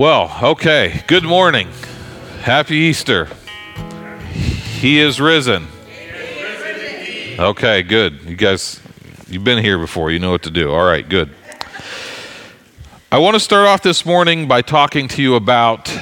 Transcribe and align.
Well, 0.00 0.34
okay. 0.42 1.02
Good 1.08 1.24
morning. 1.24 1.68
Happy 2.40 2.74
Easter. 2.74 3.28
He 4.78 4.98
is 4.98 5.20
risen. 5.20 5.66
Okay, 7.38 7.82
good. 7.82 8.22
You 8.22 8.34
guys, 8.34 8.80
you've 9.28 9.44
been 9.44 9.62
here 9.62 9.76
before. 9.76 10.10
You 10.10 10.18
know 10.18 10.30
what 10.30 10.44
to 10.44 10.50
do. 10.50 10.72
All 10.72 10.86
right, 10.86 11.06
good. 11.06 11.28
I 13.12 13.18
want 13.18 13.34
to 13.34 13.40
start 13.40 13.66
off 13.68 13.82
this 13.82 14.06
morning 14.06 14.48
by 14.48 14.62
talking 14.62 15.06
to 15.08 15.20
you 15.20 15.34
about 15.34 15.94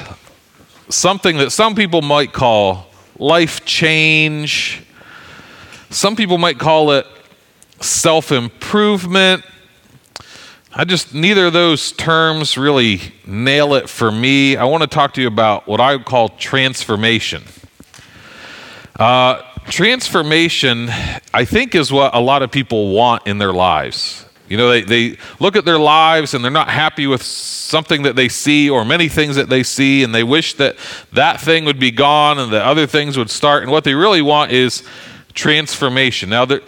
something 0.87 1.35
that 1.35 1.51
some 1.51 1.75
people 1.75 2.01
might 2.01 2.31
call 2.31 2.87
life 3.17 3.65
change. 3.65 4.81
Some 5.89 6.15
people 6.15 6.37
might 6.37 6.57
call 6.57 6.91
it 6.91 7.05
self 7.81 8.31
improvement. 8.31 9.43
I 10.79 10.85
just, 10.85 11.13
neither 11.13 11.47
of 11.47 11.51
those 11.51 11.91
terms 11.91 12.57
really 12.57 13.01
nail 13.27 13.73
it 13.73 13.89
for 13.89 14.09
me. 14.09 14.55
I 14.55 14.63
want 14.63 14.81
to 14.81 14.87
talk 14.87 15.13
to 15.15 15.21
you 15.21 15.27
about 15.27 15.67
what 15.67 15.81
I 15.81 15.97
would 15.97 16.05
call 16.05 16.29
transformation. 16.29 17.43
Uh, 18.97 19.41
transformation, 19.65 20.87
I 21.33 21.43
think, 21.43 21.75
is 21.75 21.91
what 21.91 22.15
a 22.15 22.21
lot 22.21 22.43
of 22.43 22.51
people 22.51 22.93
want 22.93 23.27
in 23.27 23.39
their 23.39 23.51
lives. 23.51 24.25
You 24.47 24.55
know, 24.55 24.69
they, 24.69 24.83
they 24.83 25.17
look 25.41 25.57
at 25.57 25.65
their 25.65 25.77
lives 25.77 26.33
and 26.33 26.45
they're 26.45 26.49
not 26.49 26.69
happy 26.69 27.07
with 27.07 27.23
something 27.23 28.03
that 28.03 28.15
they 28.15 28.29
see 28.29 28.69
or 28.69 28.85
many 28.85 29.09
things 29.09 29.35
that 29.35 29.49
they 29.49 29.63
see, 29.63 30.01
and 30.05 30.15
they 30.15 30.23
wish 30.23 30.53
that 30.53 30.77
that 31.11 31.41
thing 31.41 31.65
would 31.65 31.81
be 31.81 31.91
gone 31.91 32.39
and 32.39 32.53
the 32.53 32.63
other 32.63 32.87
things 32.87 33.17
would 33.17 33.29
start. 33.29 33.63
And 33.63 33.71
what 33.73 33.83
they 33.83 33.95
really 33.95 34.21
want 34.21 34.53
is 34.53 34.83
transformation. 35.33 36.29
Now, 36.29 36.45
the, 36.45 36.63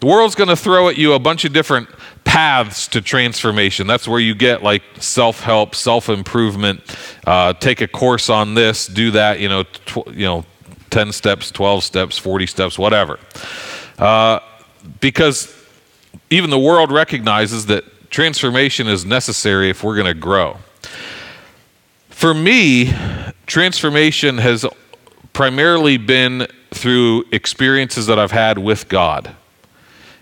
the 0.00 0.06
world's 0.06 0.34
going 0.34 0.48
to 0.48 0.56
throw 0.56 0.88
at 0.88 0.96
you 0.96 1.14
a 1.14 1.18
bunch 1.18 1.44
of 1.44 1.52
different 1.52 1.88
paths 2.24 2.86
to 2.88 3.00
transformation. 3.00 3.86
That's 3.86 4.06
where 4.06 4.20
you 4.20 4.34
get 4.34 4.62
like 4.62 4.82
self 4.98 5.40
help, 5.40 5.74
self 5.74 6.08
improvement. 6.08 6.82
Uh, 7.26 7.54
take 7.54 7.80
a 7.80 7.88
course 7.88 8.28
on 8.28 8.54
this, 8.54 8.86
do 8.86 9.10
that. 9.12 9.40
You 9.40 9.48
know, 9.48 9.62
tw- 9.62 10.08
you 10.08 10.26
know, 10.26 10.44
ten 10.90 11.12
steps, 11.12 11.50
twelve 11.50 11.82
steps, 11.82 12.18
forty 12.18 12.46
steps, 12.46 12.78
whatever. 12.78 13.18
Uh, 13.98 14.40
because 15.00 15.52
even 16.30 16.50
the 16.50 16.58
world 16.58 16.92
recognizes 16.92 17.66
that 17.66 17.84
transformation 18.10 18.86
is 18.86 19.04
necessary 19.04 19.70
if 19.70 19.82
we're 19.82 19.94
going 19.94 20.06
to 20.06 20.14
grow. 20.14 20.58
For 22.10 22.34
me, 22.34 22.92
transformation 23.46 24.38
has 24.38 24.66
primarily 25.32 25.96
been 25.96 26.46
through 26.70 27.24
experiences 27.32 28.06
that 28.06 28.18
I've 28.18 28.30
had 28.30 28.58
with 28.58 28.88
God. 28.88 29.34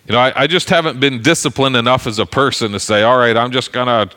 You 0.07 0.13
know, 0.13 0.19
I, 0.19 0.43
I, 0.43 0.47
just 0.47 0.69
haven't 0.69 1.01
been 1.01 1.23
disciplined 1.23 1.77
enough 1.77 2.07
as 2.07 2.19
a 2.19 2.27
person 2.27 2.73
to 2.73 2.81
say, 2.81 3.03
all 3.03 3.17
right, 3.17 3.35
I'm 3.37 3.51
just 3.51 3.73
going 3.73 3.87
to 3.87 4.15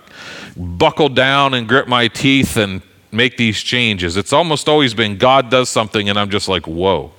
buckle 0.57 1.07
down 1.07 1.53
and 1.53 1.66
grit 1.66 1.88
my 1.88 2.09
teeth 2.09 2.57
and 2.57 2.81
make 3.13 3.38
these 3.38 3.57
changes. 3.59 4.17
It's 4.17 4.33
almost 4.33 4.67
always 4.67 4.93
been 4.93 5.17
God 5.17 5.49
does 5.49 5.69
something, 5.69 6.09
and 6.09 6.19
I'm 6.19 6.30
just 6.30 6.49
like, 6.49 6.67
whoa. 6.67 7.13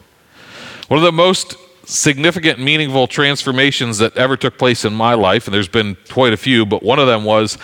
One 0.88 0.98
of 0.98 1.04
the 1.04 1.12
most 1.12 1.56
significant, 1.86 2.58
meaningful 2.58 3.06
transformations 3.06 3.96
that 3.98 4.14
ever 4.18 4.36
took 4.36 4.58
place 4.58 4.84
in 4.84 4.92
my 4.92 5.14
life, 5.14 5.46
and 5.46 5.54
there's 5.54 5.68
been 5.68 5.96
quite 6.10 6.34
a 6.34 6.36
few, 6.36 6.66
but 6.66 6.82
one 6.82 6.98
of 6.98 7.06
them 7.06 7.24
was 7.24 7.56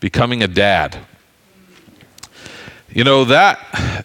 becoming 0.00 0.42
a 0.42 0.48
dad. 0.48 0.98
You 2.90 3.04
know, 3.04 3.24
that, 3.24 4.04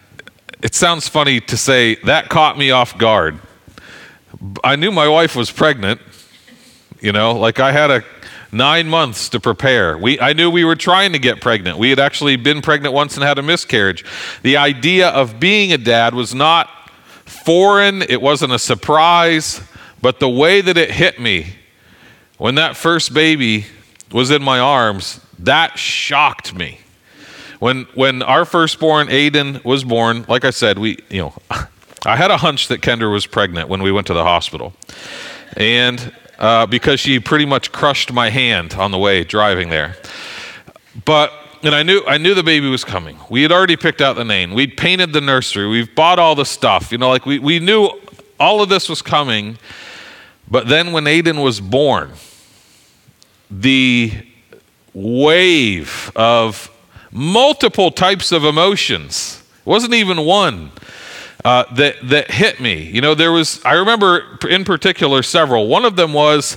it 0.62 0.74
sounds 0.74 1.06
funny 1.06 1.38
to 1.40 1.56
say, 1.58 1.96
that 2.04 2.30
caught 2.30 2.56
me 2.56 2.70
off 2.70 2.96
guard. 2.96 3.40
I 4.64 4.76
knew 4.76 4.90
my 4.90 5.08
wife 5.08 5.36
was 5.36 5.50
pregnant 5.50 6.00
you 7.06 7.12
know, 7.12 7.30
like 7.30 7.60
I 7.60 7.70
had 7.70 7.92
a 7.92 8.04
nine 8.50 8.88
months 8.88 9.28
to 9.28 9.38
prepare. 9.38 9.96
We, 9.96 10.18
I 10.18 10.32
knew 10.32 10.50
we 10.50 10.64
were 10.64 10.74
trying 10.74 11.12
to 11.12 11.20
get 11.20 11.40
pregnant. 11.40 11.78
We 11.78 11.88
had 11.88 12.00
actually 12.00 12.34
been 12.34 12.60
pregnant 12.60 12.94
once 12.94 13.14
and 13.14 13.22
had 13.22 13.38
a 13.38 13.42
miscarriage. 13.42 14.04
The 14.42 14.56
idea 14.56 15.10
of 15.10 15.38
being 15.38 15.72
a 15.72 15.78
dad 15.78 16.14
was 16.14 16.34
not 16.34 16.68
foreign, 17.24 18.02
it 18.02 18.20
wasn't 18.20 18.52
a 18.52 18.58
surprise, 18.58 19.62
but 20.02 20.18
the 20.18 20.28
way 20.28 20.60
that 20.60 20.76
it 20.76 20.90
hit 20.90 21.20
me 21.20 21.54
when 22.38 22.56
that 22.56 22.76
first 22.76 23.14
baby 23.14 23.66
was 24.10 24.32
in 24.32 24.42
my 24.42 24.58
arms, 24.58 25.20
that 25.38 25.78
shocked 25.78 26.54
me. 26.56 26.80
When, 27.60 27.84
when 27.94 28.20
our 28.22 28.44
firstborn, 28.44 29.06
Aiden, 29.08 29.64
was 29.64 29.84
born, 29.84 30.24
like 30.28 30.44
I 30.44 30.50
said, 30.50 30.76
we, 30.76 30.98
you 31.08 31.22
know, 31.22 31.34
I 32.04 32.16
had 32.16 32.32
a 32.32 32.36
hunch 32.36 32.66
that 32.66 32.80
Kendra 32.80 33.12
was 33.12 33.26
pregnant 33.26 33.68
when 33.68 33.80
we 33.80 33.92
went 33.92 34.08
to 34.08 34.14
the 34.14 34.24
hospital. 34.24 34.74
And 35.56 36.12
uh, 36.38 36.66
because 36.66 37.00
she 37.00 37.20
pretty 37.20 37.46
much 37.46 37.72
crushed 37.72 38.12
my 38.12 38.30
hand 38.30 38.74
on 38.74 38.90
the 38.90 38.98
way 38.98 39.24
driving 39.24 39.68
there. 39.70 39.96
But 41.04 41.32
and 41.62 41.74
I 41.74 41.82
knew 41.82 42.02
I 42.06 42.18
knew 42.18 42.34
the 42.34 42.42
baby 42.42 42.68
was 42.68 42.84
coming. 42.84 43.18
We 43.28 43.42
had 43.42 43.52
already 43.52 43.76
picked 43.76 44.00
out 44.00 44.16
the 44.16 44.24
name. 44.24 44.52
We'd 44.54 44.76
painted 44.76 45.12
the 45.12 45.20
nursery. 45.20 45.66
We've 45.66 45.92
bought 45.94 46.18
all 46.18 46.34
the 46.34 46.44
stuff. 46.44 46.92
You 46.92 46.98
know, 46.98 47.08
like 47.08 47.26
we, 47.26 47.38
we 47.38 47.58
knew 47.58 47.90
all 48.38 48.62
of 48.62 48.68
this 48.68 48.88
was 48.88 49.02
coming. 49.02 49.58
But 50.48 50.68
then 50.68 50.92
when 50.92 51.04
Aiden 51.04 51.42
was 51.42 51.60
born, 51.60 52.12
the 53.50 54.12
wave 54.94 56.12
of 56.14 56.70
multiple 57.10 57.90
types 57.90 58.30
of 58.32 58.44
emotions 58.44 59.42
wasn't 59.64 59.94
even 59.94 60.24
one 60.24 60.70
uh, 61.46 61.64
that 61.74 61.96
that 62.02 62.28
hit 62.28 62.58
me. 62.58 62.90
You 62.90 63.00
know, 63.00 63.14
there 63.14 63.30
was 63.30 63.64
I 63.64 63.74
remember 63.74 64.36
in 64.50 64.64
particular 64.64 65.22
several. 65.22 65.68
One 65.68 65.84
of 65.84 65.94
them 65.94 66.12
was 66.12 66.56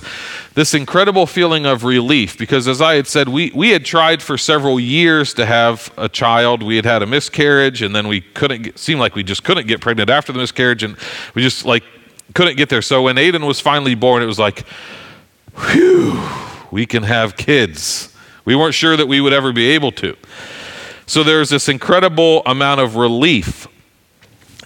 this 0.54 0.74
incredible 0.74 1.26
feeling 1.26 1.64
of 1.64 1.84
relief 1.84 2.36
because, 2.36 2.66
as 2.66 2.80
I 2.80 2.96
had 2.96 3.06
said, 3.06 3.28
we 3.28 3.52
we 3.54 3.70
had 3.70 3.84
tried 3.84 4.20
for 4.20 4.36
several 4.36 4.80
years 4.80 5.32
to 5.34 5.46
have 5.46 5.92
a 5.96 6.08
child. 6.08 6.64
We 6.64 6.74
had 6.74 6.84
had 6.84 7.02
a 7.02 7.06
miscarriage, 7.06 7.82
and 7.82 7.94
then 7.94 8.08
we 8.08 8.20
couldn't. 8.20 8.62
Get, 8.62 8.78
seemed 8.80 8.98
like 8.98 9.14
we 9.14 9.22
just 9.22 9.44
couldn't 9.44 9.68
get 9.68 9.80
pregnant 9.80 10.10
after 10.10 10.32
the 10.32 10.40
miscarriage, 10.40 10.82
and 10.82 10.96
we 11.36 11.42
just 11.42 11.64
like 11.64 11.84
couldn't 12.34 12.56
get 12.56 12.68
there. 12.68 12.82
So 12.82 13.02
when 13.02 13.14
Aiden 13.14 13.46
was 13.46 13.60
finally 13.60 13.94
born, 13.94 14.24
it 14.24 14.26
was 14.26 14.40
like, 14.40 14.66
whew, 15.54 16.20
we 16.72 16.84
can 16.84 17.04
have 17.04 17.36
kids. 17.36 18.12
We 18.44 18.56
weren't 18.56 18.74
sure 18.74 18.96
that 18.96 19.06
we 19.06 19.20
would 19.20 19.32
ever 19.32 19.52
be 19.52 19.70
able 19.70 19.92
to. 19.92 20.16
So 21.06 21.22
there's 21.22 21.50
this 21.50 21.68
incredible 21.68 22.42
amount 22.44 22.80
of 22.80 22.96
relief 22.96 23.68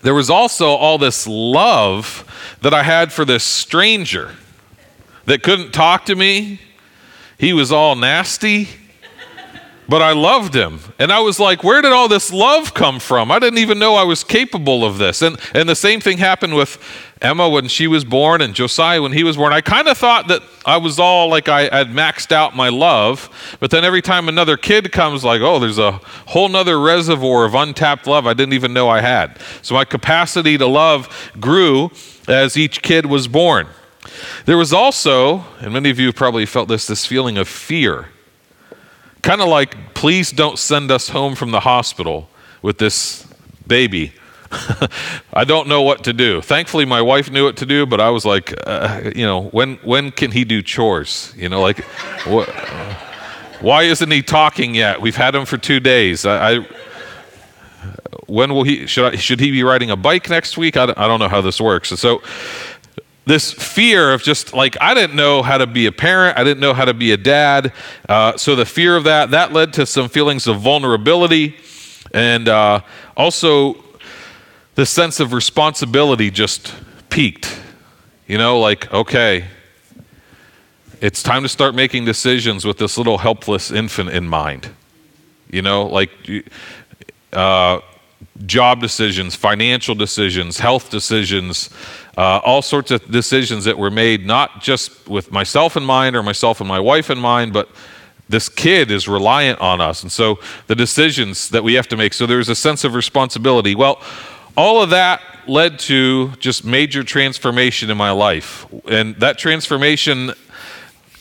there 0.04 0.14
was 0.14 0.28
also 0.28 0.66
all 0.66 0.98
this 0.98 1.26
love 1.26 2.56
that 2.60 2.74
I 2.74 2.82
had 2.82 3.10
for 3.10 3.24
this 3.24 3.42
stranger 3.42 4.32
that 5.24 5.42
couldn't 5.42 5.72
talk 5.72 6.04
to 6.04 6.14
me. 6.14 6.60
He 7.38 7.54
was 7.54 7.72
all 7.72 7.96
nasty, 7.96 8.68
but 9.88 10.02
I 10.02 10.12
loved 10.12 10.54
him. 10.54 10.80
And 10.98 11.10
I 11.10 11.20
was 11.20 11.40
like, 11.40 11.64
where 11.64 11.80
did 11.80 11.92
all 11.92 12.06
this 12.06 12.30
love 12.30 12.74
come 12.74 13.00
from? 13.00 13.30
I 13.30 13.38
didn't 13.38 13.58
even 13.58 13.78
know 13.78 13.94
I 13.94 14.04
was 14.04 14.22
capable 14.22 14.84
of 14.84 14.98
this. 14.98 15.22
And, 15.22 15.40
and 15.54 15.66
the 15.66 15.74
same 15.74 16.00
thing 16.00 16.18
happened 16.18 16.54
with 16.54 16.78
Emma 17.24 17.48
when 17.48 17.68
she 17.68 17.86
was 17.86 18.04
born 18.04 18.42
and 18.42 18.54
Josiah 18.54 19.00
when 19.00 19.12
he 19.12 19.24
was 19.24 19.38
born. 19.38 19.52
I 19.52 19.62
kind 19.62 19.88
of 19.88 19.96
thought 19.96 20.28
that 20.28 20.42
I 20.66 20.76
was 20.76 20.98
all 20.98 21.28
like 21.28 21.48
I 21.48 21.62
had 21.74 21.88
maxed 21.88 22.32
out 22.32 22.54
my 22.54 22.68
love, 22.68 23.56
but 23.60 23.70
then 23.70 23.82
every 23.82 24.02
time 24.02 24.28
another 24.28 24.58
kid 24.58 24.92
comes, 24.92 25.24
like, 25.24 25.40
oh, 25.40 25.58
there's 25.58 25.78
a 25.78 25.92
whole 26.26 26.50
nother 26.50 26.78
reservoir 26.78 27.46
of 27.46 27.54
untapped 27.54 28.06
love 28.06 28.26
I 28.26 28.34
didn't 28.34 28.52
even 28.52 28.74
know 28.74 28.90
I 28.90 29.00
had. 29.00 29.38
So 29.62 29.74
my 29.74 29.86
capacity 29.86 30.58
to 30.58 30.66
love 30.66 31.32
grew 31.40 31.90
as 32.28 32.58
each 32.58 32.82
kid 32.82 33.06
was 33.06 33.26
born. 33.26 33.68
There 34.44 34.58
was 34.58 34.74
also, 34.74 35.44
and 35.60 35.72
many 35.72 35.88
of 35.88 35.98
you 35.98 36.06
have 36.08 36.16
probably 36.16 36.44
felt 36.44 36.68
this, 36.68 36.86
this 36.86 37.06
feeling 37.06 37.38
of 37.38 37.48
fear. 37.48 38.08
Kind 39.22 39.40
of 39.40 39.48
like, 39.48 39.94
please 39.94 40.30
don't 40.30 40.58
send 40.58 40.90
us 40.90 41.08
home 41.08 41.34
from 41.34 41.52
the 41.52 41.60
hospital 41.60 42.28
with 42.60 42.76
this 42.76 43.26
baby 43.66 44.12
I 45.32 45.44
don't 45.44 45.68
know 45.68 45.82
what 45.82 46.04
to 46.04 46.12
do. 46.12 46.40
Thankfully, 46.40 46.84
my 46.84 47.02
wife 47.02 47.30
knew 47.30 47.44
what 47.44 47.56
to 47.58 47.66
do, 47.66 47.86
but 47.86 48.00
I 48.00 48.10
was 48.10 48.24
like, 48.24 48.54
uh, 48.66 49.10
you 49.14 49.24
know, 49.24 49.44
when 49.48 49.76
when 49.76 50.10
can 50.10 50.30
he 50.30 50.44
do 50.44 50.62
chores? 50.62 51.32
You 51.36 51.48
know, 51.48 51.60
like, 51.60 51.84
what, 52.26 52.48
why 53.60 53.84
isn't 53.84 54.10
he 54.10 54.22
talking 54.22 54.74
yet? 54.74 55.00
We've 55.00 55.16
had 55.16 55.34
him 55.34 55.44
for 55.44 55.58
two 55.58 55.80
days. 55.80 56.24
I, 56.26 56.52
I 56.52 56.66
when 58.26 58.54
will 58.54 58.64
he 58.64 58.86
should 58.86 59.14
I, 59.14 59.16
should 59.16 59.40
he 59.40 59.50
be 59.50 59.62
riding 59.62 59.90
a 59.90 59.96
bike 59.96 60.28
next 60.28 60.56
week? 60.56 60.76
I 60.76 60.86
don't, 60.86 60.98
I 60.98 61.06
don't 61.06 61.20
know 61.20 61.28
how 61.28 61.40
this 61.40 61.60
works. 61.60 61.88
So 61.90 62.22
this 63.26 63.52
fear 63.52 64.12
of 64.12 64.22
just 64.22 64.52
like 64.52 64.76
I 64.80 64.94
didn't 64.94 65.16
know 65.16 65.42
how 65.42 65.58
to 65.58 65.66
be 65.66 65.86
a 65.86 65.92
parent, 65.92 66.38
I 66.38 66.44
didn't 66.44 66.60
know 66.60 66.74
how 66.74 66.84
to 66.84 66.94
be 66.94 67.12
a 67.12 67.16
dad. 67.16 67.72
Uh, 68.08 68.36
so 68.36 68.54
the 68.54 68.66
fear 68.66 68.96
of 68.96 69.04
that 69.04 69.30
that 69.30 69.52
led 69.52 69.72
to 69.74 69.86
some 69.86 70.08
feelings 70.08 70.46
of 70.46 70.60
vulnerability, 70.60 71.56
and 72.12 72.48
uh, 72.48 72.80
also 73.16 73.83
the 74.74 74.86
sense 74.86 75.20
of 75.20 75.32
responsibility 75.32 76.30
just 76.30 76.74
peaked. 77.10 77.60
You 78.26 78.38
know, 78.38 78.58
like, 78.58 78.92
okay, 78.92 79.44
it's 81.00 81.22
time 81.22 81.42
to 81.42 81.48
start 81.48 81.74
making 81.74 82.04
decisions 82.06 82.64
with 82.64 82.78
this 82.78 82.96
little 82.96 83.18
helpless 83.18 83.70
infant 83.70 84.10
in 84.10 84.26
mind. 84.26 84.70
You 85.50 85.62
know, 85.62 85.86
like 85.86 86.10
uh, 87.32 87.80
job 88.46 88.80
decisions, 88.80 89.36
financial 89.36 89.94
decisions, 89.94 90.58
health 90.58 90.90
decisions, 90.90 91.70
uh, 92.16 92.40
all 92.44 92.62
sorts 92.62 92.90
of 92.90 93.08
decisions 93.10 93.64
that 93.64 93.76
were 93.76 93.90
made 93.90 94.26
not 94.26 94.62
just 94.62 95.08
with 95.08 95.30
myself 95.30 95.76
in 95.76 95.84
mind 95.84 96.16
or 96.16 96.22
myself 96.22 96.60
and 96.60 96.68
my 96.68 96.80
wife 96.80 97.10
in 97.10 97.18
mind, 97.18 97.52
but 97.52 97.68
this 98.28 98.48
kid 98.48 98.90
is 98.90 99.06
reliant 99.06 99.60
on 99.60 99.80
us. 99.80 100.02
And 100.02 100.10
so 100.10 100.38
the 100.66 100.74
decisions 100.74 101.50
that 101.50 101.62
we 101.62 101.74
have 101.74 101.88
to 101.88 101.96
make. 101.96 102.14
So 102.14 102.26
there's 102.26 102.48
a 102.48 102.54
sense 102.54 102.82
of 102.84 102.94
responsibility. 102.94 103.74
Well, 103.74 104.00
all 104.56 104.82
of 104.82 104.90
that 104.90 105.20
led 105.46 105.78
to 105.78 106.30
just 106.38 106.64
major 106.64 107.02
transformation 107.02 107.90
in 107.90 107.96
my 107.96 108.10
life. 108.10 108.66
And 108.88 109.16
that 109.16 109.38
transformation 109.38 110.32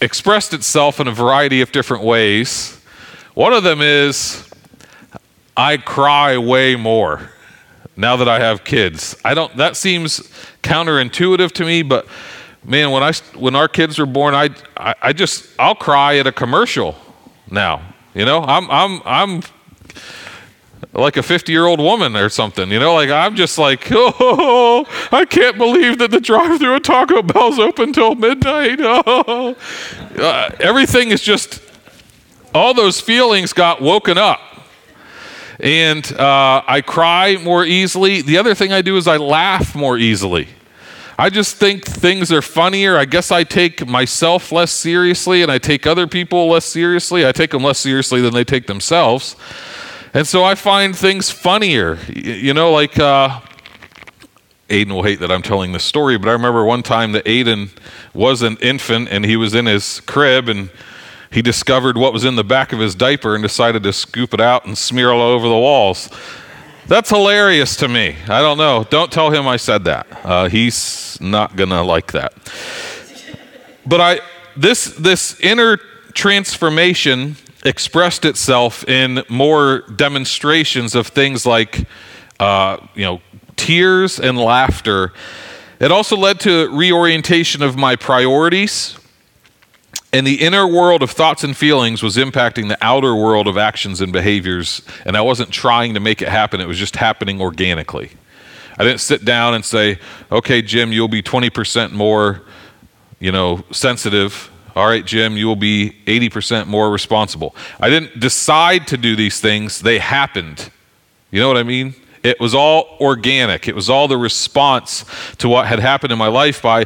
expressed 0.01 0.53
itself 0.53 0.99
in 0.99 1.07
a 1.07 1.11
variety 1.11 1.61
of 1.61 1.71
different 1.71 2.03
ways. 2.03 2.79
One 3.33 3.53
of 3.53 3.63
them 3.63 3.81
is 3.81 4.49
I 5.57 5.77
cry 5.77 6.37
way 6.37 6.75
more 6.75 7.31
now 7.95 8.15
that 8.17 8.27
I 8.27 8.39
have 8.39 8.63
kids. 8.63 9.15
I 9.23 9.33
don't 9.33 9.55
that 9.57 9.75
seems 9.75 10.19
counterintuitive 10.61 11.51
to 11.53 11.65
me, 11.65 11.83
but 11.83 12.07
man, 12.63 12.91
when 12.91 13.03
I 13.03 13.13
when 13.35 13.55
our 13.55 13.67
kids 13.67 13.99
were 13.99 14.05
born, 14.05 14.35
I, 14.35 14.49
I, 14.77 14.95
I 15.01 15.13
just 15.13 15.47
I'll 15.59 15.75
cry 15.75 16.17
at 16.17 16.27
a 16.27 16.31
commercial 16.31 16.95
now. 17.49 17.81
You 18.13 18.25
know, 18.25 18.43
I'm 18.43 18.69
I'm 18.69 19.01
I'm 19.05 19.41
like 20.91 21.17
a 21.17 21.23
50 21.23 21.51
year 21.51 21.65
old 21.65 21.79
woman 21.79 22.15
or 22.15 22.29
something. 22.29 22.69
You 22.71 22.79
know, 22.79 22.93
like 22.93 23.09
I'm 23.09 23.35
just 23.35 23.57
like, 23.57 23.87
oh, 23.91 24.85
I 25.11 25.25
can't 25.25 25.57
believe 25.57 25.99
that 25.99 26.11
the 26.11 26.19
drive 26.19 26.59
through 26.59 26.75
at 26.75 26.83
Taco 26.83 27.21
Bell's 27.21 27.59
open 27.59 27.93
till 27.93 28.15
midnight. 28.15 28.79
Oh. 28.81 29.55
Uh, 30.13 30.51
everything 30.59 31.09
is 31.09 31.23
just, 31.23 31.59
all 32.53 32.75
those 32.75 33.01
feelings 33.01 33.51
got 33.51 33.81
woken 33.81 34.15
up. 34.15 34.39
And 35.59 36.05
uh, 36.13 36.61
I 36.67 36.81
cry 36.81 37.37
more 37.37 37.65
easily. 37.65 38.21
The 38.21 38.37
other 38.37 38.53
thing 38.53 38.71
I 38.71 38.83
do 38.83 38.95
is 38.95 39.07
I 39.07 39.17
laugh 39.17 39.73
more 39.73 39.97
easily. 39.97 40.49
I 41.17 41.29
just 41.29 41.57
think 41.57 41.83
things 41.83 42.31
are 42.31 42.41
funnier. 42.43 42.97
I 42.97 43.05
guess 43.05 43.31
I 43.31 43.43
take 43.43 43.87
myself 43.87 44.51
less 44.51 44.71
seriously 44.71 45.41
and 45.41 45.51
I 45.51 45.57
take 45.57 45.87
other 45.87 46.05
people 46.05 46.49
less 46.49 46.65
seriously. 46.65 47.25
I 47.25 47.31
take 47.31 47.51
them 47.51 47.63
less 47.63 47.79
seriously 47.79 48.21
than 48.21 48.35
they 48.35 48.43
take 48.43 48.67
themselves. 48.67 49.35
And 50.13 50.27
so 50.27 50.43
I 50.43 50.53
find 50.53 50.95
things 50.95 51.31
funnier. 51.31 51.97
You 52.07 52.53
know, 52.53 52.71
like 52.71 52.99
uh, 52.99 53.41
Aiden 54.69 54.91
will 54.91 55.01
hate 55.01 55.19
that 55.21 55.31
I'm 55.31 55.41
telling 55.41 55.71
this 55.71 55.83
story, 55.83 56.19
but 56.19 56.29
I 56.29 56.33
remember 56.33 56.63
one 56.63 56.83
time 56.83 57.13
that 57.13 57.25
Aiden 57.25 57.69
was 58.13 58.43
an 58.43 58.57
infant 58.61 59.09
and 59.09 59.25
he 59.25 59.35
was 59.35 59.55
in 59.55 59.65
his 59.65 60.01
crib 60.01 60.49
and 60.49 60.69
he 61.31 61.41
discovered 61.41 61.97
what 61.97 62.13
was 62.13 62.25
in 62.25 62.35
the 62.35 62.43
back 62.43 62.73
of 62.73 62.79
his 62.79 62.93
diaper 62.93 63.33
and 63.33 63.41
decided 63.41 63.81
to 63.83 63.91
scoop 63.91 64.35
it 64.35 64.39
out 64.39 64.65
and 64.65 64.77
smear 64.77 65.11
all 65.11 65.21
over 65.21 65.47
the 65.47 65.57
walls. 65.57 66.09
That's 66.85 67.09
hilarious 67.09 67.75
to 67.77 67.87
me. 67.87 68.15
I 68.27 68.41
don't 68.41 68.59
know. 68.59 68.85
Don't 68.89 69.11
tell 69.11 69.31
him 69.31 69.47
I 69.47 69.57
said 69.57 69.85
that. 69.85 70.05
Uh, 70.23 70.47
he's 70.47 71.17
not 71.19 71.55
gonna 71.55 71.81
like 71.81 72.11
that. 72.11 72.33
But 73.83 73.99
I 73.99 74.19
this 74.55 74.85
this 74.95 75.39
inner 75.39 75.77
transformation 76.13 77.35
expressed 77.63 78.25
itself 78.25 78.87
in 78.87 79.23
more 79.29 79.81
demonstrations 79.95 80.95
of 80.95 81.07
things 81.07 81.45
like 81.45 81.85
uh, 82.39 82.77
you 82.95 83.03
know 83.03 83.21
tears 83.55 84.19
and 84.19 84.37
laughter. 84.37 85.13
It 85.79 85.91
also 85.91 86.15
led 86.15 86.39
to 86.41 86.69
reorientation 86.69 87.61
of 87.61 87.75
my 87.75 87.95
priorities 87.95 88.97
and 90.13 90.27
the 90.27 90.35
inner 90.35 90.67
world 90.67 91.01
of 91.01 91.09
thoughts 91.09 91.43
and 91.43 91.57
feelings 91.57 92.03
was 92.03 92.17
impacting 92.17 92.67
the 92.67 92.77
outer 92.81 93.15
world 93.15 93.47
of 93.47 93.57
actions 93.57 93.99
and 93.99 94.13
behaviors. 94.13 94.83
And 95.05 95.17
I 95.17 95.21
wasn't 95.21 95.49
trying 95.49 95.95
to 95.95 95.99
make 95.99 96.21
it 96.21 96.29
happen, 96.29 96.61
it 96.61 96.67
was 96.67 96.77
just 96.77 96.95
happening 96.95 97.41
organically. 97.41 98.11
I 98.77 98.83
didn't 98.83 99.01
sit 99.01 99.25
down 99.25 99.55
and 99.55 99.65
say, 99.65 99.99
okay, 100.31 100.61
Jim, 100.61 100.91
you'll 100.91 101.07
be 101.07 101.23
20% 101.23 101.91
more, 101.91 102.43
you 103.19 103.31
know, 103.31 103.63
sensitive. 103.71 104.51
All 104.75 104.87
right, 104.87 105.05
Jim, 105.05 105.37
you 105.37 105.45
will 105.47 105.55
be 105.55 105.95
80% 106.05 106.67
more 106.67 106.89
responsible. 106.89 107.55
I 107.79 107.89
didn't 107.89 108.19
decide 108.19 108.87
to 108.87 108.97
do 108.97 109.15
these 109.15 109.39
things, 109.39 109.81
they 109.81 109.99
happened. 109.99 110.71
You 111.29 111.39
know 111.39 111.47
what 111.47 111.57
I 111.57 111.63
mean? 111.63 111.95
It 112.23 112.39
was 112.39 112.55
all 112.55 112.97
organic. 113.01 113.67
It 113.67 113.75
was 113.75 113.89
all 113.89 114.07
the 114.07 114.17
response 114.17 115.05
to 115.39 115.49
what 115.49 115.67
had 115.67 115.79
happened 115.79 116.11
in 116.11 116.17
my 116.17 116.27
life 116.27 116.61
by 116.61 116.85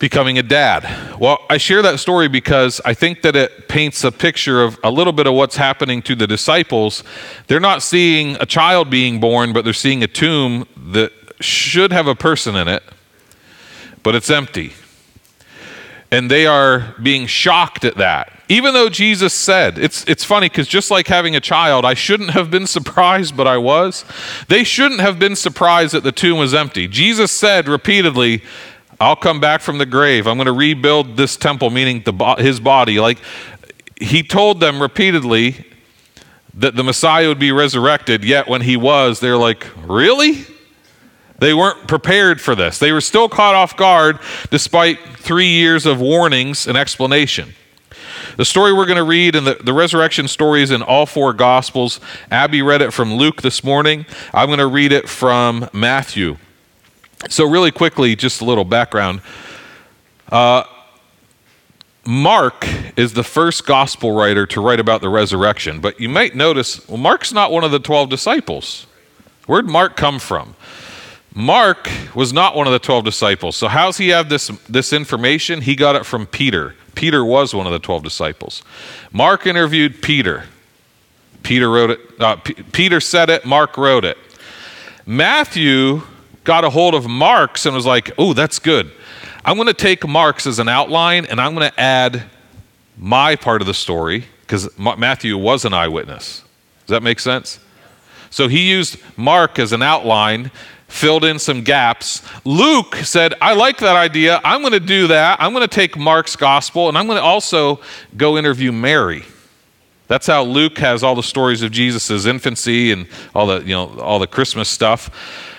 becoming 0.00 0.38
a 0.38 0.42
dad. 0.42 1.18
Well, 1.20 1.38
I 1.48 1.58
share 1.58 1.82
that 1.82 2.00
story 2.00 2.26
because 2.26 2.80
I 2.84 2.94
think 2.94 3.22
that 3.22 3.36
it 3.36 3.68
paints 3.68 4.02
a 4.02 4.10
picture 4.10 4.62
of 4.62 4.78
a 4.82 4.90
little 4.90 5.12
bit 5.12 5.26
of 5.26 5.34
what's 5.34 5.56
happening 5.56 6.02
to 6.02 6.16
the 6.16 6.26
disciples. 6.26 7.04
They're 7.46 7.60
not 7.60 7.82
seeing 7.82 8.36
a 8.40 8.46
child 8.46 8.90
being 8.90 9.20
born, 9.20 9.52
but 9.52 9.62
they're 9.62 9.72
seeing 9.72 10.02
a 10.02 10.08
tomb 10.08 10.66
that 10.92 11.12
should 11.40 11.92
have 11.92 12.06
a 12.06 12.14
person 12.14 12.56
in 12.56 12.66
it, 12.66 12.82
but 14.02 14.14
it's 14.14 14.30
empty. 14.30 14.72
And 16.12 16.30
they 16.30 16.46
are 16.46 16.94
being 17.02 17.26
shocked 17.26 17.84
at 17.84 17.96
that. 17.96 18.32
Even 18.48 18.74
though 18.74 18.88
Jesus 18.88 19.32
said, 19.32 19.78
it's, 19.78 20.04
it's 20.08 20.24
funny 20.24 20.48
because 20.48 20.66
just 20.66 20.90
like 20.90 21.06
having 21.06 21.36
a 21.36 21.40
child, 21.40 21.84
I 21.84 21.94
shouldn't 21.94 22.30
have 22.30 22.50
been 22.50 22.66
surprised, 22.66 23.36
but 23.36 23.46
I 23.46 23.58
was. 23.58 24.04
They 24.48 24.64
shouldn't 24.64 25.00
have 25.00 25.18
been 25.18 25.36
surprised 25.36 25.94
that 25.94 26.02
the 26.02 26.12
tomb 26.12 26.38
was 26.38 26.52
empty. 26.52 26.88
Jesus 26.88 27.30
said 27.30 27.68
repeatedly, 27.68 28.42
I'll 29.00 29.16
come 29.16 29.40
back 29.40 29.62
from 29.62 29.78
the 29.78 29.86
grave. 29.86 30.26
I'm 30.26 30.36
going 30.36 30.46
to 30.46 30.52
rebuild 30.52 31.16
this 31.16 31.36
temple, 31.36 31.70
meaning 31.70 32.02
the, 32.04 32.34
his 32.38 32.60
body. 32.60 33.00
Like 33.00 33.18
he 34.00 34.22
told 34.22 34.60
them 34.60 34.82
repeatedly 34.82 35.64
that 36.54 36.74
the 36.74 36.82
Messiah 36.82 37.28
would 37.28 37.38
be 37.38 37.52
resurrected, 37.52 38.24
yet 38.24 38.48
when 38.48 38.62
he 38.62 38.76
was, 38.76 39.20
they're 39.20 39.36
like, 39.36 39.66
Really? 39.84 40.44
They 41.40 41.54
weren't 41.54 41.88
prepared 41.88 42.40
for 42.40 42.54
this. 42.54 42.78
They 42.78 42.92
were 42.92 43.00
still 43.00 43.28
caught 43.28 43.54
off 43.54 43.76
guard 43.76 44.18
despite 44.50 44.98
three 45.16 45.48
years 45.48 45.86
of 45.86 45.98
warnings 46.00 46.66
and 46.66 46.76
explanation. 46.76 47.54
The 48.36 48.44
story 48.44 48.72
we're 48.74 48.86
going 48.86 48.98
to 48.98 49.04
read 49.04 49.34
and 49.34 49.46
the, 49.46 49.54
the 49.54 49.72
resurrection 49.72 50.28
story 50.28 50.62
is 50.62 50.70
in 50.70 50.82
all 50.82 51.06
four 51.06 51.32
Gospels. 51.32 51.98
Abby 52.30 52.60
read 52.60 52.82
it 52.82 52.92
from 52.92 53.14
Luke 53.14 53.40
this 53.40 53.64
morning. 53.64 54.04
I'm 54.34 54.48
going 54.48 54.58
to 54.58 54.66
read 54.66 54.92
it 54.92 55.08
from 55.08 55.68
Matthew. 55.72 56.36
So, 57.28 57.48
really 57.48 57.70
quickly, 57.70 58.16
just 58.16 58.40
a 58.40 58.44
little 58.44 58.64
background. 58.64 59.20
Uh, 60.30 60.64
Mark 62.06 62.66
is 62.96 63.12
the 63.12 63.22
first 63.22 63.66
gospel 63.66 64.12
writer 64.12 64.46
to 64.46 64.60
write 64.60 64.80
about 64.80 65.00
the 65.00 65.08
resurrection, 65.08 65.80
but 65.80 66.00
you 66.00 66.08
might 66.08 66.34
notice, 66.34 66.86
well, 66.88 66.96
Mark's 66.96 67.32
not 67.32 67.52
one 67.52 67.62
of 67.62 67.72
the 67.72 67.78
12 67.78 68.08
disciples. 68.08 68.86
Where'd 69.46 69.68
Mark 69.68 69.96
come 69.96 70.18
from? 70.18 70.54
Mark 71.34 71.88
was 72.14 72.32
not 72.32 72.56
one 72.56 72.66
of 72.66 72.72
the 72.72 72.78
12 72.78 73.04
disciples. 73.04 73.56
So, 73.56 73.68
how's 73.68 73.98
he 73.98 74.08
have 74.08 74.28
this, 74.28 74.48
this 74.68 74.92
information? 74.92 75.60
He 75.60 75.76
got 75.76 75.96
it 75.96 76.04
from 76.04 76.26
Peter. 76.26 76.74
Peter 76.94 77.24
was 77.24 77.54
one 77.54 77.66
of 77.66 77.72
the 77.72 77.78
12 77.78 78.02
disciples. 78.02 78.62
Mark 79.12 79.46
interviewed 79.46 80.02
Peter. 80.02 80.44
Peter 81.42 81.70
wrote 81.70 81.90
it. 81.90 82.00
Uh, 82.20 82.36
P- 82.36 82.54
Peter 82.54 83.00
said 83.00 83.30
it. 83.30 83.44
Mark 83.44 83.76
wrote 83.76 84.04
it. 84.04 84.18
Matthew 85.06 86.02
got 86.44 86.64
a 86.64 86.70
hold 86.70 86.94
of 86.94 87.08
Mark's 87.08 87.66
and 87.66 87.74
was 87.74 87.86
like, 87.86 88.10
oh, 88.18 88.32
that's 88.32 88.58
good. 88.58 88.90
I'm 89.44 89.56
going 89.56 89.68
to 89.68 89.74
take 89.74 90.06
Mark's 90.06 90.46
as 90.46 90.58
an 90.58 90.68
outline 90.68 91.24
and 91.26 91.40
I'm 91.40 91.54
going 91.54 91.70
to 91.70 91.80
add 91.80 92.24
my 92.98 93.36
part 93.36 93.62
of 93.62 93.66
the 93.66 93.74
story 93.74 94.24
because 94.42 94.68
Matthew 94.78 95.38
was 95.38 95.64
an 95.64 95.72
eyewitness. 95.72 96.44
Does 96.86 96.94
that 96.94 97.02
make 97.02 97.20
sense? 97.20 97.58
So 98.30 98.48
he 98.48 98.68
used 98.70 98.98
Mark 99.16 99.58
as 99.58 99.72
an 99.72 99.82
outline, 99.82 100.50
filled 100.90 101.24
in 101.24 101.38
some 101.38 101.62
gaps. 101.62 102.22
Luke 102.44 102.96
said, 102.96 103.34
I 103.40 103.54
like 103.54 103.78
that 103.78 103.96
idea. 103.96 104.40
I'm 104.44 104.60
going 104.60 104.72
to 104.72 104.80
do 104.80 105.06
that. 105.06 105.40
I'm 105.40 105.52
going 105.52 105.66
to 105.66 105.74
take 105.74 105.96
Mark's 105.96 106.36
gospel 106.36 106.88
and 106.88 106.98
I'm 106.98 107.06
going 107.06 107.16
to 107.16 107.22
also 107.22 107.80
go 108.16 108.36
interview 108.36 108.72
Mary. 108.72 109.24
That's 110.08 110.26
how 110.26 110.42
Luke 110.42 110.78
has 110.78 111.04
all 111.04 111.14
the 111.14 111.22
stories 111.22 111.62
of 111.62 111.70
Jesus' 111.70 112.26
infancy 112.26 112.90
and 112.90 113.06
all 113.34 113.46
the, 113.46 113.60
you 113.60 113.72
know, 113.72 114.00
all 114.00 114.18
the 114.18 114.26
Christmas 114.26 114.68
stuff. 114.68 115.08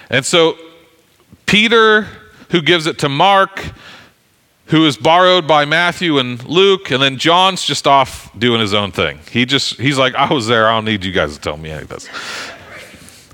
And 0.10 0.26
so 0.26 0.58
Peter, 1.46 2.02
who 2.50 2.62
gives 2.62 2.86
it 2.86 3.00
to 3.00 3.10
Mark, 3.10 3.64
who 4.66 4.86
is 4.86 4.98
borrowed 4.98 5.48
by 5.48 5.64
Matthew 5.64 6.18
and 6.20 6.44
Luke, 6.44 6.92
and 6.92 7.02
then 7.02 7.18
John's 7.18 7.64
just 7.64 7.88
off 7.88 8.38
doing 8.38 8.60
his 8.60 8.74
own 8.74 8.92
thing. 8.92 9.20
He 9.32 9.46
just 9.46 9.80
he's 9.80 9.98
like, 9.98 10.16
I 10.16 10.32
was 10.34 10.48
there. 10.48 10.68
I 10.68 10.76
don't 10.76 10.86
need 10.86 11.06
you 11.06 11.14
guys 11.14 11.34
to 11.36 11.42
tell 11.42 11.56
me 11.56 11.72
any 11.72 11.84
of 11.84 11.88
this. 11.88 12.10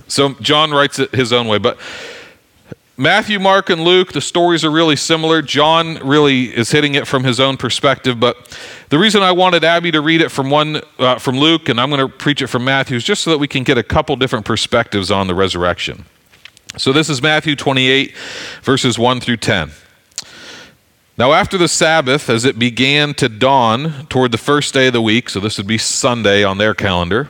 So 0.08 0.34
John 0.36 0.72
writes 0.72 1.00
it 1.00 1.14
his 1.14 1.34
own 1.34 1.48
way, 1.48 1.58
but 1.58 1.78
Matthew, 3.00 3.40
Mark, 3.40 3.70
and 3.70 3.82
Luke, 3.82 4.12
the 4.12 4.22
stories 4.22 4.66
are 4.66 4.72
really 4.72 4.96
similar. 4.96 5.44
John 5.44 6.00
really 6.00 6.46
is 6.46 6.72
hitting 6.72 6.96
it 6.96 7.06
from 7.06 7.24
his 7.24 7.40
own 7.40 7.56
perspective, 7.56 8.20
but 8.20 8.58
the 8.90 8.98
reason 8.98 9.22
I 9.22 9.34
wanted 9.34 9.64
Abby 9.64 9.92
to 9.92 10.02
read 10.02 10.20
it 10.20 10.30
from 10.30 10.50
one 10.50 10.82
uh, 10.98 11.20
from 11.20 11.38
Luke, 11.38 11.70
and 11.70 11.80
I'm 11.80 11.92
going 11.92 12.02
to 12.02 12.12
preach 12.12 12.42
it 12.42 12.48
from 12.48 12.66
Matthew, 12.66 12.98
is 12.98 13.04
just 13.04 13.24
so 13.24 13.30
that 13.30 13.38
we 13.38 13.48
can 13.48 13.64
get 13.64 13.78
a 13.78 13.84
couple 13.84 14.16
different 14.16 14.46
perspectives 14.46 15.12
on 15.12 15.28
the 15.28 15.36
resurrection. 15.36 16.06
So 16.76 16.92
this 16.92 17.08
is 17.08 17.22
Matthew 17.22 17.56
28, 17.56 18.16
verses 18.64 18.98
1 18.98 19.20
through 19.20 19.38
10. 19.38 19.72
Now, 21.20 21.34
after 21.34 21.58
the 21.58 21.68
Sabbath, 21.68 22.32
as 22.32 22.46
it 22.46 22.58
began 22.58 23.14
to 23.16 23.30
dawn 23.30 24.08
toward 24.08 24.32
the 24.32 24.38
first 24.40 24.74
day 24.74 24.88
of 24.88 24.94
the 24.94 25.02
week, 25.02 25.30
so 25.30 25.40
this 25.40 25.58
would 25.58 25.68
be 25.68 25.78
Sunday 25.78 26.44
on 26.44 26.58
their 26.58 26.74
calendar, 26.74 27.30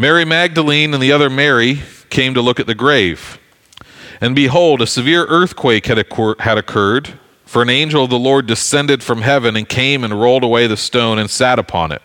Mary 0.00 0.24
Magdalene 0.24 0.94
and 0.94 1.02
the 1.02 1.12
other 1.12 1.28
Mary 1.28 1.82
came 2.08 2.32
to 2.32 2.40
look 2.40 2.58
at 2.58 2.66
the 2.66 2.74
grave. 2.74 3.38
And 4.18 4.34
behold, 4.34 4.80
a 4.80 4.86
severe 4.86 5.26
earthquake 5.26 5.84
had, 5.84 5.98
occurred 5.98 7.18
For 7.44 7.60
an 7.60 7.68
angel 7.68 8.04
of 8.04 8.08
the 8.08 8.18
Lord 8.18 8.46
descended 8.46 9.02
from 9.02 9.20
heaven 9.20 9.56
and 9.56 9.68
came 9.68 10.02
and 10.02 10.18
rolled 10.18 10.42
away 10.42 10.66
the 10.66 10.78
stone 10.78 11.18
and 11.18 11.28
sat 11.28 11.58
upon 11.58 11.92
it. 11.92 12.00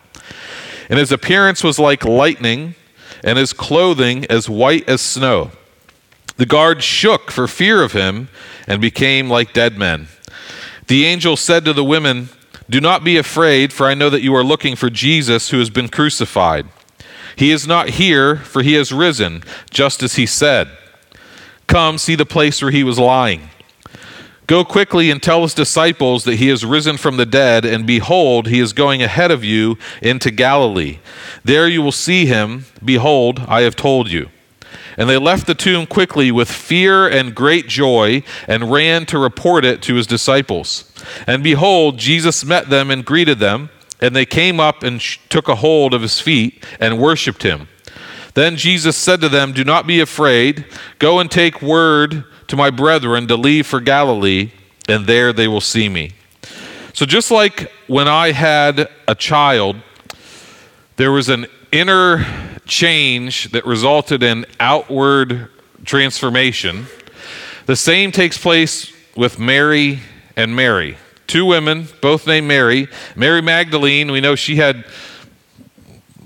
And 0.90 0.98
his 0.98 1.10
appearance 1.10 1.64
was 1.64 1.78
like 1.78 2.04
lightning, 2.04 2.74
and 3.24 3.38
his 3.38 3.54
clothing 3.54 4.26
as 4.26 4.46
white 4.46 4.86
as 4.86 5.00
snow. 5.00 5.52
The 6.36 6.44
guards 6.44 6.84
shook 6.84 7.30
for 7.30 7.48
fear 7.48 7.82
of 7.82 7.92
him 7.92 8.28
and 8.66 8.78
became 8.78 9.30
like 9.30 9.54
dead 9.54 9.78
men. 9.78 10.08
The 10.88 11.06
angel 11.06 11.38
said 11.38 11.64
to 11.64 11.72
the 11.72 11.82
women, 11.82 12.28
Do 12.68 12.78
not 12.78 13.04
be 13.04 13.16
afraid, 13.16 13.72
for 13.72 13.86
I 13.86 13.94
know 13.94 14.10
that 14.10 14.20
you 14.20 14.34
are 14.34 14.44
looking 14.44 14.76
for 14.76 14.90
Jesus 14.90 15.48
who 15.48 15.60
has 15.60 15.70
been 15.70 15.88
crucified. 15.88 16.66
He 17.36 17.52
is 17.52 17.66
not 17.66 17.90
here, 17.90 18.36
for 18.36 18.62
he 18.62 18.74
has 18.74 18.92
risen, 18.92 19.44
just 19.70 20.02
as 20.02 20.16
he 20.16 20.26
said. 20.26 20.68
Come, 21.66 21.98
see 21.98 22.14
the 22.14 22.26
place 22.26 22.62
where 22.62 22.70
he 22.70 22.82
was 22.82 22.98
lying. 22.98 23.50
Go 24.46 24.64
quickly 24.64 25.10
and 25.10 25.20
tell 25.20 25.42
his 25.42 25.54
disciples 25.54 26.24
that 26.24 26.36
he 26.36 26.48
has 26.48 26.64
risen 26.64 26.96
from 26.96 27.16
the 27.16 27.26
dead, 27.26 27.64
and 27.64 27.86
behold, 27.86 28.46
he 28.46 28.60
is 28.60 28.72
going 28.72 29.02
ahead 29.02 29.32
of 29.32 29.42
you 29.42 29.76
into 30.00 30.30
Galilee. 30.30 30.98
There 31.44 31.66
you 31.66 31.82
will 31.82 31.92
see 31.92 32.26
him. 32.26 32.64
Behold, 32.84 33.40
I 33.48 33.62
have 33.62 33.74
told 33.74 34.08
you. 34.08 34.30
And 34.96 35.10
they 35.10 35.18
left 35.18 35.46
the 35.46 35.54
tomb 35.54 35.86
quickly 35.86 36.30
with 36.30 36.50
fear 36.50 37.08
and 37.08 37.34
great 37.34 37.66
joy, 37.66 38.22
and 38.46 38.70
ran 38.70 39.04
to 39.06 39.18
report 39.18 39.64
it 39.64 39.82
to 39.82 39.96
his 39.96 40.06
disciples. 40.06 40.90
And 41.26 41.42
behold, 41.42 41.98
Jesus 41.98 42.44
met 42.44 42.70
them 42.70 42.90
and 42.90 43.04
greeted 43.04 43.40
them, 43.40 43.70
and 44.00 44.14
they 44.14 44.26
came 44.26 44.60
up 44.60 44.82
and 44.82 45.00
sh- 45.00 45.18
took 45.28 45.48
a 45.48 45.54
hold 45.56 45.94
of 45.94 46.02
his 46.02 46.20
feet 46.20 46.64
and 46.80 46.98
worshipped 46.98 47.42
him. 47.42 47.68
Then 48.34 48.56
Jesus 48.56 48.96
said 48.96 49.20
to 49.22 49.28
them, 49.28 49.52
Do 49.52 49.64
not 49.64 49.86
be 49.86 50.00
afraid. 50.00 50.66
Go 50.98 51.20
and 51.20 51.30
take 51.30 51.62
word 51.62 52.24
to 52.48 52.56
my 52.56 52.70
brethren 52.70 53.26
to 53.28 53.36
leave 53.36 53.66
for 53.66 53.80
Galilee, 53.80 54.52
and 54.88 55.06
there 55.06 55.32
they 55.32 55.48
will 55.48 55.60
see 55.60 55.88
me. 55.88 56.12
So, 56.92 57.06
just 57.06 57.30
like 57.30 57.72
when 57.86 58.08
I 58.08 58.32
had 58.32 58.88
a 59.08 59.14
child, 59.14 59.76
there 60.96 61.12
was 61.12 61.28
an 61.28 61.46
inner 61.72 62.24
change 62.66 63.50
that 63.52 63.66
resulted 63.66 64.22
in 64.22 64.46
outward 64.60 65.48
transformation. 65.84 66.86
The 67.66 67.76
same 67.76 68.12
takes 68.12 68.38
place 68.38 68.92
with 69.16 69.38
Mary 69.38 70.00
and 70.36 70.54
Mary. 70.54 70.96
Two 71.26 71.44
women, 71.44 71.88
both 72.00 72.26
named 72.26 72.46
Mary. 72.46 72.88
Mary 73.14 73.42
Magdalene, 73.42 74.12
we 74.12 74.20
know 74.20 74.34
she 74.34 74.56
had 74.56 74.84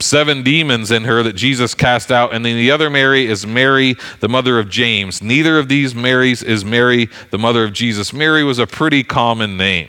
seven 0.03 0.43
demons 0.43 0.91
in 0.91 1.05
her 1.05 1.23
that 1.23 1.35
Jesus 1.35 1.75
cast 1.75 2.11
out. 2.11 2.35
And 2.35 2.45
then 2.45 2.57
the 2.57 2.71
other 2.71 2.91
Mary 2.91 3.27
is 3.27 3.47
Mary, 3.47 3.97
the 4.21 4.29
mother 4.29 4.59
of 4.59 4.69
James. 4.69 5.23
Neither 5.23 5.59
of 5.59 5.69
these 5.69 5.95
Marys 5.95 6.43
is 6.43 6.65
Mary, 6.65 7.09
the 7.31 7.39
mother 7.39 7.65
of 7.65 7.73
Jesus. 7.73 8.13
Mary 8.13 8.43
was 8.43 8.59
a 8.59 8.67
pretty 8.67 9.03
common 9.03 9.57
name 9.57 9.89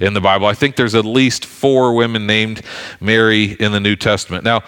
in 0.00 0.14
the 0.14 0.20
Bible. 0.20 0.46
I 0.46 0.54
think 0.54 0.76
there's 0.76 0.94
at 0.94 1.04
least 1.04 1.44
four 1.44 1.94
women 1.94 2.26
named 2.26 2.62
Mary 3.00 3.52
in 3.52 3.72
the 3.72 3.80
New 3.80 3.96
Testament. 3.96 4.44
Now, 4.44 4.62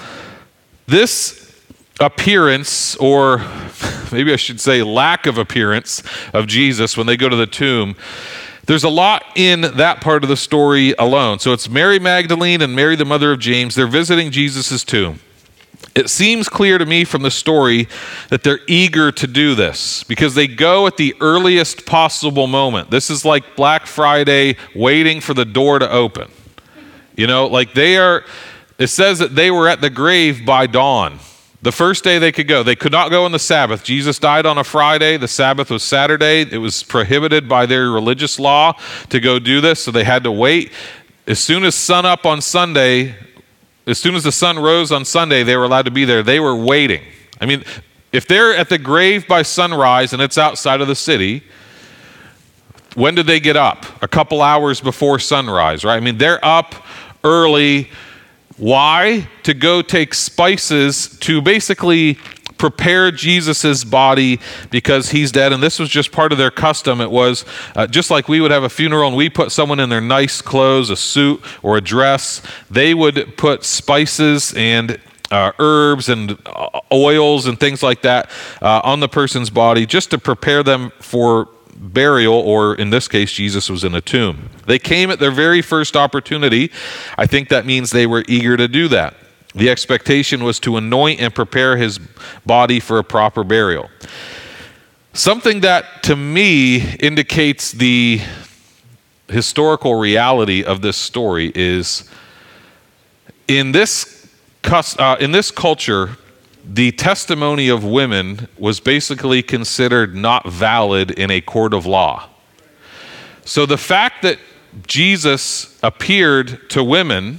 this 0.86 1.44
appearance, 2.00 2.96
or 2.96 3.38
maybe 4.12 4.32
I 4.32 4.36
should 4.36 4.60
say 4.60 4.82
lack 4.82 5.26
of 5.26 5.38
appearance, 5.38 6.02
of 6.32 6.46
Jesus 6.46 6.96
when 6.96 7.06
they 7.06 7.16
go 7.16 7.28
to 7.28 7.36
the 7.36 7.46
tomb 7.46 7.96
there's 8.68 8.84
a 8.84 8.90
lot 8.90 9.24
in 9.34 9.62
that 9.62 10.02
part 10.02 10.22
of 10.22 10.28
the 10.28 10.36
story 10.36 10.94
alone. 10.98 11.38
So 11.38 11.54
it's 11.54 11.70
Mary 11.70 11.98
Magdalene 11.98 12.60
and 12.60 12.76
Mary, 12.76 12.96
the 12.96 13.06
mother 13.06 13.32
of 13.32 13.40
James. 13.40 13.74
They're 13.74 13.86
visiting 13.86 14.30
Jesus' 14.30 14.84
tomb. 14.84 15.20
It 15.94 16.10
seems 16.10 16.50
clear 16.50 16.76
to 16.76 16.84
me 16.84 17.04
from 17.04 17.22
the 17.22 17.30
story 17.30 17.88
that 18.28 18.42
they're 18.42 18.60
eager 18.66 19.10
to 19.10 19.26
do 19.26 19.54
this 19.54 20.04
because 20.04 20.34
they 20.34 20.46
go 20.46 20.86
at 20.86 20.98
the 20.98 21.14
earliest 21.18 21.86
possible 21.86 22.46
moment. 22.46 22.90
This 22.90 23.08
is 23.08 23.24
like 23.24 23.56
Black 23.56 23.86
Friday 23.86 24.56
waiting 24.76 25.22
for 25.22 25.32
the 25.32 25.46
door 25.46 25.78
to 25.78 25.90
open. 25.90 26.30
You 27.16 27.26
know, 27.26 27.46
like 27.46 27.72
they 27.72 27.96
are, 27.96 28.22
it 28.76 28.88
says 28.88 29.18
that 29.20 29.34
they 29.34 29.50
were 29.50 29.66
at 29.66 29.80
the 29.80 29.90
grave 29.90 30.44
by 30.44 30.66
dawn. 30.66 31.20
The 31.60 31.72
first 31.72 32.04
day 32.04 32.18
they 32.18 32.30
could 32.30 32.46
go. 32.46 32.62
They 32.62 32.76
could 32.76 32.92
not 32.92 33.10
go 33.10 33.24
on 33.24 33.32
the 33.32 33.38
Sabbath. 33.38 33.82
Jesus 33.82 34.18
died 34.18 34.46
on 34.46 34.58
a 34.58 34.64
Friday. 34.64 35.16
The 35.16 35.26
Sabbath 35.26 35.70
was 35.70 35.82
Saturday. 35.82 36.42
It 36.42 36.58
was 36.58 36.84
prohibited 36.84 37.48
by 37.48 37.66
their 37.66 37.90
religious 37.90 38.38
law 38.38 38.74
to 39.08 39.18
go 39.18 39.40
do 39.40 39.60
this, 39.60 39.82
so 39.82 39.90
they 39.90 40.04
had 40.04 40.22
to 40.22 40.30
wait. 40.30 40.70
As 41.26 41.40
soon 41.40 41.64
as 41.64 41.74
sun 41.74 42.06
up 42.06 42.24
on 42.24 42.40
Sunday, 42.40 43.16
as 43.88 43.98
soon 43.98 44.14
as 44.14 44.22
the 44.22 44.32
sun 44.32 44.58
rose 44.58 44.92
on 44.92 45.04
Sunday, 45.04 45.42
they 45.42 45.56
were 45.56 45.64
allowed 45.64 45.86
to 45.86 45.90
be 45.90 46.04
there. 46.04 46.22
They 46.22 46.38
were 46.38 46.54
waiting. 46.54 47.02
I 47.40 47.46
mean, 47.46 47.64
if 48.12 48.28
they're 48.28 48.54
at 48.54 48.68
the 48.68 48.78
grave 48.78 49.26
by 49.26 49.42
sunrise 49.42 50.12
and 50.12 50.22
it's 50.22 50.38
outside 50.38 50.80
of 50.80 50.86
the 50.86 50.94
city, 50.94 51.42
when 52.94 53.14
did 53.14 53.26
they 53.26 53.40
get 53.40 53.56
up? 53.56 53.84
A 54.02 54.08
couple 54.08 54.42
hours 54.42 54.80
before 54.80 55.18
sunrise, 55.18 55.84
right? 55.84 55.96
I 55.96 56.00
mean, 56.00 56.18
they're 56.18 56.42
up 56.44 56.74
early 57.24 57.90
why? 58.58 59.28
To 59.44 59.54
go 59.54 59.82
take 59.82 60.14
spices 60.14 61.16
to 61.20 61.40
basically 61.40 62.18
prepare 62.58 63.10
Jesus' 63.10 63.84
body 63.84 64.40
because 64.70 65.10
he's 65.10 65.32
dead. 65.32 65.52
And 65.52 65.62
this 65.62 65.78
was 65.78 65.88
just 65.88 66.12
part 66.12 66.32
of 66.32 66.38
their 66.38 66.50
custom. 66.50 67.00
It 67.00 67.10
was 67.10 67.44
uh, 67.74 67.86
just 67.86 68.10
like 68.10 68.28
we 68.28 68.40
would 68.40 68.50
have 68.50 68.64
a 68.64 68.68
funeral 68.68 69.08
and 69.08 69.16
we 69.16 69.30
put 69.30 69.52
someone 69.52 69.80
in 69.80 69.88
their 69.88 70.00
nice 70.00 70.42
clothes, 70.42 70.90
a 70.90 70.96
suit 70.96 71.40
or 71.62 71.76
a 71.76 71.80
dress, 71.80 72.42
they 72.70 72.94
would 72.94 73.36
put 73.36 73.64
spices 73.64 74.52
and 74.56 74.98
uh, 75.30 75.52
herbs 75.58 76.08
and 76.08 76.36
uh, 76.46 76.80
oils 76.90 77.46
and 77.46 77.60
things 77.60 77.82
like 77.82 78.02
that 78.02 78.30
uh, 78.60 78.80
on 78.82 79.00
the 79.00 79.08
person's 79.08 79.50
body 79.50 79.86
just 79.86 80.10
to 80.10 80.18
prepare 80.18 80.62
them 80.62 80.90
for 81.00 81.48
burial, 81.78 82.34
or 82.34 82.74
in 82.74 82.90
this 82.90 83.08
case, 83.08 83.32
Jesus 83.32 83.70
was 83.70 83.84
in 83.84 83.94
a 83.94 84.00
tomb. 84.00 84.50
They 84.66 84.78
came 84.78 85.10
at 85.10 85.18
their 85.18 85.30
very 85.30 85.62
first 85.62 85.96
opportunity. 85.96 86.70
I 87.16 87.26
think 87.26 87.48
that 87.48 87.64
means 87.64 87.90
they 87.90 88.06
were 88.06 88.24
eager 88.28 88.56
to 88.56 88.68
do 88.68 88.88
that. 88.88 89.14
The 89.54 89.70
expectation 89.70 90.44
was 90.44 90.60
to 90.60 90.76
anoint 90.76 91.20
and 91.20 91.34
prepare 91.34 91.76
his 91.76 91.98
body 92.44 92.80
for 92.80 92.98
a 92.98 93.04
proper 93.04 93.44
burial. 93.44 93.88
Something 95.12 95.60
that 95.60 96.02
to 96.04 96.16
me 96.16 96.94
indicates 96.96 97.72
the 97.72 98.20
historical 99.28 99.94
reality 99.96 100.64
of 100.64 100.80
this 100.80 100.96
story 100.96 101.50
is 101.54 102.08
in 103.46 103.72
this, 103.72 104.28
uh, 104.64 105.16
in 105.18 105.32
this 105.32 105.50
culture, 105.50 106.16
the 106.70 106.92
testimony 106.92 107.68
of 107.68 107.82
women 107.82 108.46
was 108.58 108.78
basically 108.78 109.42
considered 109.42 110.14
not 110.14 110.46
valid 110.46 111.10
in 111.10 111.30
a 111.30 111.40
court 111.40 111.72
of 111.72 111.86
law. 111.86 112.28
So 113.44 113.64
the 113.64 113.78
fact 113.78 114.20
that 114.22 114.38
Jesus 114.86 115.78
appeared 115.82 116.68
to 116.70 116.84
women 116.84 117.38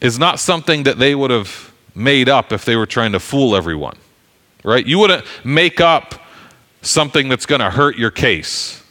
is 0.00 0.18
not 0.18 0.40
something 0.40 0.84
that 0.84 0.98
they 0.98 1.14
would 1.14 1.30
have 1.30 1.72
made 1.94 2.30
up 2.30 2.50
if 2.50 2.64
they 2.64 2.74
were 2.74 2.86
trying 2.86 3.12
to 3.12 3.20
fool 3.20 3.54
everyone, 3.54 3.96
right? 4.64 4.86
You 4.86 4.98
wouldn't 4.98 5.26
make 5.44 5.80
up 5.80 6.14
something 6.80 7.28
that's 7.28 7.44
going 7.44 7.60
to 7.60 7.68
hurt 7.68 7.98
your 7.98 8.10
case, 8.10 8.82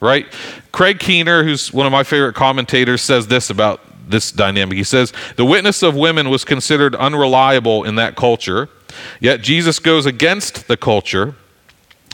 right? 0.00 0.26
Craig 0.72 0.98
Keener, 0.98 1.42
who's 1.42 1.72
one 1.72 1.86
of 1.86 1.92
my 1.92 2.02
favorite 2.02 2.34
commentators, 2.34 3.00
says 3.00 3.28
this 3.28 3.48
about 3.48 3.80
this 4.08 4.32
dynamic. 4.32 4.78
He 4.78 4.84
says, 4.84 5.12
The 5.36 5.44
witness 5.44 5.82
of 5.82 5.94
women 5.94 6.30
was 6.30 6.44
considered 6.44 6.94
unreliable 6.94 7.84
in 7.84 7.96
that 7.96 8.16
culture 8.16 8.68
Yet 9.20 9.42
Jesus 9.42 9.78
goes 9.78 10.06
against 10.06 10.68
the 10.68 10.76
culture 10.76 11.34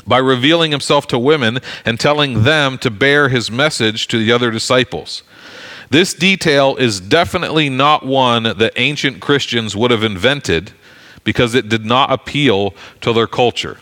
by 0.06 0.18
revealing 0.18 0.70
himself 0.70 1.06
to 1.08 1.18
women 1.18 1.60
and 1.84 1.98
telling 1.98 2.42
them 2.42 2.78
to 2.78 2.90
bear 2.90 3.28
his 3.28 3.50
message 3.50 4.08
to 4.08 4.18
the 4.18 4.32
other 4.32 4.50
disciples. 4.50 5.22
This 5.90 6.14
detail 6.14 6.76
is 6.76 7.00
definitely 7.00 7.68
not 7.68 8.04
one 8.04 8.44
that 8.44 8.72
ancient 8.76 9.20
Christians 9.20 9.76
would 9.76 9.90
have 9.90 10.02
invented 10.02 10.72
because 11.22 11.54
it 11.54 11.68
did 11.68 11.84
not 11.84 12.10
appeal 12.10 12.74
to 13.02 13.12
their 13.12 13.26
culture. 13.26 13.78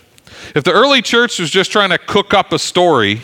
If 0.55 0.65
the 0.65 0.73
early 0.73 1.01
church 1.01 1.39
was 1.39 1.51
just 1.51 1.71
trying 1.71 1.91
to 1.91 1.99
cook 1.99 2.35
up 2.35 2.53
a 2.53 2.59
story, 2.59 3.23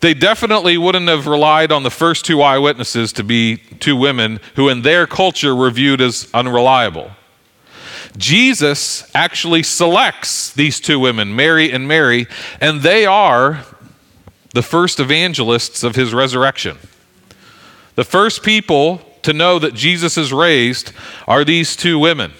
they 0.00 0.14
definitely 0.14 0.78
wouldn't 0.78 1.08
have 1.08 1.26
relied 1.26 1.70
on 1.70 1.82
the 1.82 1.90
first 1.90 2.24
two 2.24 2.40
eyewitnesses 2.42 3.12
to 3.14 3.24
be 3.24 3.58
two 3.80 3.96
women 3.96 4.40
who, 4.56 4.68
in 4.68 4.82
their 4.82 5.06
culture, 5.06 5.54
were 5.54 5.70
viewed 5.70 6.00
as 6.00 6.28
unreliable. 6.32 7.10
Jesus 8.16 9.08
actually 9.14 9.62
selects 9.62 10.52
these 10.52 10.80
two 10.80 10.98
women, 10.98 11.36
Mary 11.36 11.70
and 11.70 11.86
Mary, 11.86 12.26
and 12.60 12.80
they 12.80 13.06
are 13.06 13.64
the 14.52 14.62
first 14.62 14.98
evangelists 14.98 15.84
of 15.84 15.94
his 15.94 16.12
resurrection. 16.12 16.78
The 17.94 18.04
first 18.04 18.42
people 18.42 19.02
to 19.22 19.32
know 19.32 19.58
that 19.58 19.74
Jesus 19.74 20.16
is 20.16 20.32
raised 20.32 20.92
are 21.28 21.44
these 21.44 21.76
two 21.76 21.98
women. 21.98 22.32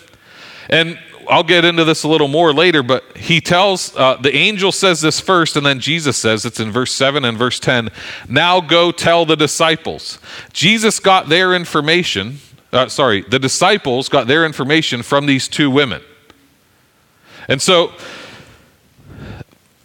And 0.68 0.98
I'll 1.30 1.44
get 1.44 1.64
into 1.64 1.84
this 1.84 2.02
a 2.02 2.08
little 2.08 2.28
more 2.28 2.52
later, 2.52 2.82
but 2.82 3.16
he 3.16 3.40
tells, 3.40 3.94
uh, 3.96 4.16
the 4.16 4.34
angel 4.34 4.72
says 4.72 5.00
this 5.00 5.20
first, 5.20 5.56
and 5.56 5.64
then 5.64 5.80
Jesus 5.80 6.16
says, 6.16 6.44
it's 6.44 6.60
in 6.60 6.72
verse 6.72 6.92
7 6.92 7.24
and 7.24 7.38
verse 7.38 7.60
10, 7.60 7.90
now 8.28 8.60
go 8.60 8.90
tell 8.90 9.24
the 9.24 9.36
disciples. 9.36 10.18
Jesus 10.52 10.98
got 11.00 11.28
their 11.28 11.54
information 11.54 12.38
uh, 12.72 12.88
sorry, 12.88 13.22
the 13.22 13.38
disciples 13.38 14.08
got 14.08 14.26
their 14.26 14.46
information 14.46 15.02
from 15.02 15.26
these 15.26 15.48
two 15.48 15.70
women. 15.70 16.02
And 17.48 17.60
so 17.60 17.92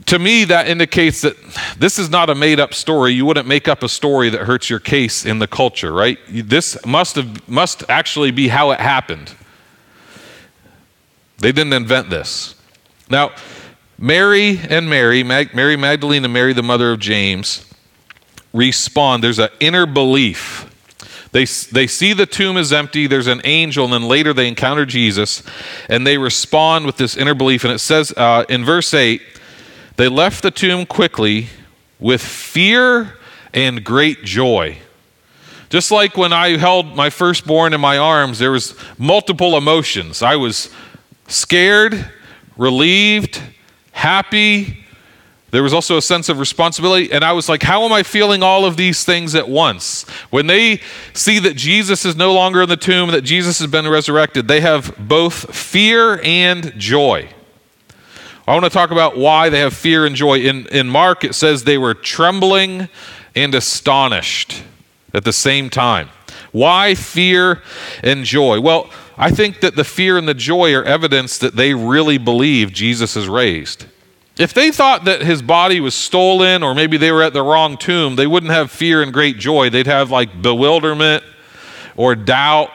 to 0.06 0.20
me, 0.20 0.44
that 0.46 0.68
indicates 0.68 1.22
that 1.22 1.36
this 1.80 1.98
is 1.98 2.12
not 2.12 2.30
a 2.30 2.36
made 2.36 2.60
up 2.60 2.75
story. 2.75 3.12
You 3.14 3.25
wouldn't 3.25 3.48
make 3.48 3.68
up 3.68 3.82
a 3.82 3.90
story 3.90 4.30
that 4.30 4.42
hurts 4.42 4.70
your 4.70 4.80
case 4.80 5.25
in 5.25 5.40
the 5.40 5.48
culture, 5.48 5.92
right? 5.92 6.20
This 6.30 6.78
must, 6.86 7.16
have, 7.16 7.50
must 7.50 7.84
actually 7.90 8.30
be 8.30 8.50
how 8.50 8.70
it 8.70 8.80
happened. 8.80 9.34
They 11.46 11.52
didn't 11.52 11.74
invent 11.74 12.10
this. 12.10 12.56
Now, 13.08 13.32
Mary 14.00 14.60
and 14.68 14.90
Mary, 14.90 15.22
Mag- 15.22 15.54
Mary 15.54 15.78
Magdalene 15.78 16.24
and 16.24 16.34
Mary, 16.34 16.54
the 16.54 16.64
mother 16.64 16.92
of 16.92 17.00
James, 17.00 17.72
respond. 18.52 19.24
There's 19.24 19.38
an 19.38 19.50
inner 19.60 19.86
belief. 19.86 20.66
They, 21.34 21.46
they 21.46 21.86
see 21.86 22.14
the 22.14 22.25
tomb 22.25 22.58
is 22.58 22.74
empty, 22.74 23.06
there's 23.06 23.28
an 23.28 23.42
angel, 23.44 23.84
and 23.84 23.94
then 23.94 24.08
later 24.08 24.34
they 24.34 24.48
encounter 24.48 24.88
Jesus, 24.88 25.44
and 25.88 26.08
they 26.08 26.18
respond 26.18 26.88
with 26.88 26.98
this 26.98 27.16
inner 27.16 27.36
belief. 27.36 27.64
And 27.64 27.72
it 27.72 27.78
says 27.78 28.12
uh, 28.18 28.46
in 28.50 28.66
verse 28.66 28.92
8, 28.92 29.22
they 29.98 30.08
left 30.08 30.42
the 30.42 30.50
tomb 30.50 30.88
quickly 30.88 31.50
with 32.00 32.24
fear 32.24 33.20
and 33.54 33.84
great 33.84 34.24
joy. 34.24 34.80
Just 35.70 35.92
like 35.92 36.18
when 36.18 36.34
I 36.34 36.58
held 36.58 36.96
my 36.96 37.12
firstborn 37.12 37.75
in 37.75 37.82
my 37.82 38.00
arms, 38.00 38.40
there 38.40 38.52
was 38.52 38.74
multiple 38.98 39.56
emotions. 39.56 40.24
I 40.24 40.38
was 40.38 40.72
scared, 41.27 42.12
relieved, 42.58 43.41
happy. 43.91 44.86
There 45.51 45.63
was 45.63 45.74
also 45.74 45.98
a 45.98 46.01
sense 46.01 46.27
of 46.27 46.39
responsibility. 46.39 47.12
And 47.12 47.24
I 47.24 47.32
was 47.32 47.48
like, 47.48 47.63
how 47.63 47.84
am 47.84 47.94
I 47.94 48.03
feeling 48.03 48.44
all 48.44 48.65
of 48.65 48.75
these 48.75 49.05
things 49.05 49.36
at 49.36 49.48
once? 49.48 50.03
When 50.29 50.48
they 50.48 50.82
see 51.13 51.39
that 51.39 51.55
Jesus 51.55 52.05
is 52.05 52.15
no 52.15 52.34
longer 52.34 52.63
in 52.63 52.70
the 52.70 52.77
tomb, 52.77 53.12
that 53.12 53.22
Jesus 53.22 53.60
has 53.60 53.67
been 53.70 53.88
resurrected, 53.88 54.48
they 54.48 54.62
have 54.62 54.96
both 54.98 55.55
fear 55.55 56.20
and 56.24 56.74
joy. 56.77 57.29
I 58.48 58.53
want 58.53 58.65
to 58.65 58.70
talk 58.70 58.91
about 58.91 59.17
why 59.17 59.50
they 59.50 59.60
have 59.60 59.74
fear 59.74 60.05
and 60.05 60.15
joy. 60.15 60.39
In, 60.39 60.67
in 60.67 60.88
Mark, 60.88 61.24
it 61.24 61.34
says 61.34 61.63
they 61.63 61.77
were 61.77 61.94
trembling 61.94 62.89
and 63.34 63.55
astonished 63.55 64.62
at 65.13 65.24
the 65.24 65.34
same 65.34 65.70
time. 65.70 66.10
Why 66.51 66.96
fear 66.96 67.63
and 68.03 68.24
joy? 68.24 68.60
Well, 68.60 68.89
I 69.17 69.31
think 69.31 69.62
that 69.62 69.75
the 69.75 69.84
fear 69.84 70.17
and 70.17 70.27
the 70.27 70.34
joy 70.34 70.74
are 70.74 70.84
evidence 70.84 71.38
that 71.38 71.55
they 71.55 71.74
really 71.74 72.17
believe 72.17 72.74
Jesus 72.74 73.15
is 73.15 73.27
raised. 73.27 73.86
If 74.38 74.53
they 74.53 74.72
thought 74.72 75.05
that 75.05 75.22
his 75.22 75.41
body 75.41 75.79
was 75.79 75.95
stolen 75.95 76.62
or 76.62 76.75
maybe 76.75 76.98
they 76.98 77.12
were 77.12 77.24
at 77.24 77.34
the 77.34 77.41
wrong 77.41 77.77
tomb, 77.77 78.17
they 78.17 78.27
wouldn't 78.27 78.51
have 78.51 78.69
fear 78.69 79.01
and 79.01 79.13
great 79.13 79.38
joy. 79.38 79.69
They'd 79.69 79.88
have 79.88 80.12
like 80.12 80.41
bewilderment 80.41 81.24
or 81.95 82.15
doubt 82.15 82.72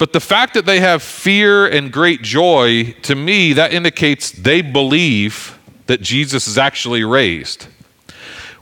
but 0.00 0.14
the 0.14 0.20
fact 0.20 0.54
that 0.54 0.64
they 0.64 0.80
have 0.80 1.02
fear 1.02 1.66
and 1.66 1.92
great 1.92 2.22
joy, 2.22 2.92
to 3.02 3.14
me, 3.14 3.52
that 3.52 3.74
indicates 3.74 4.32
they 4.32 4.62
believe 4.62 5.58
that 5.88 6.00
Jesus 6.00 6.48
is 6.48 6.56
actually 6.56 7.04
raised. 7.04 7.66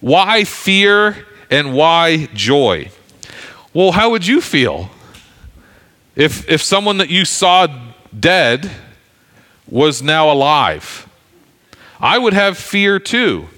Why 0.01 0.43
fear 0.43 1.29
and 1.49 1.75
why 1.75 2.27
joy? 2.35 2.91
Well, 3.73 3.93
how 3.93 4.11
would 4.11 4.27
you 4.27 4.41
feel 4.41 4.91
if, 6.19 6.47
if 6.51 6.63
someone 6.63 6.99
that 6.99 7.09
you 7.09 7.25
saw 7.25 7.67
dead 8.19 8.71
was 9.67 10.03
now 10.03 10.31
alive? 10.31 11.09
I 11.99 12.19
would 12.19 12.35
have 12.35 12.59
fear 12.59 12.99
too. 12.99 13.49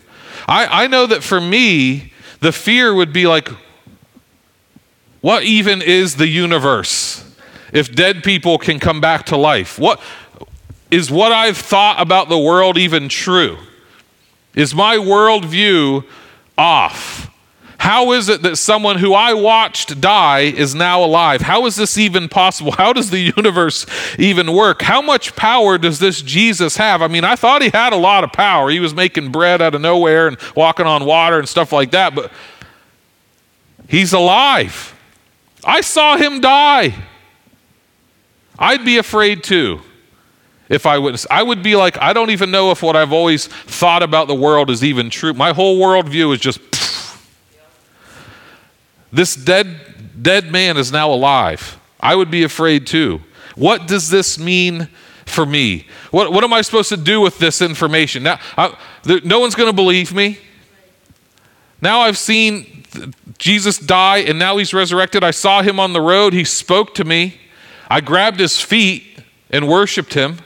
I, 0.46 0.84
I 0.84 0.86
know 0.86 1.06
that 1.06 1.24
for 1.24 1.40
me, 1.40 2.12
the 2.38 2.52
fear 2.52 2.94
would 2.94 3.12
be 3.12 3.26
like, 3.26 3.48
what 5.20 5.42
even 5.42 5.82
is 5.82 6.14
the 6.14 6.28
universe? 6.28 7.26
if 7.72 7.94
dead 7.94 8.22
people 8.22 8.58
can 8.58 8.78
come 8.78 9.00
back 9.00 9.26
to 9.26 9.36
life? 9.36 9.78
What 9.78 10.00
is 10.90 11.10
what 11.10 11.32
I've 11.32 11.56
thought 11.58 12.00
about 12.00 12.28
the 12.28 12.38
world 12.38 12.76
even 12.76 13.08
true? 13.08 13.58
Is 14.54 14.74
my 14.74 14.96
worldview 14.96 16.04
off? 16.58 17.29
How 17.80 18.12
is 18.12 18.28
it 18.28 18.42
that 18.42 18.56
someone 18.56 18.98
who 18.98 19.14
I 19.14 19.32
watched 19.32 20.02
die 20.02 20.40
is 20.40 20.74
now 20.74 21.02
alive? 21.02 21.40
How 21.40 21.64
is 21.64 21.76
this 21.76 21.96
even 21.96 22.28
possible? 22.28 22.72
How 22.78 22.92
does 22.92 23.08
the 23.08 23.32
universe 23.34 23.86
even 24.18 24.52
work? 24.52 24.82
How 24.82 25.00
much 25.00 25.34
power 25.34 25.78
does 25.78 25.98
this 25.98 26.20
Jesus 26.20 26.76
have? 26.76 27.00
I 27.00 27.08
mean, 27.08 27.24
I 27.24 27.36
thought 27.36 27.62
he 27.62 27.70
had 27.70 27.94
a 27.94 27.96
lot 27.96 28.22
of 28.22 28.32
power. 28.32 28.68
He 28.68 28.80
was 28.80 28.92
making 28.92 29.32
bread 29.32 29.62
out 29.62 29.74
of 29.74 29.80
nowhere 29.80 30.28
and 30.28 30.36
walking 30.54 30.84
on 30.84 31.06
water 31.06 31.38
and 31.38 31.48
stuff 31.48 31.72
like 31.72 31.92
that, 31.92 32.14
but 32.14 32.30
he's 33.88 34.12
alive. 34.12 34.94
I 35.64 35.80
saw 35.80 36.18
him 36.18 36.42
die. 36.42 36.94
I'd 38.58 38.84
be 38.84 38.98
afraid 38.98 39.42
too 39.42 39.80
if 40.68 40.84
I 40.84 40.98
would. 40.98 41.18
I 41.30 41.42
would 41.42 41.62
be 41.62 41.76
like, 41.76 41.96
I 41.96 42.12
don't 42.12 42.28
even 42.28 42.50
know 42.50 42.72
if 42.72 42.82
what 42.82 42.94
I've 42.94 43.14
always 43.14 43.46
thought 43.46 44.02
about 44.02 44.28
the 44.28 44.34
world 44.34 44.68
is 44.68 44.84
even 44.84 45.08
true. 45.08 45.32
My 45.32 45.54
whole 45.54 45.80
worldview 45.80 46.34
is 46.34 46.40
just. 46.40 46.60
This 49.12 49.34
dead, 49.34 50.22
dead 50.22 50.50
man 50.50 50.76
is 50.76 50.92
now 50.92 51.10
alive. 51.10 51.78
I 52.00 52.14
would 52.14 52.30
be 52.30 52.42
afraid 52.42 52.86
too. 52.86 53.20
What 53.56 53.86
does 53.86 54.08
this 54.10 54.38
mean 54.38 54.88
for 55.26 55.44
me? 55.44 55.86
What, 56.10 56.32
what 56.32 56.44
am 56.44 56.52
I 56.52 56.62
supposed 56.62 56.88
to 56.90 56.96
do 56.96 57.20
with 57.20 57.38
this 57.38 57.60
information? 57.60 58.22
Now, 58.22 58.38
I, 58.56 58.76
no 59.24 59.40
one's 59.40 59.54
going 59.54 59.68
to 59.68 59.74
believe 59.74 60.14
me. 60.14 60.38
Now 61.82 62.00
I've 62.00 62.18
seen 62.18 62.84
Jesus 63.38 63.78
die 63.78 64.18
and 64.18 64.38
now 64.38 64.56
he's 64.58 64.74
resurrected. 64.74 65.24
I 65.24 65.30
saw 65.30 65.62
him 65.62 65.80
on 65.80 65.92
the 65.92 66.00
road. 66.00 66.32
He 66.32 66.44
spoke 66.44 66.94
to 66.96 67.04
me. 67.04 67.40
I 67.88 68.00
grabbed 68.00 68.38
his 68.38 68.60
feet 68.60 69.20
and 69.50 69.68
worshiped 69.68 70.14
him. 70.14 70.38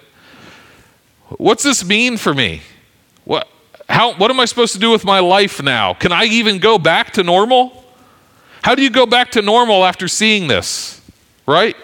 What's 1.28 1.62
this 1.62 1.84
mean 1.84 2.16
for 2.16 2.32
me? 2.32 2.62
What, 3.24 3.48
how, 3.88 4.14
what 4.14 4.30
am 4.30 4.40
I 4.40 4.44
supposed 4.44 4.72
to 4.74 4.78
do 4.78 4.90
with 4.90 5.04
my 5.04 5.20
life 5.20 5.62
now? 5.62 5.94
Can 5.94 6.12
I 6.12 6.24
even 6.24 6.58
go 6.58 6.78
back 6.78 7.12
to 7.14 7.22
normal? 7.22 7.83
How 8.64 8.74
do 8.74 8.80
you 8.80 8.88
go 8.88 9.04
back 9.04 9.32
to 9.32 9.42
normal 9.42 9.84
after 9.84 10.08
seeing 10.08 10.48
this? 10.48 11.02
Right? 11.46 11.76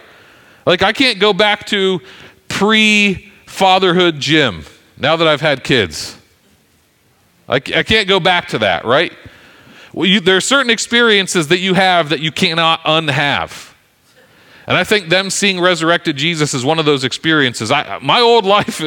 Like, 0.65 0.81
I 0.81 0.95
can't 0.95 1.21
go 1.21 1.35
back 1.35 1.67
to 1.67 2.01
pre 2.49 3.31
fatherhood 3.45 4.19
Jim 4.19 4.65
now 4.97 5.15
that 5.17 5.29
I've 5.29 5.43
had 5.43 5.63
kids. 5.63 6.17
I, 7.47 7.57
I 7.57 7.83
can't 7.83 8.09
go 8.09 8.19
back 8.19 8.49
to 8.49 8.61
that, 8.61 8.87
right? 8.87 9.13
Well, 9.93 10.07
you, 10.07 10.21
there 10.21 10.39
are 10.39 10.41
certain 10.41 10.71
experiences 10.71 11.49
that 11.49 11.59
you 11.59 11.75
have 11.75 12.09
that 12.09 12.21
you 12.21 12.33
cannot 12.33 12.81
unhave. 12.87 13.75
And 14.67 14.75
I 14.75 14.85
think 14.85 15.11
them 15.11 15.29
seeing 15.29 15.61
resurrected 15.61 16.17
Jesus 16.17 16.55
is 16.55 16.65
one 16.65 16.79
of 16.79 16.87
those 16.87 17.05
experiences. 17.05 17.71
I, 17.71 17.99
my 18.01 18.21
old 18.21 18.47
life, 18.47 18.81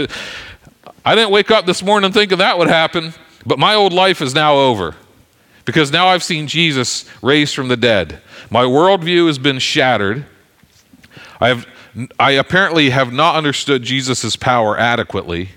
I 1.05 1.13
didn't 1.13 1.29
wake 1.29 1.51
up 1.51 1.67
this 1.67 1.83
morning 1.83 2.11
thinking 2.11 2.39
that 2.39 2.57
would 2.57 2.69
happen, 2.69 3.13
but 3.45 3.59
my 3.59 3.75
old 3.75 3.93
life 3.93 4.19
is 4.19 4.33
now 4.33 4.55
over 4.55 4.95
because 5.65 5.91
now 5.91 6.07
I've 6.07 6.23
seen 6.23 6.47
Jesus 6.47 7.05
raised 7.21 7.55
from 7.55 7.67
the 7.67 7.77
dead. 7.77 8.21
My 8.49 8.63
worldview 8.63 9.27
has 9.27 9.37
been 9.37 9.59
shattered. 9.59 10.25
I, 11.39 11.47
have, 11.49 11.67
I 12.19 12.31
apparently 12.31 12.89
have 12.89 13.13
not 13.13 13.35
understood 13.35 13.83
Jesus' 13.83 14.35
power 14.35 14.77
adequately, 14.77 15.49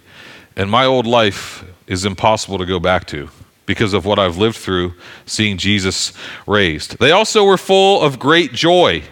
and 0.57 0.71
my 0.71 0.85
old 0.85 1.07
life 1.07 1.65
is 1.87 2.05
impossible 2.05 2.59
to 2.59 2.67
go 2.67 2.81
back 2.81 3.07
to 3.09 3.29
because 3.67 3.93
of 3.93 4.05
what 4.05 4.19
I've 4.19 4.37
lived 4.37 4.57
through 4.57 4.95
seeing 5.27 5.59
Jesus 5.59 6.13
raised. 6.47 6.99
They 6.99 7.11
also 7.11 7.45
were 7.45 7.59
full 7.59 8.01
of 8.01 8.19
great 8.19 8.53
joy. 8.53 9.03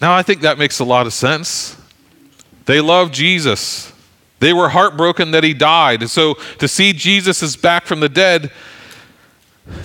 Now, 0.00 0.14
I 0.14 0.22
think 0.22 0.40
that 0.40 0.58
makes 0.58 0.78
a 0.78 0.84
lot 0.84 1.06
of 1.06 1.12
sense. 1.12 1.76
They 2.64 2.80
loved 2.80 3.14
Jesus. 3.14 3.92
They 4.40 4.52
were 4.52 4.70
heartbroken 4.70 5.30
that 5.32 5.44
he 5.44 5.54
died. 5.54 6.00
And 6.00 6.10
so 6.10 6.34
to 6.58 6.66
see 6.66 6.92
Jesus 6.92 7.42
is 7.42 7.54
back 7.54 7.86
from 7.86 8.00
the 8.00 8.08
dead, 8.08 8.50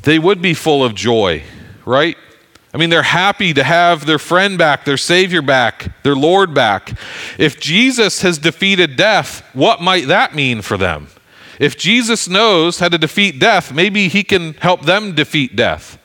they 0.04 0.20
would 0.20 0.42
be 0.42 0.54
full 0.54 0.84
of 0.84 0.96
joy, 0.96 1.44
right? 1.86 2.18
I 2.74 2.78
mean, 2.78 2.90
they're 2.90 3.04
happy 3.04 3.54
to 3.54 3.64
have 3.64 4.06
their 4.06 4.20
friend 4.20 4.58
back, 4.58 4.86
their 4.86 4.98
Savior 4.98 5.42
back, 5.42 6.04
their 6.04 6.16
Lord 6.16 6.54
back. 6.54 6.98
If 7.38 7.60
Jesus 7.60 8.22
has 8.22 8.38
defeated 8.38 8.96
death, 8.96 9.44
what 9.54 9.82
might 9.82 10.08
that 10.08 10.36
mean 10.36 10.62
for 10.62 10.78
them? 10.78 11.08
If 11.60 11.78
Jesus 11.78 12.28
knows 12.28 12.80
how 12.80 12.90
to 12.90 12.98
defeat 12.98 13.40
death, 13.40 13.74
maybe 13.74 14.10
he 14.10 14.24
can 14.24 14.54
help 14.56 14.84
them 14.84 15.16
defeat 15.16 15.56
death. 15.56 15.98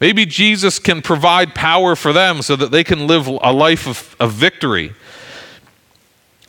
Maybe 0.00 0.24
Jesus 0.24 0.78
can 0.78 1.02
provide 1.02 1.54
power 1.54 1.96
for 1.96 2.12
them 2.12 2.40
so 2.40 2.56
that 2.56 2.70
they 2.70 2.84
can 2.84 3.06
live 3.06 3.26
a 3.26 3.52
life 3.52 3.86
of, 3.86 4.16
of 4.20 4.32
victory. 4.32 4.94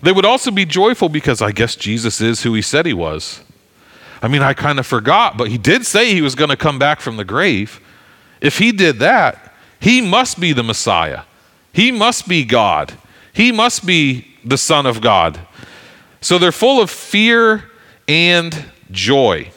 They 0.01 0.11
would 0.11 0.25
also 0.25 0.51
be 0.51 0.65
joyful 0.65 1.09
because 1.09 1.41
I 1.41 1.51
guess 1.51 1.75
Jesus 1.75 2.21
is 2.21 2.43
who 2.43 2.53
he 2.53 2.61
said 2.61 2.85
he 2.85 2.93
was. 2.93 3.41
I 4.21 4.27
mean, 4.27 4.41
I 4.41 4.53
kind 4.53 4.79
of 4.79 4.85
forgot, 4.85 5.37
but 5.37 5.47
he 5.47 5.57
did 5.57 5.85
say 5.85 6.13
he 6.13 6.21
was 6.21 6.35
going 6.35 6.49
to 6.49 6.57
come 6.57 6.77
back 6.77 7.01
from 7.01 7.17
the 7.17 7.25
grave. 7.25 7.81
If 8.39 8.59
he 8.59 8.71
did 8.71 8.99
that, 8.99 9.53
he 9.79 10.01
must 10.01 10.39
be 10.39 10.53
the 10.53 10.63
Messiah. 10.63 11.23
He 11.73 11.91
must 11.91 12.27
be 12.27 12.45
God. 12.45 12.93
He 13.33 13.51
must 13.51 13.85
be 13.85 14.27
the 14.45 14.57
Son 14.57 14.85
of 14.85 15.01
God. 15.01 15.39
So 16.21 16.37
they're 16.37 16.51
full 16.51 16.81
of 16.81 16.89
fear 16.89 17.71
and 18.07 18.65
joy. 18.91 19.51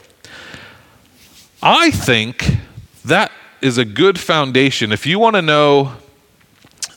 I 1.62 1.90
think 1.90 2.56
that 3.04 3.32
is 3.60 3.78
a 3.78 3.84
good 3.84 4.18
foundation. 4.18 4.92
If 4.92 5.06
you 5.06 5.18
want 5.18 5.36
to 5.36 5.42
know 5.42 5.94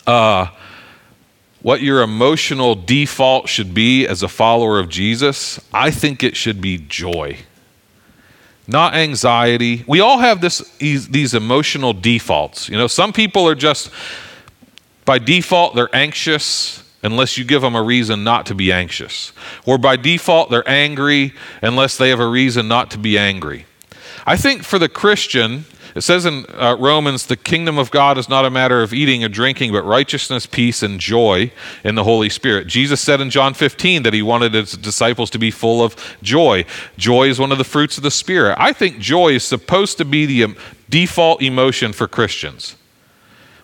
uh, 0.05 0.47
what 1.61 1.81
your 1.81 2.01
emotional 2.01 2.75
default 2.75 3.49
should 3.49 3.73
be 3.73 4.05
as 4.05 4.23
a 4.23 4.27
follower 4.27 4.79
of 4.79 4.89
Jesus, 4.89 5.59
I 5.73 5.91
think 5.91 6.23
it 6.23 6.35
should 6.35 6.61
be 6.61 6.77
joy, 6.77 7.39
not 8.67 8.93
anxiety. 8.93 9.83
We 9.87 10.01
all 10.01 10.19
have 10.19 10.41
this, 10.41 10.59
these 10.77 11.33
emotional 11.33 11.93
defaults. 11.93 12.67
You 12.67 12.77
know, 12.77 12.87
some 12.87 13.13
people 13.13 13.47
are 13.47 13.55
just, 13.55 13.89
by 15.05 15.19
default, 15.19 15.75
they're 15.75 15.95
anxious 15.95 16.83
unless 17.03 17.37
you 17.37 17.45
give 17.45 17.61
them 17.61 17.75
a 17.75 17.81
reason 17.81 18.23
not 18.23 18.45
to 18.47 18.55
be 18.55 18.71
anxious. 18.71 19.31
Or 19.65 19.77
by 19.77 19.95
default, 19.95 20.49
they're 20.49 20.67
angry 20.67 21.33
unless 21.61 21.97
they 21.97 22.09
have 22.09 22.19
a 22.19 22.27
reason 22.27 22.67
not 22.67 22.91
to 22.91 22.97
be 22.97 23.17
angry. 23.17 23.65
I 24.25 24.35
think 24.35 24.63
for 24.63 24.77
the 24.77 24.89
Christian, 24.89 25.65
it 25.97 26.01
says 26.01 26.27
in 26.27 26.45
uh, 26.49 26.77
Romans, 26.79 27.25
the 27.25 27.35
kingdom 27.35 27.79
of 27.79 27.89
God 27.89 28.19
is 28.19 28.29
not 28.29 28.45
a 28.45 28.51
matter 28.51 28.83
of 28.83 28.93
eating 28.93 29.23
or 29.23 29.29
drinking, 29.29 29.71
but 29.71 29.81
righteousness, 29.81 30.45
peace, 30.45 30.83
and 30.83 30.99
joy 30.99 31.51
in 31.83 31.95
the 31.95 32.03
Holy 32.03 32.29
Spirit. 32.29 32.67
Jesus 32.67 33.01
said 33.01 33.19
in 33.19 33.31
John 33.31 33.55
15 33.55 34.03
that 34.03 34.13
he 34.13 34.21
wanted 34.21 34.53
his 34.53 34.73
disciples 34.73 35.31
to 35.31 35.39
be 35.39 35.49
full 35.49 35.81
of 35.81 35.95
joy. 36.21 36.65
Joy 36.97 37.29
is 37.29 37.39
one 37.39 37.51
of 37.51 37.57
the 37.57 37.63
fruits 37.63 37.97
of 37.97 38.03
the 38.03 38.11
Spirit. 38.11 38.57
I 38.59 38.73
think 38.73 38.99
joy 38.99 39.29
is 39.29 39.43
supposed 39.43 39.97
to 39.97 40.05
be 40.05 40.27
the 40.27 40.43
um, 40.43 40.55
default 40.87 41.41
emotion 41.41 41.93
for 41.93 42.07
Christians. 42.07 42.75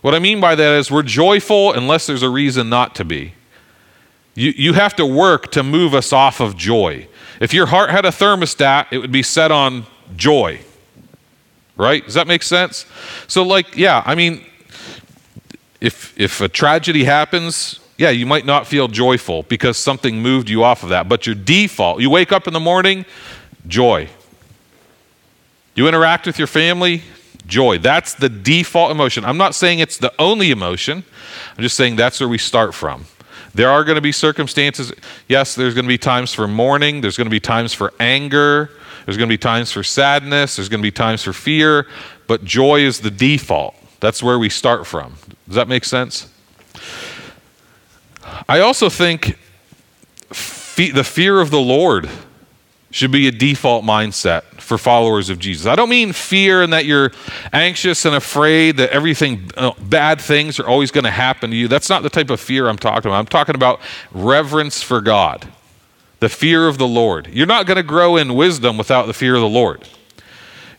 What 0.02 0.16
I 0.16 0.20
mean 0.20 0.42
by 0.42 0.56
that 0.56 0.80
is 0.80 0.90
we're 0.90 1.04
joyful 1.04 1.72
unless 1.74 2.08
there's 2.08 2.24
a 2.24 2.30
reason 2.30 2.68
not 2.68 2.96
to 2.96 3.06
be. 3.06 3.36
You, 4.34 4.54
you 4.58 4.74
have 4.74 4.96
to 4.96 5.06
work 5.06 5.52
to 5.52 5.62
move 5.62 5.94
us 5.94 6.12
off 6.12 6.40
of 6.40 6.58
joy. 6.58 7.08
If 7.40 7.54
your 7.54 7.68
heart 7.68 7.92
had 7.92 8.06
a 8.06 8.10
thermostat, 8.10 8.88
it 8.90 8.98
would 8.98 9.12
be 9.12 9.22
set 9.22 9.52
on 9.52 9.86
joy. 10.16 10.62
Right? 11.76 12.06
Does 12.06 12.14
that 12.14 12.28
make 12.28 12.44
sense? 12.44 12.86
So, 13.28 13.44
like, 13.44 13.76
yeah, 13.76 14.04
I 14.06 14.16
mean, 14.16 14.46
if 15.82 16.14
if 16.20 16.40
a 16.42 16.48
tragedy 16.48 17.04
happens, 17.04 17.80
yeah, 17.98 18.10
you 18.10 18.26
might 18.26 18.46
not 18.46 18.68
feel 18.68 18.88
joyful 18.88 19.44
because 19.44 19.78
something 19.78 20.22
moved 20.22 20.50
you 20.50 20.64
off 20.64 20.84
of 20.84 20.90
that. 20.90 21.10
But 21.10 21.26
your 21.26 21.36
default, 21.36 22.02
you 22.02 22.10
wake 22.10 22.32
up 22.32 22.48
in 22.48 22.54
the 22.54 22.60
morning, 22.60 23.06
joy. 23.68 24.10
You 25.76 25.88
interact 25.88 26.28
with 26.28 26.38
your 26.38 26.48
family, 26.48 27.02
joy. 27.48 27.80
That's 27.80 28.14
the 28.14 28.30
default 28.30 28.92
emotion. 28.92 29.26
I'm 29.26 29.38
not 29.38 29.56
saying 29.56 29.80
it's 29.80 29.98
the 29.98 30.14
only 30.20 30.52
emotion. 30.52 31.04
I'm 31.58 31.64
just 31.64 31.76
saying 31.76 31.96
that's 31.96 32.20
where 32.20 32.30
we 32.30 32.38
start 32.38 32.74
from. 32.74 33.06
There 33.56 33.70
are 33.70 33.84
going 33.84 33.96
to 33.96 34.02
be 34.02 34.12
circumstances. 34.12 34.92
Yes, 35.28 35.54
there's 35.54 35.74
going 35.74 35.86
to 35.86 35.90
be 35.90 35.98
times 35.98 36.34
for 36.34 36.48
mourning, 36.48 37.02
there's 37.02 37.18
going 37.18 37.26
to 37.26 37.32
be 37.32 37.40
times 37.40 37.74
for 37.74 37.94
anger, 38.00 38.72
there's 39.06 39.18
going 39.18 39.30
to 39.30 39.34
be 39.34 39.38
times 39.38 39.72
for 39.72 39.84
sadness, 39.84 40.56
there's 40.56 40.70
going 40.70 40.82
to 40.82 40.88
be 40.88 40.92
times 40.92 41.24
for 41.24 41.34
fear, 41.34 41.88
but 42.28 42.44
joy 42.44 42.82
is 42.82 43.00
the 43.00 43.12
default. 43.12 43.76
That's 44.00 44.22
where 44.22 44.40
we 44.40 44.50
start 44.50 44.86
from. 44.86 45.16
Does 45.48 45.56
that 45.56 45.68
make 45.68 45.86
sense? 45.86 46.30
I 48.48 48.60
also 48.60 48.90
think 48.90 49.38
fe- 50.32 50.92
the 50.92 51.04
fear 51.04 51.40
of 51.40 51.52
the 51.52 51.60
Lord 51.60 52.10
should 52.92 53.12
be 53.12 53.28
a 53.28 53.32
default 53.32 53.84
mindset 53.84 54.44
for 54.62 54.78
followers 54.78 55.30
of 55.30 55.40
Jesus. 55.40 55.66
I 55.66 55.76
don't 55.76 55.90
mean 55.90 56.14
fear 56.14 56.62
and 56.62 56.72
that 56.74 56.86
you're 56.86 57.12
anxious 57.52 58.06
and 58.06 58.16
afraid 58.16 58.78
that 58.78 58.92
everything, 58.92 59.50
uh, 59.58 59.72
bad 59.82 60.22
things 60.22 60.60
are 60.60 60.68
always 60.68 60.92
going 60.92 61.04
to 61.04 61.12
happen 61.12 61.50
to 61.50 61.56
you. 61.56 61.68
That's 61.68 61.90
not 61.90 62.04
the 62.04 62.10
type 62.10 62.30
of 62.30 62.40
fear 62.40 62.70
I'm 62.70 62.78
talking 62.78 63.10
about. 63.10 63.20
I'm 63.20 63.26
talking 63.26 63.56
about 63.56 63.82
reverence 64.12 64.84
for 64.84 65.02
God 65.02 65.48
the 66.24 66.30
fear 66.30 66.70
of 66.70 66.78
the 66.78 66.88
Lord. 66.88 67.28
You're 67.28 67.46
not 67.46 67.66
going 67.66 67.76
to 67.76 67.84
grow 67.84 68.16
in 68.16 68.34
wisdom 68.34 68.78
without 68.78 69.08
the 69.08 69.14
fear 69.14 69.36
of 69.36 69.42
the 69.42 69.50
Lord. 69.50 69.86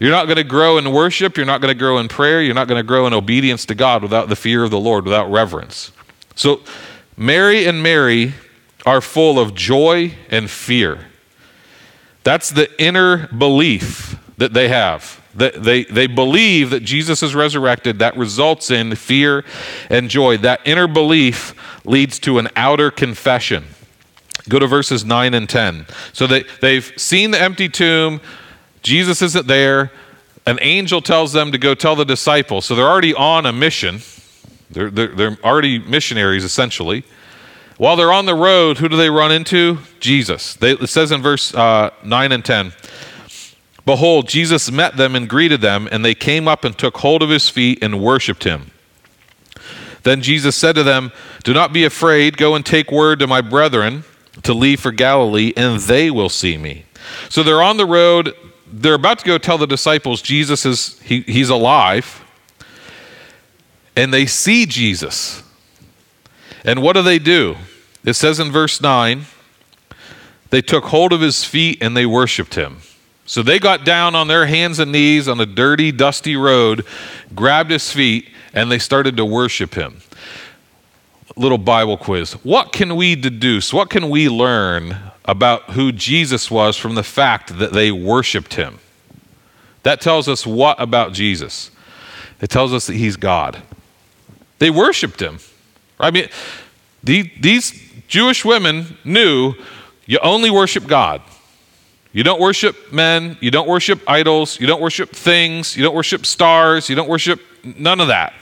You're 0.00 0.10
not 0.10 0.24
going 0.24 0.38
to 0.38 0.42
grow 0.42 0.78
in 0.78 0.90
worship. 0.90 1.36
You're 1.36 1.44
not 1.44 1.60
going 1.60 1.68
to 1.68 1.78
grow 1.78 1.98
in 1.98 2.08
prayer. 2.08 2.40
You're 2.40 2.54
not 2.54 2.66
going 2.66 2.78
to 2.78 2.86
grow 2.86 3.06
in 3.06 3.12
obedience 3.12 3.66
to 3.66 3.74
God 3.74 4.00
without 4.00 4.30
the 4.30 4.36
fear 4.36 4.64
of 4.64 4.70
the 4.70 4.80
Lord, 4.80 5.04
without 5.04 5.30
reverence. 5.30 5.92
So, 6.34 6.62
Mary 7.18 7.66
and 7.66 7.82
Mary 7.82 8.32
are 8.86 9.02
full 9.02 9.38
of 9.38 9.54
joy 9.54 10.14
and 10.30 10.48
fear. 10.48 11.08
That's 12.22 12.48
the 12.48 12.70
inner 12.82 13.26
belief 13.26 14.18
that 14.38 14.54
they 14.54 14.68
have. 14.68 15.22
That 15.34 15.62
they, 15.62 15.84
they 15.84 16.06
believe 16.06 16.70
that 16.70 16.80
Jesus 16.80 17.22
is 17.22 17.34
resurrected. 17.34 17.98
That 17.98 18.16
results 18.16 18.70
in 18.70 18.94
fear 18.94 19.44
and 19.90 20.08
joy. 20.08 20.38
That 20.38 20.62
inner 20.64 20.88
belief 20.88 21.54
leads 21.84 22.18
to 22.20 22.38
an 22.38 22.48
outer 22.56 22.90
confession. 22.90 23.64
Go 24.48 24.58
to 24.58 24.66
verses 24.66 25.04
9 25.04 25.34
and 25.34 25.48
10. 25.48 25.86
So 26.12 26.26
they, 26.26 26.44
they've 26.60 26.92
seen 26.96 27.30
the 27.30 27.40
empty 27.40 27.68
tomb, 27.68 28.20
Jesus 28.82 29.22
isn't 29.22 29.46
there. 29.46 29.90
An 30.46 30.58
angel 30.60 31.00
tells 31.00 31.32
them 31.32 31.52
to 31.52 31.58
go 31.58 31.74
tell 31.74 31.96
the 31.96 32.04
disciples. 32.04 32.66
So 32.66 32.74
they're 32.74 32.88
already 32.88 33.14
on 33.14 33.46
a 33.46 33.52
mission. 33.52 34.00
They're, 34.70 34.90
they're, 34.90 35.08
they're 35.08 35.38
already 35.42 35.78
missionaries, 35.78 36.44
essentially. 36.44 37.04
While 37.78 37.96
they're 37.96 38.12
on 38.12 38.26
the 38.26 38.34
road, 38.34 38.78
who 38.78 38.88
do 38.88 38.96
they 38.96 39.08
run 39.08 39.32
into? 39.32 39.78
Jesus. 40.00 40.54
They, 40.54 40.72
it 40.72 40.88
says 40.88 41.10
in 41.10 41.22
verse 41.22 41.54
uh, 41.54 41.90
9 42.04 42.32
and 42.32 42.44
10 42.44 42.72
Behold, 43.86 44.28
Jesus 44.28 44.70
met 44.70 44.96
them 44.96 45.14
and 45.14 45.28
greeted 45.28 45.60
them, 45.60 45.88
and 45.90 46.04
they 46.04 46.14
came 46.14 46.46
up 46.46 46.64
and 46.64 46.76
took 46.76 46.98
hold 46.98 47.22
of 47.22 47.30
his 47.30 47.48
feet 47.48 47.78
and 47.82 48.02
worshiped 48.02 48.44
him. 48.44 48.70
Then 50.04 50.20
Jesus 50.20 50.56
said 50.56 50.74
to 50.74 50.82
them, 50.82 51.12
Do 51.42 51.54
not 51.54 51.72
be 51.72 51.84
afraid. 51.84 52.36
Go 52.36 52.54
and 52.54 52.64
take 52.64 52.92
word 52.92 53.18
to 53.18 53.26
my 53.26 53.40
brethren 53.40 54.04
to 54.42 54.52
leave 54.52 54.80
for 54.80 54.92
Galilee, 54.92 55.52
and 55.56 55.80
they 55.80 56.10
will 56.10 56.28
see 56.28 56.56
me. 56.56 56.84
So 57.28 57.42
they're 57.42 57.62
on 57.62 57.76
the 57.76 57.86
road. 57.86 58.34
They're 58.66 58.94
about 58.94 59.20
to 59.20 59.24
go 59.24 59.38
tell 59.38 59.58
the 59.58 59.66
disciples 59.66 60.22
Jesus 60.22 60.66
is 60.66 60.98
he, 61.00 61.20
he's 61.20 61.50
alive. 61.50 62.22
And 63.96 64.12
they 64.12 64.26
see 64.26 64.66
Jesus. 64.66 65.42
And 66.64 66.82
what 66.82 66.94
do 66.94 67.02
they 67.02 67.18
do? 67.18 67.56
It 68.04 68.14
says 68.14 68.40
in 68.40 68.50
verse 68.50 68.80
9, 68.80 69.26
they 70.50 70.62
took 70.62 70.86
hold 70.86 71.12
of 71.12 71.20
his 71.20 71.44
feet 71.44 71.78
and 71.80 71.96
they 71.96 72.06
worshiped 72.06 72.54
him. 72.54 72.78
So 73.26 73.42
they 73.42 73.58
got 73.58 73.84
down 73.84 74.14
on 74.14 74.28
their 74.28 74.46
hands 74.46 74.78
and 74.78 74.92
knees 74.92 75.28
on 75.28 75.40
a 75.40 75.46
dirty, 75.46 75.92
dusty 75.92 76.36
road, 76.36 76.84
grabbed 77.34 77.70
his 77.70 77.90
feet, 77.90 78.28
and 78.52 78.70
they 78.70 78.78
started 78.78 79.16
to 79.16 79.24
worship 79.24 79.74
him 79.74 80.02
little 81.36 81.58
Bible 81.58 81.96
quiz. 81.96 82.32
What 82.44 82.72
can 82.72 82.96
we 82.96 83.14
deduce? 83.14 83.72
What 83.72 83.90
can 83.90 84.10
we 84.10 84.28
learn 84.28 84.96
about 85.24 85.70
who 85.70 85.92
Jesus 85.92 86.50
was 86.50 86.76
from 86.76 86.94
the 86.94 87.02
fact 87.02 87.58
that 87.58 87.72
they 87.72 87.90
worshiped 87.90 88.54
him? 88.54 88.78
That 89.82 90.00
tells 90.00 90.28
us 90.28 90.46
what 90.46 90.80
about 90.80 91.12
Jesus? 91.12 91.70
It 92.40 92.50
tells 92.50 92.72
us 92.72 92.86
that 92.86 92.94
he's 92.94 93.16
God. 93.16 93.62
They 94.58 94.70
worshiped 94.70 95.20
him. 95.20 95.38
I 95.98 96.10
mean, 96.10 96.28
the, 97.02 97.30
these 97.40 97.72
Jewish 98.08 98.44
women 98.44 98.96
knew 99.04 99.54
you 100.06 100.18
only 100.22 100.50
worship 100.50 100.86
God. 100.86 101.22
You 102.12 102.22
don't 102.22 102.40
worship 102.40 102.92
men, 102.92 103.36
you 103.40 103.50
don't 103.50 103.66
worship 103.66 104.00
idols, 104.06 104.60
you 104.60 104.68
don't 104.68 104.80
worship 104.80 105.10
things, 105.10 105.76
you 105.76 105.82
don't 105.82 105.96
worship 105.96 106.24
stars, 106.24 106.88
you 106.88 106.94
don't 106.94 107.08
worship 107.08 107.40
none 107.64 108.00
of 108.00 108.08
that. 108.08 108.34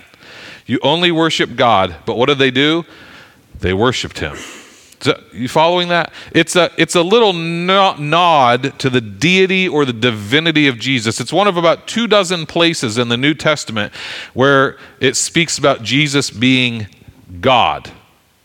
You 0.66 0.78
only 0.82 1.10
worship 1.10 1.56
God. 1.56 1.96
But 2.06 2.16
what 2.16 2.26
did 2.26 2.38
they 2.38 2.50
do? 2.50 2.84
They 3.58 3.72
worshiped 3.72 4.18
him. 4.18 4.36
So, 5.02 5.20
you 5.32 5.48
following 5.48 5.88
that? 5.88 6.12
It's 6.32 6.54
a, 6.54 6.70
it's 6.76 6.94
a 6.94 7.02
little 7.02 7.32
nod 7.32 8.78
to 8.78 8.88
the 8.88 9.00
deity 9.00 9.68
or 9.68 9.84
the 9.84 9.92
divinity 9.92 10.68
of 10.68 10.78
Jesus. 10.78 11.20
It's 11.20 11.32
one 11.32 11.48
of 11.48 11.56
about 11.56 11.88
two 11.88 12.06
dozen 12.06 12.46
places 12.46 12.98
in 12.98 13.08
the 13.08 13.16
New 13.16 13.34
Testament 13.34 13.92
where 14.32 14.78
it 15.00 15.16
speaks 15.16 15.58
about 15.58 15.82
Jesus 15.82 16.30
being 16.30 16.86
God. 17.40 17.90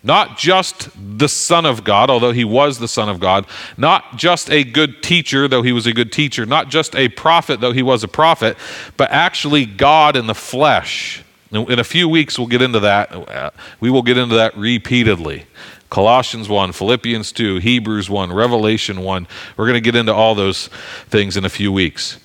Not 0.02 0.40
just 0.40 0.90
the 0.96 1.28
Son 1.28 1.66
of 1.66 1.84
God, 1.84 2.10
although 2.10 2.32
he 2.32 2.46
was 2.46 2.80
the 2.80 2.88
Son 2.88 3.08
of 3.08 3.20
God. 3.20 3.46
Not 3.78 4.18
just 4.18 4.50
a 4.50 4.64
good 4.64 5.04
teacher, 5.04 5.48
though 5.48 5.62
he 5.62 5.72
was 5.72 5.86
a 5.86 5.94
good 5.94 6.12
teacher. 6.12 6.46
Not 6.46 6.70
just 6.70 6.96
a 6.96 7.10
prophet, 7.10 7.62
though 7.62 7.74
he 7.74 7.84
was 7.84 8.04
a 8.04 8.08
prophet. 8.08 8.58
But 8.96 9.12
actually 9.12 9.66
God 9.68 10.16
in 10.16 10.26
the 10.26 10.34
flesh. 10.34 11.24
In 11.52 11.80
a 11.80 11.84
few 11.84 12.10
weeks, 12.10 12.38
we'll 12.38 12.48
get 12.48 12.62
into 12.62 12.82
that. 12.82 13.12
Uh, 13.12 13.52
we 13.80 13.90
will 13.90 14.02
get 14.02 14.18
into 14.18 14.36
that 14.36 14.58
repeatedly. 14.58 15.46
Colossians 15.90 16.50
1, 16.50 16.74
Philippians 16.74 17.32
2, 17.32 17.60
Hebrews 17.60 18.10
1, 18.10 18.34
Revelation 18.34 19.02
1. 19.02 19.28
We're 19.56 19.66
going 19.66 19.82
to 19.82 19.82
get 19.82 19.96
into 19.96 20.14
all 20.14 20.36
those 20.36 20.68
things 21.10 21.38
in 21.38 21.46
a 21.46 21.50
few 21.50 21.72
weeks. 21.72 22.20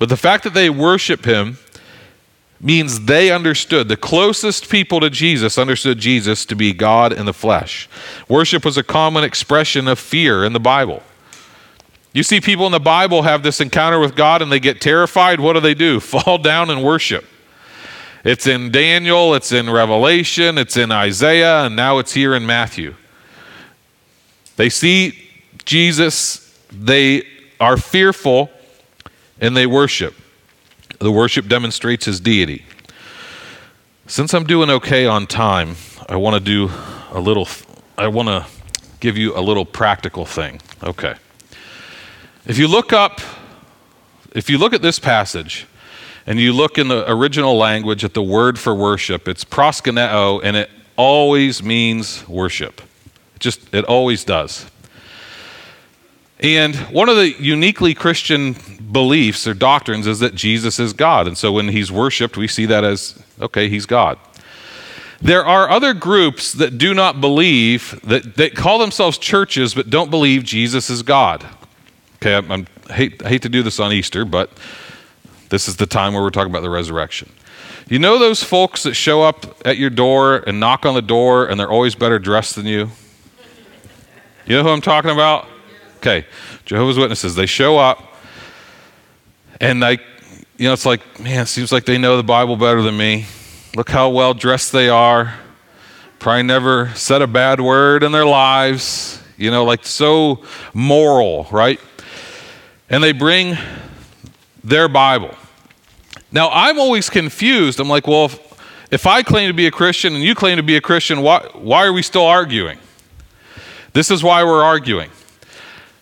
But 0.00 0.08
the 0.08 0.16
fact 0.16 0.42
that 0.42 0.54
they 0.54 0.70
worship 0.70 1.24
him 1.24 1.58
means 2.60 3.04
they 3.04 3.30
understood, 3.30 3.88
the 3.88 3.96
closest 3.96 4.68
people 4.68 4.98
to 5.00 5.10
Jesus 5.10 5.58
understood 5.58 5.98
Jesus 5.98 6.44
to 6.46 6.56
be 6.56 6.72
God 6.72 7.12
in 7.12 7.26
the 7.26 7.32
flesh. 7.32 7.88
Worship 8.28 8.64
was 8.64 8.76
a 8.76 8.82
common 8.82 9.22
expression 9.22 9.86
of 9.86 9.98
fear 10.00 10.44
in 10.44 10.52
the 10.52 10.60
Bible. 10.60 11.02
You 12.12 12.22
see 12.22 12.40
people 12.40 12.66
in 12.66 12.72
the 12.72 12.80
Bible 12.80 13.22
have 13.22 13.42
this 13.42 13.60
encounter 13.60 14.00
with 14.00 14.16
God 14.16 14.40
and 14.40 14.50
they 14.50 14.60
get 14.60 14.80
terrified. 14.80 15.40
What 15.40 15.52
do 15.52 15.60
they 15.60 15.74
do? 15.74 16.00
Fall 16.00 16.38
down 16.38 16.70
and 16.70 16.82
worship. 16.82 17.24
It's 18.24 18.46
in 18.46 18.72
Daniel, 18.72 19.34
it's 19.34 19.52
in 19.52 19.68
Revelation, 19.68 20.56
it's 20.56 20.78
in 20.78 20.90
Isaiah, 20.90 21.64
and 21.64 21.76
now 21.76 21.98
it's 21.98 22.14
here 22.14 22.34
in 22.34 22.46
Matthew. 22.46 22.94
They 24.56 24.70
see 24.70 25.28
Jesus, 25.66 26.58
they 26.72 27.26
are 27.60 27.76
fearful, 27.76 28.50
and 29.42 29.54
they 29.54 29.66
worship. 29.66 30.14
The 31.00 31.12
worship 31.12 31.48
demonstrates 31.48 32.06
his 32.06 32.18
deity. 32.18 32.64
Since 34.06 34.32
I'm 34.32 34.44
doing 34.44 34.70
okay 34.70 35.04
on 35.04 35.26
time, 35.26 35.76
I 36.08 36.16
want 36.16 36.34
to 36.34 36.40
do 36.40 36.70
a 37.10 37.20
little, 37.20 37.46
I 37.98 38.08
want 38.08 38.28
to 38.28 38.46
give 39.00 39.18
you 39.18 39.36
a 39.36 39.40
little 39.40 39.66
practical 39.66 40.24
thing. 40.24 40.62
Okay. 40.82 41.14
If 42.46 42.56
you 42.56 42.68
look 42.68 42.94
up, 42.94 43.20
if 44.34 44.48
you 44.48 44.56
look 44.56 44.72
at 44.72 44.80
this 44.80 44.98
passage 44.98 45.66
and 46.26 46.38
you 46.38 46.52
look 46.52 46.78
in 46.78 46.88
the 46.88 47.10
original 47.10 47.56
language 47.56 48.04
at 48.04 48.14
the 48.14 48.22
word 48.22 48.58
for 48.58 48.74
worship, 48.74 49.28
it's 49.28 49.44
proskuneo 49.44 50.40
and 50.42 50.56
it 50.56 50.70
always 50.96 51.62
means 51.62 52.26
worship. 52.28 52.80
It 53.34 53.40
just, 53.40 53.74
it 53.74 53.84
always 53.84 54.24
does. 54.24 54.66
And 56.40 56.76
one 56.92 57.08
of 57.08 57.16
the 57.16 57.30
uniquely 57.40 57.94
Christian 57.94 58.54
beliefs 58.92 59.46
or 59.46 59.54
doctrines 59.54 60.06
is 60.06 60.18
that 60.18 60.34
Jesus 60.34 60.78
is 60.78 60.92
God. 60.92 61.26
And 61.26 61.38
so 61.38 61.52
when 61.52 61.68
he's 61.68 61.90
worshiped, 61.90 62.36
we 62.36 62.48
see 62.48 62.66
that 62.66 62.84
as, 62.84 63.22
okay, 63.40 63.68
he's 63.68 63.86
God. 63.86 64.18
There 65.22 65.44
are 65.44 65.70
other 65.70 65.94
groups 65.94 66.52
that 66.52 66.76
do 66.76 66.92
not 66.92 67.20
believe, 67.20 67.98
that, 68.04 68.36
that 68.36 68.54
call 68.54 68.78
themselves 68.78 69.16
churches, 69.16 69.74
but 69.74 69.88
don't 69.88 70.10
believe 70.10 70.44
Jesus 70.44 70.90
is 70.90 71.02
God. 71.02 71.46
Okay, 72.16 72.34
I'm, 72.34 72.50
I'm, 72.50 72.66
hate, 72.90 73.24
I 73.24 73.30
hate 73.30 73.42
to 73.42 73.48
do 73.48 73.62
this 73.62 73.80
on 73.80 73.92
Easter, 73.92 74.24
but 74.24 74.50
this 75.54 75.68
is 75.68 75.76
the 75.76 75.86
time 75.86 76.14
where 76.14 76.20
we're 76.20 76.30
talking 76.30 76.50
about 76.50 76.62
the 76.62 76.70
resurrection. 76.70 77.30
You 77.88 78.00
know 78.00 78.18
those 78.18 78.42
folks 78.42 78.82
that 78.82 78.94
show 78.94 79.22
up 79.22 79.64
at 79.64 79.78
your 79.78 79.88
door 79.88 80.38
and 80.48 80.58
knock 80.58 80.84
on 80.84 80.94
the 80.94 81.02
door 81.02 81.46
and 81.46 81.60
they're 81.60 81.70
always 81.70 81.94
better 81.94 82.18
dressed 82.18 82.56
than 82.56 82.66
you? 82.66 82.90
You 84.46 84.56
know 84.56 84.64
who 84.64 84.70
I'm 84.70 84.80
talking 84.80 85.12
about? 85.12 85.46
Okay, 85.98 86.26
Jehovah's 86.64 86.98
Witnesses, 86.98 87.36
they 87.36 87.46
show 87.46 87.78
up 87.78 88.02
and 89.60 89.80
they, 89.80 89.92
you 90.56 90.66
know, 90.66 90.72
it's 90.72 90.84
like, 90.84 91.20
man, 91.20 91.42
it 91.42 91.46
seems 91.46 91.70
like 91.70 91.84
they 91.84 91.98
know 91.98 92.16
the 92.16 92.24
Bible 92.24 92.56
better 92.56 92.82
than 92.82 92.96
me. 92.96 93.26
Look 93.76 93.90
how 93.90 94.10
well 94.10 94.34
dressed 94.34 94.72
they 94.72 94.88
are. 94.88 95.34
Probably 96.18 96.42
never 96.42 96.90
said 96.96 97.22
a 97.22 97.28
bad 97.28 97.60
word 97.60 98.02
in 98.02 98.10
their 98.10 98.26
lives. 98.26 99.22
You 99.36 99.52
know, 99.52 99.64
like 99.64 99.86
so 99.86 100.42
moral, 100.72 101.46
right? 101.52 101.78
And 102.90 103.04
they 103.04 103.12
bring 103.12 103.56
their 104.64 104.88
Bible. 104.88 105.36
Now, 106.34 106.50
I'm 106.50 106.80
always 106.80 107.08
confused. 107.08 107.78
I'm 107.78 107.88
like, 107.88 108.08
well, 108.08 108.26
if, 108.26 108.62
if 108.90 109.06
I 109.06 109.22
claim 109.22 109.48
to 109.48 109.54
be 109.54 109.66
a 109.68 109.70
Christian 109.70 110.14
and 110.14 110.22
you 110.22 110.34
claim 110.34 110.56
to 110.56 110.64
be 110.64 110.76
a 110.76 110.80
Christian, 110.80 111.22
why, 111.22 111.48
why 111.54 111.86
are 111.86 111.92
we 111.92 112.02
still 112.02 112.26
arguing? 112.26 112.78
This 113.92 114.10
is 114.10 114.24
why 114.24 114.42
we're 114.42 114.62
arguing. 114.62 115.10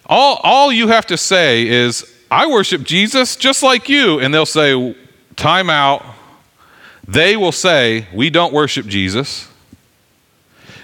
All, 0.07 0.41
all 0.43 0.73
you 0.73 0.89
have 0.89 1.07
to 1.07 1.19
say 1.19 1.69
is, 1.69 2.11
I 2.31 2.47
worship 2.47 2.83
Jesus 2.83 3.37
just 3.37 3.63
like 3.63 3.91
you. 3.91 4.19
And 4.21 4.33
they'll 4.33 4.47
say, 4.47 4.97
time 5.37 5.69
out. 5.69 6.03
They 7.07 7.37
will 7.37 7.53
say, 7.53 8.07
We 8.15 8.31
don't 8.31 8.53
worship 8.53 8.87
Jesus. 8.87 9.49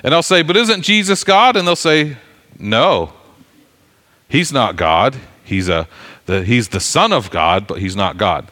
And 0.02 0.12
I'll 0.12 0.22
say, 0.22 0.42
But 0.42 0.56
isn't 0.56 0.82
Jesus 0.82 1.24
God? 1.24 1.56
And 1.56 1.66
they'll 1.66 1.76
say, 1.76 2.16
No. 2.58 3.12
He's 4.28 4.52
not 4.52 4.76
God. 4.76 5.16
He's, 5.42 5.70
a, 5.70 5.88
the, 6.26 6.44
he's 6.44 6.68
the 6.68 6.80
Son 6.80 7.14
of 7.14 7.30
God, 7.30 7.66
but 7.66 7.78
he's 7.78 7.96
not 7.96 8.18
God. 8.18 8.46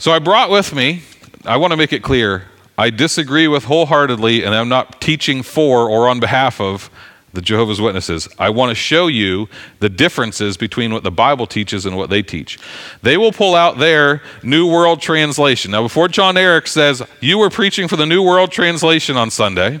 So 0.00 0.12
I 0.12 0.20
brought 0.20 0.48
with 0.48 0.72
me, 0.72 1.02
I 1.44 1.56
want 1.56 1.72
to 1.72 1.76
make 1.76 1.92
it 1.92 2.04
clear, 2.04 2.44
I 2.78 2.88
disagree 2.90 3.48
with 3.48 3.64
wholeheartedly, 3.64 4.44
and 4.44 4.54
I'm 4.54 4.68
not 4.68 5.00
teaching 5.00 5.42
for 5.42 5.90
or 5.90 6.08
on 6.08 6.20
behalf 6.20 6.60
of 6.60 6.88
the 7.32 7.42
Jehovah's 7.42 7.80
Witnesses. 7.80 8.28
I 8.38 8.50
want 8.50 8.70
to 8.70 8.76
show 8.76 9.08
you 9.08 9.48
the 9.80 9.88
differences 9.88 10.56
between 10.56 10.92
what 10.92 11.02
the 11.02 11.10
Bible 11.10 11.48
teaches 11.48 11.84
and 11.84 11.96
what 11.96 12.10
they 12.10 12.22
teach. 12.22 12.60
They 13.02 13.16
will 13.16 13.32
pull 13.32 13.56
out 13.56 13.78
their 13.78 14.22
New 14.44 14.70
World 14.70 15.00
Translation. 15.00 15.72
Now, 15.72 15.82
before 15.82 16.06
John 16.06 16.36
Eric 16.36 16.68
says, 16.68 17.02
You 17.20 17.38
were 17.38 17.50
preaching 17.50 17.88
for 17.88 17.96
the 17.96 18.06
New 18.06 18.22
World 18.22 18.52
Translation 18.52 19.16
on 19.16 19.32
Sunday, 19.32 19.80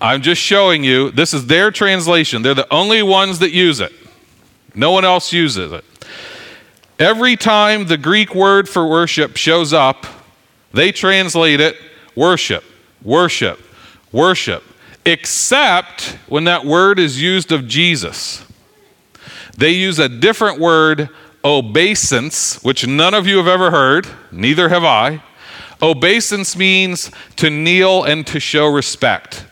I'm 0.00 0.22
just 0.22 0.42
showing 0.42 0.82
you 0.82 1.12
this 1.12 1.32
is 1.32 1.46
their 1.46 1.70
translation. 1.70 2.42
They're 2.42 2.52
the 2.52 2.72
only 2.72 3.04
ones 3.04 3.38
that 3.38 3.52
use 3.52 3.78
it, 3.78 3.92
no 4.74 4.90
one 4.90 5.04
else 5.04 5.32
uses 5.32 5.70
it. 5.70 5.84
Every 6.98 7.36
time 7.36 7.86
the 7.86 7.98
Greek 7.98 8.34
word 8.34 8.68
for 8.68 8.86
worship 8.86 9.36
shows 9.36 9.72
up, 9.72 10.06
they 10.72 10.92
translate 10.92 11.60
it 11.60 11.76
worship, 12.14 12.64
worship, 13.02 13.60
worship 14.12 14.62
except 15.04 16.18
when 16.28 16.44
that 16.44 16.64
word 16.64 16.98
is 16.98 17.20
used 17.20 17.52
of 17.52 17.66
Jesus. 17.66 18.44
They 19.56 19.70
use 19.70 19.98
a 19.98 20.08
different 20.08 20.58
word, 20.58 21.10
obeisance, 21.44 22.62
which 22.62 22.86
none 22.86 23.14
of 23.14 23.26
you 23.26 23.36
have 23.38 23.46
ever 23.46 23.70
heard, 23.70 24.08
neither 24.32 24.68
have 24.70 24.84
I. 24.84 25.22
Obeisance 25.82 26.56
means 26.56 27.10
to 27.36 27.50
kneel 27.50 28.04
and 28.04 28.26
to 28.28 28.40
show 28.40 28.66
respect. 28.66 29.44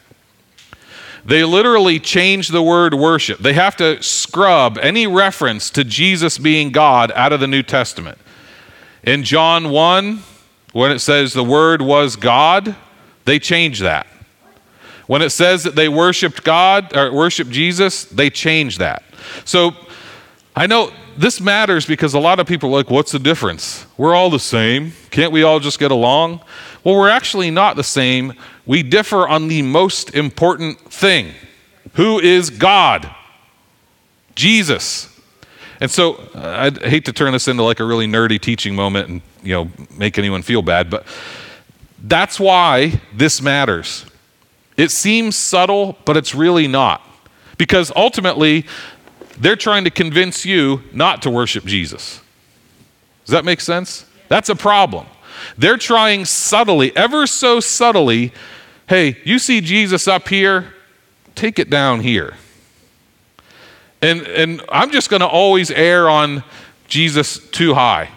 They 1.25 1.45
literally 1.45 2.01
change 2.01 2.49
the 2.49 2.63
word 2.63 2.95
worship. 2.95 3.39
They 3.39 3.53
have 3.53 3.77
to 3.77 4.03
scrub 4.03 4.79
any 4.79 5.07
reference 5.07 5.71
to 5.71 5.85
Jesus 5.85 6.39
being 6.39 6.73
God 6.73 7.13
out 7.13 7.33
of 7.33 7.41
the 7.41 7.47
New 7.47 7.63
Testament. 7.63 8.19
In 9.05 9.23
John 9.23 9.71
1, 9.71 10.23
when 10.73 10.91
it 10.91 10.99
says 10.99 11.33
the 11.33 11.45
word 11.45 11.81
was 11.81 12.17
God, 12.17 12.75
they 13.25 13.39
change 13.39 13.81
that. 13.81 14.07
When 15.07 15.23
it 15.23 15.31
says 15.31 15.65
that 15.65 15.75
they 15.75 15.89
worshiped 15.89 16.45
God 16.45 16.97
or 16.97 17.13
worshiped 17.13 17.51
Jesus, 17.51 18.05
they 18.05 18.31
change 18.31 18.79
that. 18.79 19.03
So 19.45 19.73
I 20.57 20.67
know 20.67 20.93
this 21.17 21.41
matters 21.41 21.87
because 21.87 22.15
a 22.15 22.19
lot 22.19 22.41
of 22.41 22.47
people 22.47 22.71
are 22.71 22.73
like, 22.73 22.91
what's 22.91 23.13
the 23.13 23.19
difference? 23.19 23.87
We're 23.97 24.15
all 24.15 24.31
the 24.31 24.39
same. 24.39 24.93
Can't 25.11 25.33
we 25.33 25.43
all 25.43 25.61
just 25.61 25.79
get 25.79 25.91
along? 25.91 26.41
Well, 26.85 26.97
we're 26.97 27.09
actually 27.09 27.51
not 27.51 27.77
the 27.77 27.85
same. 27.85 28.35
We 28.67 28.83
differ 28.83 29.29
on 29.29 29.49
the 29.49 29.63
most 29.63 30.15
important 30.15 30.79
thing 30.93 31.33
who 31.95 32.19
is 32.21 32.51
God? 32.51 33.11
Jesus. 34.35 35.09
And 35.81 35.91
so 35.91 36.15
uh, 36.35 36.55
I'd 36.59 36.83
hate 36.83 37.05
to 37.07 37.13
turn 37.13 37.33
this 37.33 37.49
into 37.49 37.63
like 37.63 37.81
a 37.81 37.85
really 37.85 38.07
nerdy 38.07 38.41
teaching 38.41 38.75
moment 38.75 39.09
and 39.09 39.23
you 39.43 39.53
know 39.53 39.71
make 39.97 40.17
anyone 40.17 40.43
feel 40.43 40.63
bad, 40.63 40.89
but 40.91 41.07
that's 42.05 42.41
why 42.41 43.01
this 43.15 43.43
matters. 43.43 44.07
It 44.77 44.91
seems 44.91 45.37
subtle, 45.37 45.99
but 46.05 46.17
it's 46.17 46.35
really 46.35 46.67
not. 46.67 47.03
Because 47.59 47.93
ultimately, 47.95 48.65
they're 49.43 49.57
trying 49.57 49.83
to 49.83 49.91
convince 49.91 50.47
you 50.47 50.83
not 50.93 51.23
to 51.23 51.31
worship 51.31 51.65
Jesus. 51.65 52.21
Does 53.25 53.33
that 53.33 53.45
make 53.45 53.61
sense? 53.61 54.07
That's 54.29 54.49
a 54.49 54.55
problem. 54.55 55.07
They're 55.59 55.77
trying 55.77 56.27
subtly, 56.27 56.97
ever 56.97 57.27
so 57.27 57.59
subtly, 57.59 58.33
hey, 58.89 59.19
you 59.25 59.41
see 59.41 59.61
Jesus 59.61 60.07
up 60.07 60.29
here, 60.29 60.75
take 61.35 61.59
it 61.59 61.69
down 61.69 62.01
here. 62.01 62.35
And, 64.01 64.21
and 64.29 64.63
I'm 64.69 64.93
just 64.93 65.11
going 65.11 65.21
to 65.21 65.27
always 65.27 65.73
err 65.73 66.09
on 66.09 66.45
Jesus 66.87 67.39
too 67.51 67.75
high. 67.75 68.11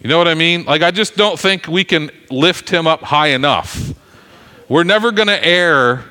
You 0.00 0.08
know 0.08 0.16
what 0.16 0.28
I 0.28 0.34
mean? 0.34 0.64
Like, 0.64 0.80
I 0.80 0.90
just 0.90 1.14
don't 1.14 1.38
think 1.38 1.66
we 1.68 1.84
can 1.84 2.10
lift 2.30 2.70
him 2.70 2.86
up 2.86 3.02
high 3.02 3.28
enough. 3.28 3.92
We're 4.66 4.84
never 4.84 5.12
going 5.12 5.28
to 5.28 5.46
err 5.46 6.04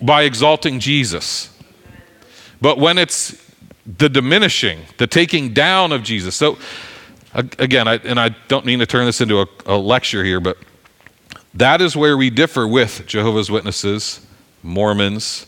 by 0.00 0.22
exalting 0.22 0.78
Jesus. 0.78 1.57
But 2.60 2.78
when 2.78 2.98
it's 2.98 3.48
the 3.96 4.08
diminishing, 4.08 4.80
the 4.98 5.06
taking 5.06 5.54
down 5.54 5.92
of 5.92 6.02
Jesus. 6.02 6.36
So, 6.36 6.58
again, 7.34 7.88
I, 7.88 7.94
and 7.94 8.20
I 8.20 8.30
don't 8.48 8.66
mean 8.66 8.80
to 8.80 8.86
turn 8.86 9.06
this 9.06 9.20
into 9.20 9.40
a, 9.40 9.46
a 9.64 9.76
lecture 9.76 10.22
here, 10.22 10.40
but 10.40 10.58
that 11.54 11.80
is 11.80 11.96
where 11.96 12.16
we 12.16 12.28
differ 12.28 12.68
with 12.68 13.04
Jehovah's 13.06 13.50
Witnesses, 13.50 14.26
Mormons, 14.62 15.46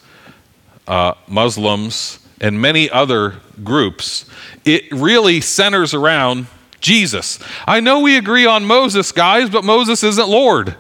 uh, 0.89 1.15
Muslims, 1.29 2.19
and 2.41 2.61
many 2.61 2.89
other 2.89 3.37
groups. 3.63 4.25
It 4.65 4.91
really 4.91 5.43
centers 5.43 5.93
around 5.93 6.47
Jesus. 6.81 7.39
I 7.67 7.81
know 7.81 8.01
we 8.01 8.17
agree 8.17 8.47
on 8.47 8.65
Moses, 8.65 9.13
guys, 9.13 9.51
but 9.51 9.65
Moses 9.65 10.03
isn't 10.03 10.29
Lord. 10.29 10.77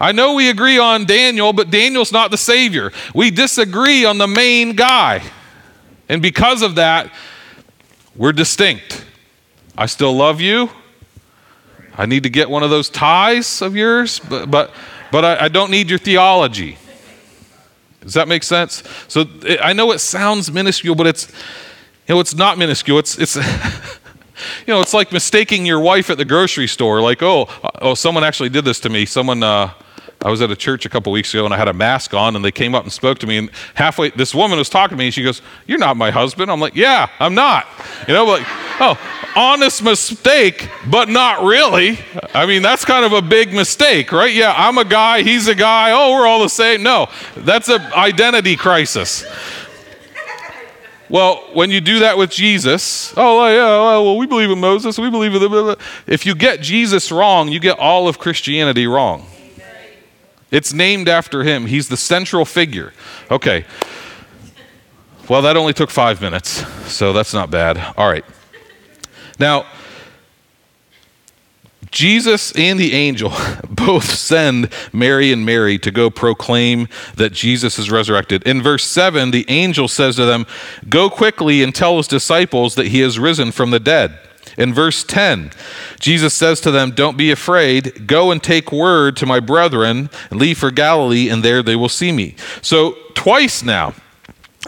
I 0.00 0.12
know 0.12 0.34
we 0.34 0.48
agree 0.48 0.78
on 0.78 1.04
Daniel, 1.04 1.52
but 1.52 1.70
Daniel's 1.70 2.10
not 2.10 2.30
the 2.30 2.38
Savior. 2.38 2.92
We 3.14 3.30
disagree 3.30 4.06
on 4.06 4.16
the 4.16 4.26
main 4.26 4.74
guy. 4.74 5.22
And 6.08 6.20
because 6.20 6.62
of 6.62 6.74
that, 6.76 7.12
we're 8.16 8.32
distinct. 8.32 9.04
I 9.76 9.86
still 9.86 10.14
love 10.14 10.40
you. 10.40 10.70
I 11.96 12.06
need 12.06 12.24
to 12.24 12.30
get 12.30 12.50
one 12.50 12.62
of 12.62 12.70
those 12.70 12.88
ties 12.88 13.62
of 13.62 13.76
yours, 13.76 14.18
but, 14.18 14.50
but, 14.50 14.72
but 15.12 15.24
I, 15.24 15.44
I 15.44 15.48
don't 15.48 15.70
need 15.70 15.88
your 15.88 15.98
theology. 15.98 16.76
Does 18.00 18.14
that 18.14 18.28
make 18.28 18.42
sense? 18.42 18.82
So 19.08 19.24
it, 19.42 19.60
I 19.62 19.72
know 19.72 19.92
it 19.92 20.00
sounds 20.00 20.52
minuscule, 20.52 20.94
but 20.94 21.06
it's, 21.06 21.30
you 22.06 22.14
know, 22.14 22.20
it's 22.20 22.34
not 22.34 22.58
minuscule. 22.58 22.98
It's, 22.98 23.18
it's, 23.18 23.36
you 24.66 24.74
know, 24.74 24.80
it's 24.80 24.92
like 24.92 25.12
mistaking 25.12 25.64
your 25.64 25.80
wife 25.80 26.10
at 26.10 26.18
the 26.18 26.24
grocery 26.24 26.66
store. 26.66 27.00
Like, 27.00 27.22
oh, 27.22 27.48
oh, 27.80 27.94
someone 27.94 28.24
actually 28.24 28.50
did 28.50 28.64
this 28.64 28.80
to 28.80 28.90
me. 28.90 29.06
Someone, 29.06 29.42
uh, 29.42 29.72
I 30.24 30.30
was 30.30 30.40
at 30.40 30.50
a 30.50 30.56
church 30.56 30.86
a 30.86 30.88
couple 30.88 31.12
weeks 31.12 31.32
ago 31.34 31.44
and 31.44 31.52
I 31.52 31.58
had 31.58 31.68
a 31.68 31.72
mask 31.72 32.14
on 32.14 32.34
and 32.34 32.44
they 32.44 32.50
came 32.50 32.74
up 32.74 32.82
and 32.82 32.92
spoke 32.92 33.18
to 33.18 33.26
me 33.26 33.36
and 33.36 33.50
halfway 33.74 34.10
this 34.10 34.34
woman 34.34 34.58
was 34.58 34.70
talking 34.70 34.96
to 34.96 34.98
me 34.98 35.06
and 35.06 35.14
she 35.14 35.22
goes, 35.22 35.42
"You're 35.66 35.78
not 35.78 35.96
my 35.96 36.10
husband." 36.10 36.50
I'm 36.50 36.60
like, 36.60 36.74
"Yeah, 36.74 37.08
I'm 37.20 37.34
not." 37.34 37.66
You 38.08 38.14
know, 38.14 38.24
like, 38.24 38.46
"Oh, 38.80 38.98
honest 39.36 39.82
mistake, 39.82 40.68
but 40.86 41.08
not 41.08 41.42
really. 41.42 41.98
I 42.32 42.46
mean, 42.46 42.62
that's 42.62 42.84
kind 42.84 43.04
of 43.04 43.12
a 43.12 43.22
big 43.22 43.52
mistake, 43.52 44.12
right? 44.12 44.32
Yeah, 44.32 44.54
I'm 44.56 44.78
a 44.78 44.84
guy, 44.84 45.22
he's 45.22 45.48
a 45.48 45.54
guy, 45.54 45.90
oh, 45.92 46.12
we're 46.12 46.26
all 46.26 46.42
the 46.42 46.48
same. 46.48 46.82
No, 46.82 47.08
that's 47.36 47.68
an 47.68 47.82
identity 47.92 48.56
crisis. 48.56 49.24
Well, 51.10 51.48
when 51.52 51.70
you 51.70 51.80
do 51.80 52.00
that 52.00 52.16
with 52.16 52.30
Jesus, 52.30 53.12
oh, 53.16 53.46
yeah, 53.46 53.78
well, 54.00 54.16
we 54.16 54.26
believe 54.26 54.50
in 54.50 54.58
Moses, 54.58 54.98
we 54.98 55.10
believe 55.10 55.34
in 55.34 55.42
the. 55.42 55.78
If 56.06 56.24
you 56.24 56.34
get 56.34 56.60
Jesus 56.60 57.12
wrong, 57.12 57.48
you 57.48 57.60
get 57.60 57.78
all 57.78 58.08
of 58.08 58.18
Christianity 58.18 58.86
wrong. 58.86 59.26
It's 60.54 60.72
named 60.72 61.08
after 61.08 61.42
him, 61.42 61.66
he's 61.66 61.88
the 61.88 61.96
central 61.96 62.44
figure. 62.44 62.92
Okay. 63.28 63.64
Well, 65.28 65.42
that 65.42 65.56
only 65.56 65.72
took 65.72 65.90
five 65.90 66.20
minutes, 66.20 66.64
so 66.86 67.12
that's 67.12 67.34
not 67.34 67.50
bad. 67.50 67.76
All 67.96 68.08
right. 68.08 68.24
Now, 69.40 69.66
Jesus 71.90 72.52
and 72.52 72.78
the 72.78 72.92
angel 72.92 73.32
both 73.68 74.04
send 74.04 74.68
Mary 74.92 75.32
and 75.32 75.44
Mary 75.44 75.76
to 75.78 75.90
go 75.90 76.08
proclaim 76.08 76.86
that 77.16 77.32
Jesus 77.32 77.76
is 77.76 77.90
resurrected. 77.90 78.44
In 78.44 78.62
verse 78.62 78.84
7, 78.84 79.32
the 79.32 79.44
angel 79.48 79.88
says 79.88 80.14
to 80.16 80.24
them, 80.24 80.46
Go 80.88 81.10
quickly 81.10 81.64
and 81.64 81.74
tell 81.74 81.96
his 81.96 82.06
disciples 82.06 82.76
that 82.76 82.86
he 82.88 83.00
has 83.00 83.18
risen 83.18 83.50
from 83.50 83.72
the 83.72 83.80
dead. 83.80 84.20
In 84.56 84.72
verse 84.72 85.04
10, 85.04 85.50
Jesus 85.98 86.34
says 86.34 86.60
to 86.60 86.70
them, 86.70 86.92
Don't 86.92 87.16
be 87.16 87.30
afraid. 87.30 88.06
Go 88.06 88.30
and 88.30 88.42
take 88.42 88.70
word 88.70 89.16
to 89.16 89.26
my 89.26 89.40
brethren 89.40 90.10
and 90.30 90.40
leave 90.40 90.58
for 90.58 90.70
Galilee, 90.70 91.28
and 91.28 91.42
there 91.42 91.62
they 91.62 91.76
will 91.76 91.88
see 91.88 92.12
me. 92.12 92.36
So, 92.62 92.96
twice 93.14 93.62
now, 93.62 93.94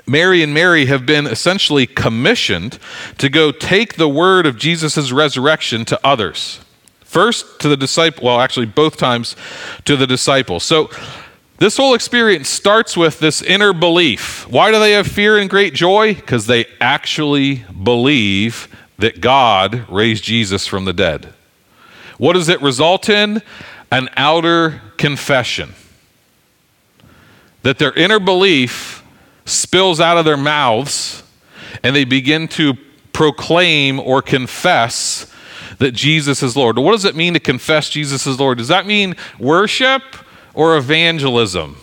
Mary 0.06 0.42
and 0.42 0.52
Mary 0.52 0.86
have 0.86 1.06
been 1.06 1.26
essentially 1.26 1.86
commissioned 1.86 2.78
to 3.18 3.28
go 3.28 3.50
take 3.50 3.94
the 3.94 4.08
word 4.08 4.46
of 4.46 4.58
Jesus' 4.58 5.10
resurrection 5.10 5.84
to 5.86 6.00
others. 6.04 6.60
First 7.00 7.60
to 7.60 7.68
the 7.68 7.76
disciple, 7.76 8.26
well, 8.26 8.40
actually, 8.40 8.66
both 8.66 8.96
times 8.96 9.36
to 9.84 9.96
the 9.96 10.06
disciples. 10.06 10.64
So, 10.64 10.90
this 11.58 11.78
whole 11.78 11.94
experience 11.94 12.50
starts 12.50 12.98
with 12.98 13.18
this 13.18 13.40
inner 13.40 13.72
belief. 13.72 14.46
Why 14.50 14.70
do 14.70 14.78
they 14.78 14.92
have 14.92 15.06
fear 15.06 15.38
and 15.38 15.48
great 15.48 15.72
joy? 15.72 16.14
Because 16.14 16.46
they 16.46 16.66
actually 16.82 17.64
believe 17.82 18.68
that 18.98 19.20
God 19.20 19.88
raised 19.90 20.24
Jesus 20.24 20.66
from 20.66 20.84
the 20.84 20.92
dead. 20.92 21.32
What 22.18 22.32
does 22.32 22.48
it 22.48 22.60
result 22.62 23.08
in? 23.08 23.42
An 23.90 24.08
outer 24.16 24.80
confession. 24.96 25.74
That 27.62 27.78
their 27.78 27.92
inner 27.92 28.20
belief 28.20 29.02
spills 29.44 30.00
out 30.00 30.16
of 30.16 30.24
their 30.24 30.36
mouths 30.36 31.22
and 31.82 31.94
they 31.94 32.04
begin 32.04 32.48
to 32.48 32.74
proclaim 33.12 34.00
or 34.00 34.22
confess 34.22 35.32
that 35.78 35.92
Jesus 35.92 36.42
is 36.42 36.56
Lord. 36.56 36.78
What 36.78 36.92
does 36.92 37.04
it 37.04 37.14
mean 37.14 37.34
to 37.34 37.40
confess 37.40 37.90
Jesus 37.90 38.26
is 38.26 38.40
Lord? 38.40 38.58
Does 38.58 38.68
that 38.68 38.86
mean 38.86 39.14
worship 39.38 40.02
or 40.54 40.76
evangelism? 40.76 41.76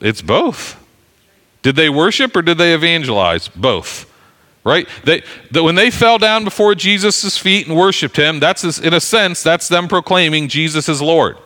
It's 0.00 0.22
both. 0.22 0.82
Did 1.62 1.76
they 1.76 1.90
worship 1.90 2.34
or 2.34 2.42
did 2.42 2.58
they 2.58 2.74
evangelize? 2.74 3.48
Both 3.48 4.10
right? 4.66 4.88
They, 5.04 5.22
that 5.52 5.62
when 5.62 5.76
they 5.76 5.92
fell 5.92 6.18
down 6.18 6.42
before 6.42 6.74
Jesus' 6.74 7.38
feet 7.38 7.68
and 7.68 7.76
worshiped 7.76 8.16
him, 8.16 8.40
that's 8.40 8.80
in 8.80 8.92
a 8.92 9.00
sense, 9.00 9.40
that's 9.40 9.68
them 9.68 9.86
proclaiming 9.86 10.48
Jesus 10.48 10.88
is 10.88 11.00
Lord. 11.00 11.38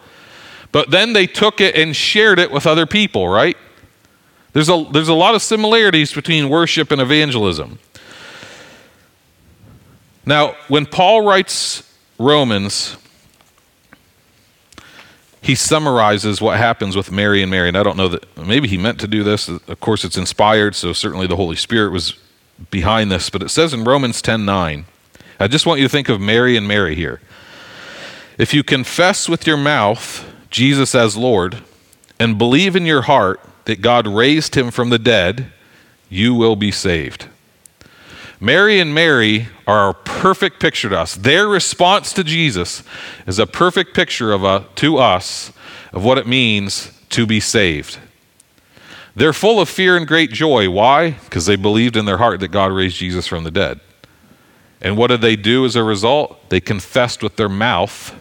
But 0.72 0.90
then 0.90 1.12
they 1.12 1.26
took 1.26 1.60
it 1.60 1.76
and 1.76 1.94
shared 1.94 2.38
it 2.38 2.50
with 2.50 2.66
other 2.66 2.86
people, 2.86 3.28
right? 3.28 3.58
There's 4.54 4.70
a, 4.70 4.86
there's 4.90 5.08
a 5.08 5.14
lot 5.14 5.34
of 5.34 5.42
similarities 5.42 6.14
between 6.14 6.48
worship 6.48 6.90
and 6.90 7.00
evangelism. 7.00 7.78
Now, 10.24 10.56
when 10.68 10.86
Paul 10.86 11.20
writes 11.20 11.94
Romans, 12.18 12.96
he 15.42 15.54
summarizes 15.54 16.40
what 16.40 16.56
happens 16.56 16.96
with 16.96 17.12
Mary 17.12 17.42
and 17.42 17.50
Mary. 17.50 17.68
And 17.68 17.76
I 17.76 17.82
don't 17.82 17.98
know 17.98 18.08
that 18.08 18.46
maybe 18.46 18.66
he 18.66 18.78
meant 18.78 18.98
to 19.00 19.06
do 19.06 19.22
this. 19.22 19.46
Of 19.48 19.80
course, 19.80 20.04
it's 20.04 20.16
inspired, 20.16 20.74
so 20.74 20.94
certainly 20.94 21.26
the 21.26 21.36
Holy 21.36 21.56
Spirit 21.56 21.92
was 21.92 22.14
behind 22.70 23.10
this, 23.10 23.30
but 23.30 23.42
it 23.42 23.48
says 23.48 23.72
in 23.72 23.84
Romans 23.84 24.20
10:9. 24.20 24.84
I 25.38 25.48
just 25.48 25.64
want 25.64 25.80
you 25.80 25.86
to 25.86 25.92
think 25.92 26.08
of 26.08 26.20
Mary 26.20 26.56
and 26.56 26.68
Mary 26.68 26.94
here. 26.94 27.20
If 28.36 28.52
you 28.52 28.62
confess 28.62 29.28
with 29.28 29.46
your 29.46 29.56
mouth 29.56 30.24
Jesus 30.50 30.94
as 30.94 31.16
Lord 31.16 31.62
and 32.18 32.36
believe 32.36 32.76
in 32.76 32.84
your 32.84 33.02
heart 33.02 33.40
that 33.64 33.80
God 33.80 34.06
raised 34.06 34.54
him 34.54 34.70
from 34.70 34.90
the 34.90 34.98
dead, 34.98 35.52
you 36.08 36.34
will 36.34 36.56
be 36.56 36.70
saved. 36.70 37.26
Mary 38.40 38.80
and 38.80 38.94
Mary 38.94 39.48
are 39.66 39.90
a 39.90 39.94
perfect 39.94 40.60
picture 40.60 40.88
to 40.88 40.98
us. 40.98 41.14
Their 41.14 41.46
response 41.46 42.12
to 42.14 42.24
Jesus 42.24 42.82
is 43.26 43.38
a 43.38 43.46
perfect 43.46 43.94
picture 43.94 44.32
of 44.32 44.44
a, 44.44 44.66
to 44.76 44.96
us 44.96 45.52
of 45.92 46.04
what 46.04 46.18
it 46.18 46.26
means 46.26 46.90
to 47.10 47.26
be 47.26 47.40
saved. 47.40 47.98
They're 49.14 49.32
full 49.32 49.60
of 49.60 49.68
fear 49.68 49.96
and 49.96 50.06
great 50.06 50.30
joy. 50.30 50.70
Why? 50.70 51.10
Because 51.10 51.46
they 51.46 51.56
believed 51.56 51.96
in 51.96 52.04
their 52.04 52.18
heart 52.18 52.40
that 52.40 52.48
God 52.48 52.72
raised 52.72 52.96
Jesus 52.96 53.26
from 53.26 53.44
the 53.44 53.50
dead. 53.50 53.80
And 54.80 54.96
what 54.96 55.08
did 55.08 55.20
they 55.20 55.36
do 55.36 55.64
as 55.64 55.76
a 55.76 55.84
result? 55.84 56.48
They 56.48 56.60
confessed 56.60 57.22
with 57.22 57.36
their 57.36 57.48
mouth, 57.48 58.14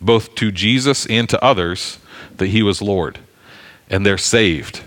both 0.00 0.34
to 0.36 0.50
Jesus 0.50 1.06
and 1.06 1.28
to 1.28 1.42
others, 1.44 1.98
that 2.38 2.48
he 2.48 2.62
was 2.62 2.82
Lord. 2.82 3.18
And 3.88 4.04
they're 4.04 4.18
saved. 4.18 4.82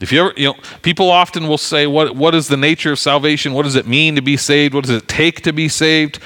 If 0.00 0.12
you 0.12 0.26
ever, 0.26 0.34
you 0.36 0.48
know, 0.48 0.54
people 0.82 1.10
often 1.10 1.48
will 1.48 1.58
say, 1.58 1.86
what, 1.86 2.14
what 2.14 2.34
is 2.34 2.48
the 2.48 2.56
nature 2.56 2.92
of 2.92 2.98
salvation? 2.98 3.52
What 3.52 3.62
does 3.62 3.74
it 3.74 3.86
mean 3.86 4.16
to 4.16 4.22
be 4.22 4.36
saved? 4.36 4.74
What 4.74 4.84
does 4.84 4.94
it 4.94 5.08
take 5.08 5.40
to 5.42 5.52
be 5.52 5.68
saved? 5.68 6.18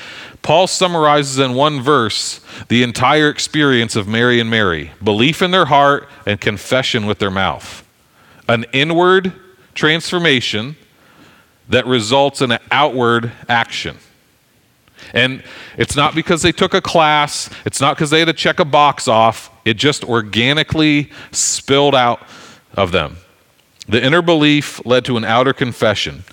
Paul 0.43 0.67
summarizes 0.67 1.39
in 1.39 1.55
one 1.55 1.81
verse 1.81 2.41
the 2.69 2.83
entire 2.83 3.29
experience 3.29 3.95
of 3.97 4.09
Mary 4.09 4.41
and 4.41 4.51
Mary 4.51 4.93
belief 5.03 5.43
in 5.43 5.53
their 5.53 5.67
heart 5.67 6.09
and 6.27 6.41
confession 6.41 7.07
with 7.07 7.19
their 7.19 7.31
mouth 7.31 7.88
an 8.49 8.65
inward 8.73 9.33
transformation 9.75 10.77
that 11.69 11.87
results 11.87 12.41
in 12.41 12.51
an 12.51 12.61
outward 12.71 13.31
action. 13.49 13.99
And 15.13 15.43
it's 15.77 15.95
not 15.95 16.15
because 16.15 16.43
they 16.43 16.53
took 16.53 16.75
a 16.75 16.81
class, 16.81 17.49
it's 17.65 17.81
not 17.81 17.97
because 17.97 18.11
they 18.11 18.19
had 18.19 18.27
to 18.27 18.33
check 18.33 18.59
a 18.59 18.65
box 18.65 19.07
off, 19.07 19.51
it 19.65 19.75
just 19.75 20.05
organically 20.05 21.11
spilled 21.31 21.95
out 21.95 22.21
of 22.75 22.93
them. 22.93 23.19
The 23.87 24.03
inner 24.05 24.23
belief 24.23 24.85
led 24.85 25.05
to 25.07 25.17
an 25.17 25.25
outer 25.25 25.53
confession. 25.53 26.25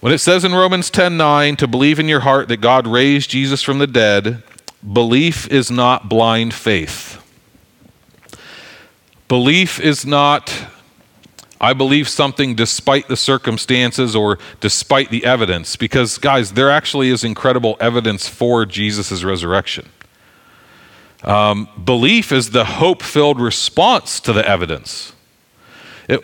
When 0.00 0.12
it 0.12 0.18
says 0.18 0.44
in 0.44 0.54
Romans 0.54 0.90
10:9 0.90 1.56
to 1.56 1.66
believe 1.66 1.98
in 1.98 2.08
your 2.08 2.20
heart 2.20 2.48
that 2.48 2.60
God 2.60 2.86
raised 2.86 3.30
Jesus 3.30 3.62
from 3.62 3.78
the 3.78 3.86
dead, 3.86 4.42
belief 4.92 5.46
is 5.48 5.70
not 5.70 6.08
blind 6.08 6.54
faith. 6.54 7.18
Belief 9.28 9.78
is 9.78 10.04
not 10.04 10.52
I 11.62 11.72
believe 11.74 12.08
something 12.08 12.56
despite 12.56 13.06
the 13.06 13.16
circumstances 13.16 14.16
or 14.16 14.38
despite 14.60 15.10
the 15.10 15.24
evidence. 15.24 15.76
Because, 15.76 16.18
guys, 16.18 16.52
there 16.52 16.70
actually 16.70 17.10
is 17.10 17.22
incredible 17.22 17.76
evidence 17.78 18.28
for 18.28 18.66
Jesus' 18.66 19.22
resurrection. 19.22 19.88
Um, 21.22 21.68
belief 21.84 22.32
is 22.32 22.50
the 22.50 22.64
hope 22.64 23.00
filled 23.00 23.40
response 23.40 24.18
to 24.20 24.32
the 24.32 24.46
evidence. 24.46 25.12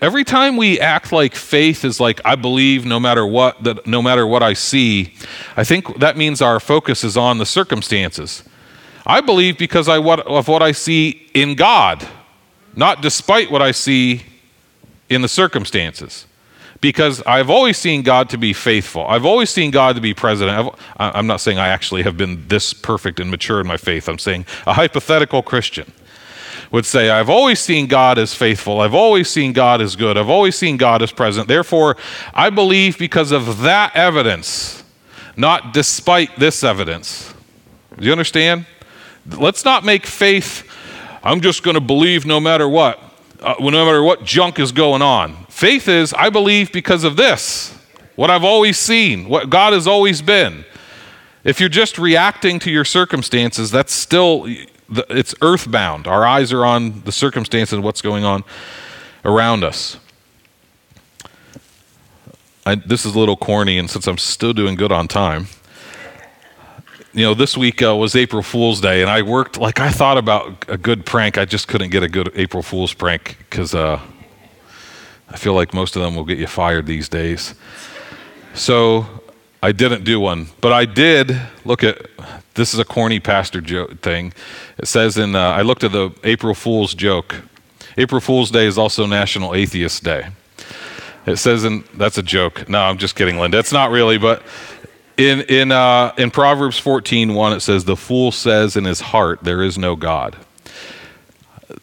Every 0.02 0.24
time 0.24 0.56
we 0.56 0.80
act 0.80 1.12
like 1.12 1.36
faith 1.36 1.84
is 1.84 2.00
like 2.00 2.20
I 2.24 2.34
believe 2.34 2.84
no 2.84 2.98
matter 2.98 3.24
what 3.24 3.62
that 3.62 3.86
no 3.86 4.02
matter 4.02 4.26
what 4.26 4.42
I 4.42 4.52
see, 4.52 5.14
I 5.56 5.62
think 5.62 6.00
that 6.00 6.16
means 6.16 6.42
our 6.42 6.58
focus 6.58 7.04
is 7.04 7.16
on 7.16 7.38
the 7.38 7.46
circumstances. 7.46 8.42
I 9.06 9.20
believe 9.20 9.56
because 9.56 9.88
I 9.88 10.00
what, 10.00 10.20
of 10.26 10.48
what 10.48 10.62
I 10.62 10.72
see 10.72 11.30
in 11.32 11.54
God, 11.54 12.06
not 12.74 13.02
despite 13.02 13.52
what 13.52 13.62
I 13.62 13.70
see 13.70 14.22
in 15.08 15.22
the 15.22 15.28
circumstances 15.28 16.26
because 16.80 17.22
I've 17.22 17.50
always 17.50 17.76
seen 17.76 18.02
God 18.02 18.30
to 18.30 18.38
be 18.38 18.52
faithful. 18.52 19.06
I've 19.06 19.24
always 19.24 19.50
seen 19.50 19.70
God 19.70 19.96
to 19.96 20.00
be 20.00 20.14
present. 20.14 20.50
i 20.96 21.18
am 21.18 21.26
not 21.26 21.40
saying 21.40 21.58
I 21.58 21.68
actually 21.68 22.02
have 22.02 22.16
been 22.16 22.46
this 22.48 22.72
perfect 22.72 23.18
and 23.20 23.30
mature 23.30 23.60
in 23.60 23.66
my 23.66 23.76
faith. 23.76 24.08
I'm 24.08 24.18
saying 24.18 24.46
a 24.66 24.74
hypothetical 24.74 25.42
Christian 25.42 25.92
would 26.70 26.84
say, 26.84 27.10
I've 27.10 27.30
always 27.30 27.60
seen 27.60 27.86
God 27.86 28.18
as 28.18 28.34
faithful. 28.34 28.80
I've 28.80 28.94
always 28.94 29.28
seen 29.28 29.52
God 29.52 29.80
as 29.80 29.96
good. 29.96 30.16
I've 30.18 30.28
always 30.28 30.54
seen 30.56 30.76
God 30.76 31.02
as 31.02 31.10
present. 31.10 31.48
Therefore, 31.48 31.96
I 32.34 32.50
believe 32.50 32.98
because 32.98 33.32
of 33.32 33.62
that 33.62 33.96
evidence, 33.96 34.84
not 35.36 35.72
despite 35.72 36.38
this 36.38 36.62
evidence. 36.62 37.32
Do 37.98 38.04
you 38.04 38.12
understand? 38.12 38.66
Let's 39.26 39.64
not 39.64 39.84
make 39.84 40.06
faith, 40.06 40.70
I'm 41.22 41.40
just 41.40 41.62
going 41.62 41.74
to 41.74 41.80
believe 41.80 42.24
no 42.24 42.38
matter 42.38 42.68
what 42.68 43.07
uh, 43.40 43.54
no 43.58 43.70
matter 43.70 44.02
what 44.02 44.24
junk 44.24 44.58
is 44.58 44.72
going 44.72 45.02
on. 45.02 45.46
Faith 45.48 45.88
is, 45.88 46.12
I 46.14 46.30
believe 46.30 46.72
because 46.72 47.04
of 47.04 47.16
this, 47.16 47.76
what 48.16 48.30
I've 48.30 48.44
always 48.44 48.78
seen, 48.78 49.28
what 49.28 49.50
God 49.50 49.72
has 49.72 49.86
always 49.86 50.22
been. 50.22 50.64
If 51.44 51.60
you're 51.60 51.68
just 51.68 51.98
reacting 51.98 52.58
to 52.60 52.70
your 52.70 52.84
circumstances, 52.84 53.70
that's 53.70 53.92
still, 53.92 54.46
it's 54.88 55.34
earthbound. 55.40 56.06
Our 56.06 56.26
eyes 56.26 56.52
are 56.52 56.64
on 56.64 57.02
the 57.02 57.12
circumstances 57.12 57.74
and 57.74 57.84
what's 57.84 58.02
going 58.02 58.24
on 58.24 58.44
around 59.24 59.64
us. 59.64 59.98
I, 62.66 62.74
this 62.74 63.06
is 63.06 63.14
a 63.14 63.18
little 63.18 63.36
corny, 63.36 63.78
and 63.78 63.88
since 63.88 64.06
I'm 64.06 64.18
still 64.18 64.52
doing 64.52 64.74
good 64.74 64.92
on 64.92 65.08
time, 65.08 65.46
you 67.12 67.24
know, 67.24 67.34
this 67.34 67.56
week 67.56 67.82
uh, 67.82 67.96
was 67.96 68.14
April 68.14 68.42
Fool's 68.42 68.80
Day, 68.80 69.00
and 69.00 69.10
I 69.10 69.22
worked 69.22 69.58
like 69.58 69.80
I 69.80 69.90
thought 69.90 70.18
about 70.18 70.64
a 70.68 70.76
good 70.76 71.06
prank. 71.06 71.38
I 71.38 71.44
just 71.44 71.66
couldn't 71.68 71.90
get 71.90 72.02
a 72.02 72.08
good 72.08 72.30
April 72.34 72.62
Fool's 72.62 72.92
prank 72.92 73.36
because 73.38 73.74
uh, 73.74 74.00
I 75.28 75.36
feel 75.36 75.54
like 75.54 75.72
most 75.72 75.96
of 75.96 76.02
them 76.02 76.14
will 76.14 76.24
get 76.24 76.38
you 76.38 76.46
fired 76.46 76.86
these 76.86 77.08
days. 77.08 77.54
So 78.54 79.06
I 79.62 79.72
didn't 79.72 80.04
do 80.04 80.20
one, 80.20 80.48
but 80.60 80.72
I 80.72 80.84
did 80.84 81.38
look 81.64 81.82
at 81.82 82.06
this 82.54 82.74
is 82.74 82.80
a 82.80 82.84
corny 82.84 83.20
pastor 83.20 83.60
joke 83.60 84.00
thing. 84.00 84.32
It 84.76 84.86
says 84.86 85.16
in 85.16 85.34
uh, 85.34 85.40
I 85.40 85.62
looked 85.62 85.84
at 85.84 85.92
the 85.92 86.14
April 86.24 86.54
Fool's 86.54 86.94
joke. 86.94 87.36
April 87.96 88.20
Fool's 88.20 88.50
Day 88.50 88.66
is 88.66 88.76
also 88.76 89.06
National 89.06 89.54
Atheist 89.54 90.04
Day. 90.04 90.28
It 91.26 91.36
says 91.36 91.64
in 91.64 91.84
that's 91.94 92.18
a 92.18 92.22
joke. 92.22 92.68
No, 92.68 92.80
I'm 92.80 92.98
just 92.98 93.16
kidding, 93.16 93.38
Linda. 93.38 93.58
It's 93.58 93.72
not 93.72 93.90
really, 93.90 94.18
but 94.18 94.42
in 95.18 95.40
in 95.42 95.72
uh, 95.72 96.14
in 96.16 96.30
Proverbs 96.30 96.80
14:1 96.80 97.56
it 97.56 97.60
says 97.60 97.84
the 97.84 97.96
fool 97.96 98.32
says 98.32 98.76
in 98.76 98.84
his 98.84 99.00
heart 99.00 99.40
there 99.42 99.62
is 99.62 99.76
no 99.76 99.96
God. 99.96 100.36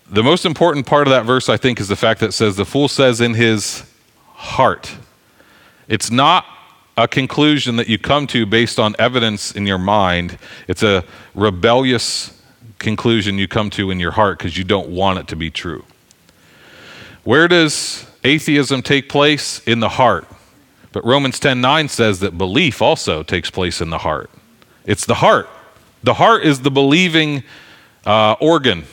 The 0.09 0.23
most 0.23 0.45
important 0.45 0.87
part 0.87 1.05
of 1.05 1.11
that 1.11 1.25
verse 1.25 1.49
I 1.49 1.57
think 1.57 1.79
is 1.79 1.89
the 1.89 1.95
fact 1.95 2.21
that 2.21 2.27
it 2.27 2.31
says 2.31 2.55
the 2.55 2.65
fool 2.65 2.87
says 2.87 3.21
in 3.21 3.33
his 3.33 3.83
heart. 4.33 4.95
It's 5.87 6.09
not 6.09 6.45
a 6.97 7.07
conclusion 7.07 7.75
that 7.75 7.89
you 7.89 7.97
come 7.97 8.25
to 8.27 8.45
based 8.45 8.79
on 8.79 8.95
evidence 8.97 9.51
in 9.51 9.67
your 9.67 9.77
mind. 9.77 10.37
It's 10.67 10.81
a 10.81 11.03
rebellious 11.35 12.41
conclusion 12.79 13.37
you 13.37 13.47
come 13.47 13.69
to 13.71 13.91
in 13.91 13.99
your 13.99 14.11
heart 14.11 14.39
because 14.39 14.57
you 14.57 14.63
don't 14.63 14.89
want 14.89 15.19
it 15.19 15.27
to 15.27 15.35
be 15.35 15.51
true. 15.51 15.83
Where 17.23 17.47
does 17.47 18.05
atheism 18.23 18.81
take 18.81 19.09
place? 19.09 19.59
In 19.67 19.81
the 19.81 19.89
heart. 19.89 20.25
But 20.95 21.03
Romans 21.03 21.41
10:9 21.41 21.89
says 21.89 22.21
that 22.21 22.37
belief 22.37 22.81
also 22.81 23.21
takes 23.21 23.49
place 23.49 23.81
in 23.81 23.89
the 23.89 23.97
heart. 23.97 24.29
It's 24.85 25.05
the 25.05 25.15
heart. 25.15 25.49
The 26.03 26.13
heart 26.13 26.45
is 26.45 26.61
the 26.61 26.71
believing 26.71 27.43
uh, 28.05 28.37
organ. 28.39 28.85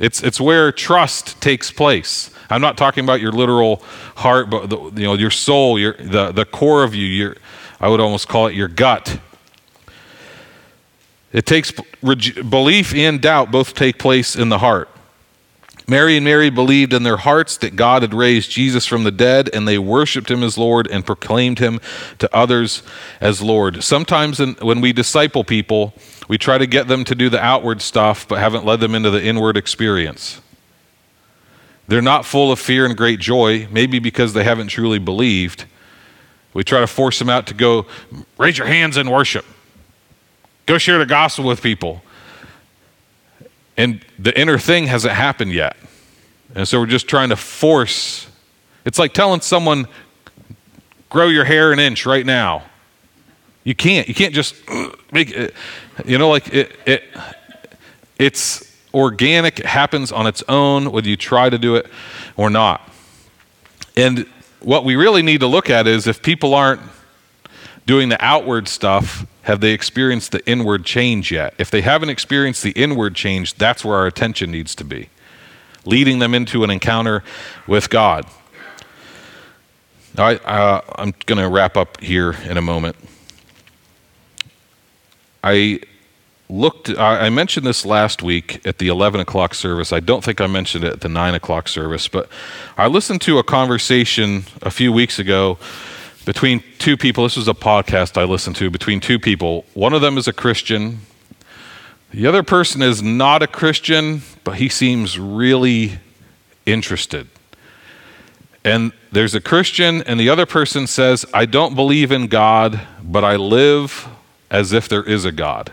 It's 0.00 0.22
it's 0.22 0.40
where 0.40 0.72
trust 0.72 1.38
takes 1.42 1.70
place. 1.70 2.30
I'm 2.48 2.62
not 2.62 2.78
talking 2.78 3.04
about 3.04 3.20
your 3.20 3.32
literal 3.32 3.82
heart, 4.16 4.48
but 4.48 4.70
the, 4.70 4.78
you 4.98 5.06
know 5.06 5.12
your 5.12 5.30
soul, 5.30 5.78
your 5.78 5.92
the 5.92 6.32
the 6.32 6.46
core 6.46 6.84
of 6.84 6.94
you. 6.94 7.04
Your 7.06 7.36
I 7.78 7.88
would 7.90 8.00
almost 8.00 8.28
call 8.28 8.46
it 8.46 8.54
your 8.54 8.68
gut. 8.68 9.18
It 11.34 11.44
takes 11.44 11.70
belief 12.00 12.94
and 12.94 13.20
doubt 13.20 13.50
both 13.50 13.74
take 13.74 13.98
place 13.98 14.36
in 14.36 14.48
the 14.48 14.58
heart. 14.58 14.88
Mary 15.88 16.16
and 16.16 16.24
Mary 16.24 16.50
believed 16.50 16.92
in 16.92 17.02
their 17.02 17.16
hearts 17.16 17.56
that 17.58 17.76
God 17.76 18.02
had 18.02 18.14
raised 18.14 18.50
Jesus 18.50 18.86
from 18.86 19.04
the 19.04 19.10
dead, 19.10 19.50
and 19.52 19.66
they 19.66 19.78
worshiped 19.78 20.30
him 20.30 20.42
as 20.42 20.56
Lord 20.56 20.86
and 20.88 21.04
proclaimed 21.04 21.58
him 21.58 21.80
to 22.18 22.34
others 22.34 22.82
as 23.20 23.42
Lord. 23.42 23.82
Sometimes 23.82 24.38
in, 24.40 24.54
when 24.54 24.80
we 24.80 24.92
disciple 24.92 25.44
people, 25.44 25.94
we 26.28 26.38
try 26.38 26.58
to 26.58 26.66
get 26.66 26.88
them 26.88 27.04
to 27.04 27.14
do 27.14 27.28
the 27.28 27.42
outward 27.42 27.82
stuff, 27.82 28.26
but 28.28 28.38
haven't 28.38 28.64
led 28.64 28.80
them 28.80 28.94
into 28.94 29.10
the 29.10 29.22
inward 29.22 29.56
experience. 29.56 30.40
They're 31.88 32.00
not 32.00 32.24
full 32.24 32.52
of 32.52 32.58
fear 32.58 32.86
and 32.86 32.96
great 32.96 33.18
joy, 33.18 33.66
maybe 33.70 33.98
because 33.98 34.32
they 34.32 34.44
haven't 34.44 34.68
truly 34.68 34.98
believed. 34.98 35.64
We 36.54 36.64
try 36.64 36.80
to 36.80 36.86
force 36.86 37.18
them 37.18 37.28
out 37.28 37.46
to 37.48 37.54
go 37.54 37.86
raise 38.38 38.56
your 38.56 38.66
hands 38.66 38.96
in 38.96 39.10
worship, 39.10 39.44
go 40.66 40.78
share 40.78 40.98
the 40.98 41.06
gospel 41.06 41.44
with 41.44 41.60
people. 41.62 42.02
And 43.82 44.00
the 44.16 44.38
inner 44.40 44.58
thing 44.58 44.86
hasn't 44.86 45.12
happened 45.12 45.50
yet. 45.50 45.76
And 46.54 46.68
so 46.68 46.78
we're 46.78 46.86
just 46.86 47.08
trying 47.08 47.30
to 47.30 47.36
force. 47.36 48.28
It's 48.84 48.96
like 48.96 49.12
telling 49.12 49.40
someone, 49.40 49.88
grow 51.10 51.26
your 51.26 51.42
hair 51.42 51.72
an 51.72 51.80
inch 51.80 52.06
right 52.06 52.24
now. 52.24 52.62
You 53.64 53.74
can't. 53.74 54.06
You 54.06 54.14
can't 54.14 54.34
just 54.34 54.54
make 55.10 55.32
it, 55.32 55.52
you 56.04 56.16
know, 56.16 56.30
like 56.30 56.54
it, 56.54 56.78
it 56.86 57.02
it's 58.20 58.72
organic, 58.94 59.58
it 59.58 59.66
happens 59.66 60.12
on 60.12 60.28
its 60.28 60.44
own, 60.48 60.92
whether 60.92 61.08
you 61.08 61.16
try 61.16 61.50
to 61.50 61.58
do 61.58 61.74
it 61.74 61.86
or 62.36 62.50
not. 62.50 62.88
And 63.96 64.26
what 64.60 64.84
we 64.84 64.94
really 64.94 65.22
need 65.22 65.40
to 65.40 65.48
look 65.48 65.70
at 65.70 65.88
is 65.88 66.06
if 66.06 66.22
people 66.22 66.54
aren't 66.54 66.82
doing 67.86 68.08
the 68.08 68.24
outward 68.24 68.68
stuff, 68.68 69.26
have 69.42 69.60
they 69.60 69.72
experienced 69.72 70.32
the 70.32 70.46
inward 70.48 70.84
change 70.84 71.32
yet? 71.32 71.54
If 71.58 71.70
they 71.70 71.80
haven't 71.80 72.10
experienced 72.10 72.62
the 72.62 72.70
inward 72.72 73.14
change, 73.14 73.54
that's 73.54 73.84
where 73.84 73.96
our 73.96 74.06
attention 74.06 74.50
needs 74.50 74.74
to 74.76 74.84
be, 74.84 75.08
leading 75.84 76.18
them 76.20 76.34
into 76.34 76.64
an 76.64 76.70
encounter 76.70 77.24
with 77.66 77.90
God. 77.90 78.26
I, 80.16 80.36
uh, 80.36 80.82
I'm 80.96 81.14
going 81.26 81.40
to 81.40 81.48
wrap 81.48 81.76
up 81.76 82.00
here 82.00 82.32
in 82.44 82.56
a 82.56 82.62
moment. 82.62 82.96
I 85.42 85.80
looked, 86.48 86.90
I 86.90 87.30
mentioned 87.30 87.66
this 87.66 87.86
last 87.86 88.22
week 88.22 88.64
at 88.66 88.78
the 88.78 88.88
11 88.88 89.20
o'clock 89.20 89.54
service. 89.54 89.92
I 89.92 90.00
don't 90.00 90.22
think 90.22 90.40
I 90.40 90.46
mentioned 90.46 90.84
it 90.84 90.92
at 90.92 91.00
the 91.00 91.08
9 91.08 91.34
o'clock 91.34 91.66
service, 91.66 92.08
but 92.08 92.28
I 92.76 92.86
listened 92.88 93.22
to 93.22 93.38
a 93.38 93.42
conversation 93.42 94.44
a 94.60 94.70
few 94.70 94.92
weeks 94.92 95.18
ago 95.18 95.58
between 96.24 96.62
two 96.78 96.96
people. 96.96 97.24
This 97.24 97.36
was 97.36 97.48
a 97.48 97.54
podcast 97.54 98.16
I 98.16 98.24
listened 98.24 98.56
to 98.56 98.70
between 98.70 99.00
two 99.00 99.18
people. 99.18 99.64
One 99.74 99.92
of 99.92 100.00
them 100.00 100.18
is 100.18 100.28
a 100.28 100.32
Christian, 100.32 101.00
the 102.12 102.26
other 102.26 102.42
person 102.42 102.82
is 102.82 103.02
not 103.02 103.42
a 103.42 103.46
Christian, 103.46 104.20
but 104.44 104.56
he 104.56 104.68
seems 104.68 105.18
really 105.18 105.98
interested. 106.66 107.26
And 108.64 108.92
there's 109.10 109.34
a 109.34 109.40
Christian, 109.40 110.02
and 110.02 110.20
the 110.20 110.28
other 110.28 110.44
person 110.44 110.86
says, 110.86 111.24
I 111.32 111.46
don't 111.46 111.74
believe 111.74 112.12
in 112.12 112.26
God, 112.26 112.82
but 113.02 113.24
I 113.24 113.36
live 113.36 114.06
as 114.50 114.74
if 114.74 114.90
there 114.90 115.02
is 115.02 115.24
a 115.24 115.32
God. 115.32 115.72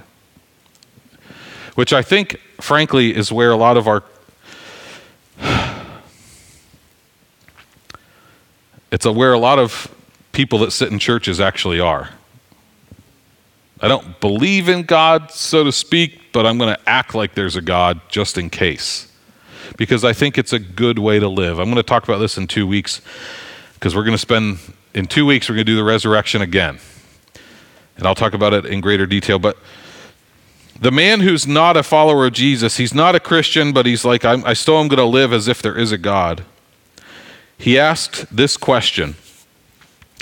Which 1.75 1.91
I 1.91 2.01
think, 2.01 2.39
frankly, 2.61 3.13
is 3.13 3.33
where 3.33 3.51
a 3.51 3.57
lot 3.57 3.75
of 3.75 3.85
our 3.87 4.05
it's 8.91 9.05
a, 9.05 9.11
where 9.11 9.33
a 9.33 9.39
lot 9.39 9.59
of 9.59 9.93
people 10.39 10.59
that 10.59 10.71
sit 10.71 10.89
in 10.89 10.97
churches 10.97 11.41
actually 11.41 11.81
are. 11.81 12.11
I 13.81 13.89
don't 13.89 14.21
believe 14.21 14.69
in 14.69 14.83
God, 14.83 15.31
so 15.31 15.65
to 15.65 15.71
speak, 15.73 16.31
but 16.31 16.45
I'm 16.45 16.57
going 16.57 16.73
to 16.73 16.89
act 16.89 17.13
like 17.13 17.35
there's 17.35 17.57
a 17.57 17.61
God 17.61 17.99
just 18.07 18.37
in 18.37 18.49
case. 18.49 19.11
Because 19.75 20.05
I 20.05 20.13
think 20.13 20.37
it's 20.37 20.53
a 20.53 20.59
good 20.59 20.97
way 20.97 21.19
to 21.19 21.27
live. 21.27 21.59
I'm 21.59 21.65
going 21.65 21.75
to 21.75 21.83
talk 21.83 22.05
about 22.05 22.19
this 22.19 22.37
in 22.37 22.47
two 22.47 22.65
weeks 22.65 23.01
because 23.73 23.93
we're 23.93 24.05
going 24.05 24.15
to 24.15 24.17
spend, 24.17 24.59
in 24.93 25.07
two 25.07 25.25
weeks, 25.25 25.49
we're 25.49 25.55
going 25.55 25.65
to 25.65 25.71
do 25.73 25.75
the 25.75 25.83
resurrection 25.83 26.41
again. 26.41 26.79
And 27.97 28.07
I'll 28.07 28.15
talk 28.15 28.31
about 28.31 28.53
it 28.53 28.65
in 28.65 28.79
greater 28.79 29.05
detail. 29.05 29.39
But 29.39 29.57
the 30.79 30.89
man 30.89 31.19
who's 31.19 31.45
not 31.45 31.75
a 31.75 31.83
follower 31.83 32.27
of 32.27 32.31
Jesus, 32.31 32.77
he's 32.77 32.93
not 32.93 33.13
a 33.13 33.19
Christian, 33.19 33.73
but 33.73 33.85
he's 33.85 34.05
like, 34.05 34.23
i 34.23 34.53
still 34.53 34.77
am 34.77 34.87
going 34.87 34.99
to 34.99 35.03
live 35.03 35.33
as 35.33 35.49
if 35.49 35.61
there 35.61 35.77
is 35.77 35.91
a 35.91 35.97
God. 35.97 36.45
He 37.57 37.77
asked 37.77 38.33
this 38.33 38.55
question 38.55 39.17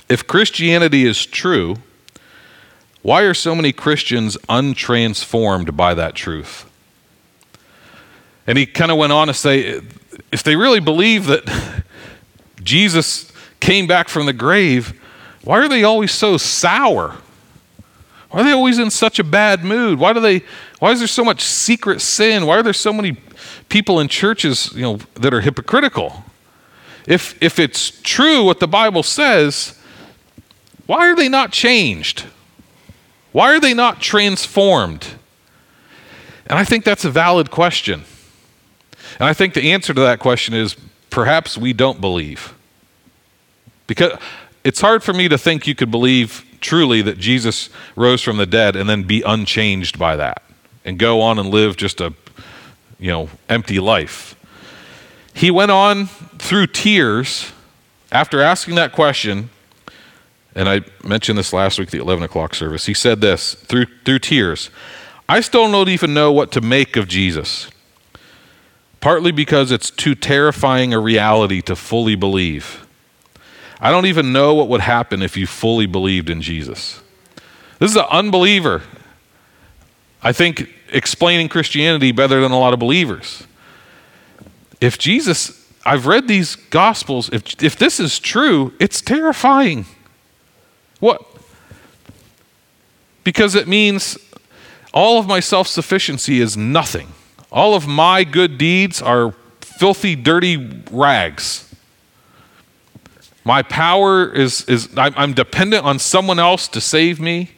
if 0.09 0.25
Christianity 0.27 1.05
is 1.05 1.25
true, 1.25 1.77
why 3.01 3.21
are 3.23 3.33
so 3.33 3.55
many 3.55 3.71
Christians 3.71 4.37
untransformed 4.49 5.75
by 5.75 5.93
that 5.93 6.15
truth? 6.15 6.69
And 8.45 8.57
he 8.57 8.65
kind 8.65 8.91
of 8.91 8.97
went 8.97 9.13
on 9.13 9.27
to 9.27 9.33
say 9.33 9.81
if 10.31 10.43
they 10.43 10.55
really 10.55 10.79
believe 10.79 11.25
that 11.27 11.83
Jesus 12.63 13.31
came 13.59 13.87
back 13.87 14.09
from 14.09 14.25
the 14.25 14.33
grave, 14.33 14.99
why 15.43 15.59
are 15.59 15.67
they 15.67 15.83
always 15.83 16.11
so 16.11 16.37
sour? 16.37 17.15
Why 18.29 18.41
are 18.41 18.43
they 18.43 18.51
always 18.51 18.77
in 18.77 18.91
such 18.91 19.19
a 19.19 19.23
bad 19.23 19.63
mood? 19.63 19.99
Why 19.99 20.13
do 20.13 20.19
they 20.19 20.43
why 20.79 20.91
is 20.91 20.99
there 20.99 21.07
so 21.07 21.23
much 21.23 21.41
secret 21.41 22.01
sin? 22.01 22.45
Why 22.45 22.57
are 22.57 22.63
there 22.63 22.73
so 22.73 22.93
many 22.93 23.17
people 23.69 23.99
in 23.99 24.07
churches, 24.07 24.71
you 24.73 24.81
know, 24.81 24.99
that 25.15 25.33
are 25.33 25.41
hypocritical? 25.41 26.23
If 27.05 27.41
if 27.41 27.57
it's 27.59 28.01
true 28.01 28.43
what 28.43 28.59
the 28.59 28.67
Bible 28.67 29.03
says, 29.03 29.76
why 30.87 31.09
are 31.09 31.15
they 31.15 31.29
not 31.29 31.51
changed? 31.51 32.25
Why 33.31 33.53
are 33.55 33.59
they 33.59 33.73
not 33.73 34.01
transformed? 34.01 35.07
And 36.47 36.57
I 36.57 36.63
think 36.63 36.85
that's 36.85 37.05
a 37.05 37.11
valid 37.11 37.51
question. 37.51 38.05
And 39.19 39.27
I 39.27 39.33
think 39.33 39.53
the 39.53 39.71
answer 39.71 39.93
to 39.93 40.01
that 40.01 40.19
question 40.19 40.53
is 40.53 40.75
perhaps 41.09 41.57
we 41.57 41.73
don't 41.73 42.01
believe. 42.01 42.53
Because 43.85 44.17
it's 44.63 44.81
hard 44.81 45.03
for 45.03 45.13
me 45.13 45.27
to 45.29 45.37
think 45.37 45.67
you 45.67 45.75
could 45.75 45.91
believe 45.91 46.45
truly 46.61 47.01
that 47.01 47.17
Jesus 47.17 47.69
rose 47.95 48.21
from 48.21 48.37
the 48.37 48.45
dead 48.45 48.75
and 48.75 48.89
then 48.89 49.03
be 49.03 49.21
unchanged 49.21 49.99
by 49.99 50.15
that 50.15 50.41
and 50.83 50.97
go 50.97 51.21
on 51.21 51.37
and 51.37 51.49
live 51.49 51.77
just 51.77 52.01
a 52.01 52.13
you 52.99 53.11
know 53.11 53.29
empty 53.49 53.79
life. 53.79 54.35
He 55.33 55.51
went 55.51 55.71
on 55.71 56.07
through 56.07 56.67
tears 56.67 57.51
after 58.11 58.41
asking 58.41 58.75
that 58.75 58.91
question 58.93 59.49
and 60.57 60.67
I 60.67 60.81
mentioned 61.03 61.37
this 61.37 61.53
last 61.53 61.77
week, 61.77 61.91
the 61.91 61.99
11 61.99 62.23
o'clock 62.23 62.55
service. 62.55 62.87
He 62.87 62.95
said 62.95 63.21
this 63.21 63.53
through, 63.53 63.85
through 64.03 64.19
tears 64.19 64.71
I 65.29 65.41
still 65.41 65.69
don't 65.69 65.89
even 65.89 66.13
know 66.13 66.31
what 66.31 66.51
to 66.53 66.61
make 66.61 66.95
of 66.95 67.07
Jesus, 67.07 67.69
partly 69.01 69.31
because 69.31 69.71
it's 69.71 69.91
too 69.91 70.15
terrifying 70.15 70.93
a 70.93 70.99
reality 70.99 71.61
to 71.63 71.75
fully 71.75 72.15
believe. 72.15 72.87
I 73.79 73.91
don't 73.91 74.05
even 74.05 74.33
know 74.33 74.53
what 74.53 74.69
would 74.69 74.81
happen 74.81 75.21
if 75.21 75.37
you 75.37 75.45
fully 75.45 75.85
believed 75.85 76.29
in 76.29 76.41
Jesus. 76.41 77.01
This 77.77 77.91
is 77.91 77.97
an 77.97 78.05
unbeliever. 78.09 78.81
I 80.23 80.31
think 80.31 80.69
explaining 80.91 81.49
Christianity 81.49 82.11
better 82.11 82.41
than 82.41 82.51
a 82.51 82.59
lot 82.59 82.73
of 82.73 82.79
believers. 82.79 83.45
If 84.81 84.97
Jesus, 84.97 85.69
I've 85.85 86.07
read 86.07 86.27
these 86.27 86.55
gospels, 86.55 87.29
if, 87.31 87.61
if 87.61 87.75
this 87.75 87.99
is 87.99 88.17
true, 88.17 88.73
it's 88.79 89.01
terrifying. 89.01 89.85
What? 90.99 91.25
Because 93.23 93.55
it 93.55 93.67
means 93.67 94.17
all 94.93 95.19
of 95.19 95.27
my 95.27 95.39
self 95.39 95.67
sufficiency 95.67 96.39
is 96.39 96.57
nothing. 96.57 97.13
All 97.51 97.75
of 97.75 97.87
my 97.87 98.23
good 98.23 98.57
deeds 98.57 99.01
are 99.01 99.33
filthy, 99.61 100.15
dirty 100.15 100.83
rags. 100.91 101.63
My 103.43 103.61
power 103.61 104.29
is, 104.29 104.63
is 104.63 104.89
I'm 104.97 105.33
dependent 105.33 105.85
on 105.85 105.99
someone 105.99 106.39
else 106.39 106.67
to 106.69 106.81
save 106.81 107.19
me. 107.19 107.51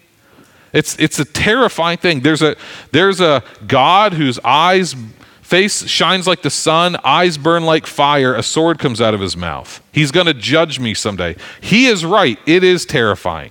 It's, 0.71 0.95
it's 0.99 1.17
a 1.17 1.25
terrifying 1.25 1.97
thing. 1.97 2.19
There's 2.19 2.43
a, 2.43 2.55
there's 2.91 3.21
a 3.21 3.43
God 3.65 4.13
whose 4.13 4.37
eyes, 4.43 4.95
face 5.49 5.87
shines 5.87 6.27
like 6.27 6.43
the 6.43 6.49
sun, 6.51 6.95
eyes 7.03 7.39
burn 7.39 7.65
like 7.65 7.87
fire, 7.87 8.35
a 8.35 8.43
sword 8.43 8.77
comes 8.77 9.01
out 9.01 9.15
of 9.15 9.19
his 9.19 9.35
mouth. 9.35 9.81
He's 9.91 10.11
going 10.11 10.27
to 10.27 10.33
judge 10.33 10.79
me 10.79 10.93
someday. 10.93 11.35
He 11.59 11.87
is 11.87 12.05
right. 12.05 12.37
It 12.45 12.63
is 12.63 12.85
terrifying. 12.85 13.49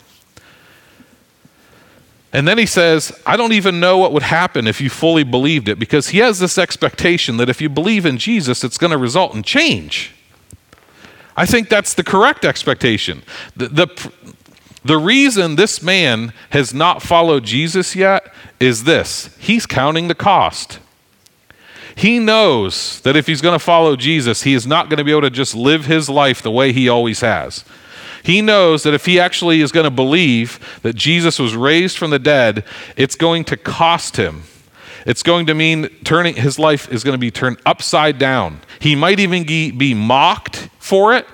And 2.32 2.46
then 2.46 2.56
he 2.56 2.66
says, 2.66 3.10
I 3.26 3.36
don't 3.36 3.52
even 3.52 3.80
know 3.80 3.98
what 3.98 4.12
would 4.12 4.22
happen 4.22 4.68
if 4.68 4.80
you 4.80 4.90
fully 4.90 5.24
believed 5.24 5.68
it, 5.68 5.78
because 5.78 6.10
he 6.10 6.18
has 6.18 6.38
this 6.38 6.56
expectation 6.56 7.36
that 7.38 7.48
if 7.48 7.60
you 7.60 7.68
believe 7.68 8.06
in 8.06 8.16
Jesus, 8.16 8.62
it's 8.62 8.78
going 8.78 8.92
to 8.92 8.98
result 8.98 9.34
in 9.34 9.42
change. 9.42 10.14
I 11.36 11.46
think 11.46 11.68
that's 11.68 11.94
the 11.94 12.04
correct 12.04 12.44
expectation. 12.44 13.22
The, 13.56 13.68
the, 13.68 14.12
the 14.84 14.98
reason 14.98 15.56
this 15.56 15.82
man 15.82 16.32
has 16.50 16.72
not 16.72 17.02
followed 17.02 17.44
Jesus 17.44 17.96
yet 17.96 18.32
is 18.60 18.84
this 18.84 19.34
he's 19.38 19.66
counting 19.66 20.06
the 20.06 20.14
cost. 20.14 20.78
He 21.98 22.20
knows 22.20 23.00
that 23.00 23.16
if 23.16 23.26
he's 23.26 23.40
going 23.40 23.58
to 23.58 23.64
follow 23.64 23.96
Jesus, 23.96 24.44
he 24.44 24.54
is 24.54 24.68
not 24.68 24.88
going 24.88 24.98
to 24.98 25.04
be 25.04 25.10
able 25.10 25.22
to 25.22 25.30
just 25.30 25.52
live 25.52 25.86
his 25.86 26.08
life 26.08 26.40
the 26.40 26.50
way 26.50 26.72
he 26.72 26.88
always 26.88 27.22
has. 27.22 27.64
He 28.22 28.40
knows 28.40 28.84
that 28.84 28.94
if 28.94 29.04
he 29.04 29.18
actually 29.18 29.62
is 29.62 29.72
going 29.72 29.82
to 29.82 29.90
believe 29.90 30.78
that 30.82 30.94
Jesus 30.94 31.40
was 31.40 31.56
raised 31.56 31.98
from 31.98 32.10
the 32.10 32.20
dead, 32.20 32.64
it's 32.96 33.16
going 33.16 33.44
to 33.46 33.56
cost 33.56 34.16
him. 34.16 34.44
It's 35.06 35.24
going 35.24 35.46
to 35.46 35.54
mean 35.54 35.88
turning 36.04 36.36
his 36.36 36.56
life 36.56 36.88
is 36.92 37.02
going 37.02 37.14
to 37.14 37.18
be 37.18 37.32
turned 37.32 37.58
upside 37.66 38.16
down. 38.16 38.60
He 38.78 38.94
might 38.94 39.18
even 39.18 39.42
be 39.42 39.92
mocked 39.92 40.68
for 40.78 41.16
it. 41.16 41.26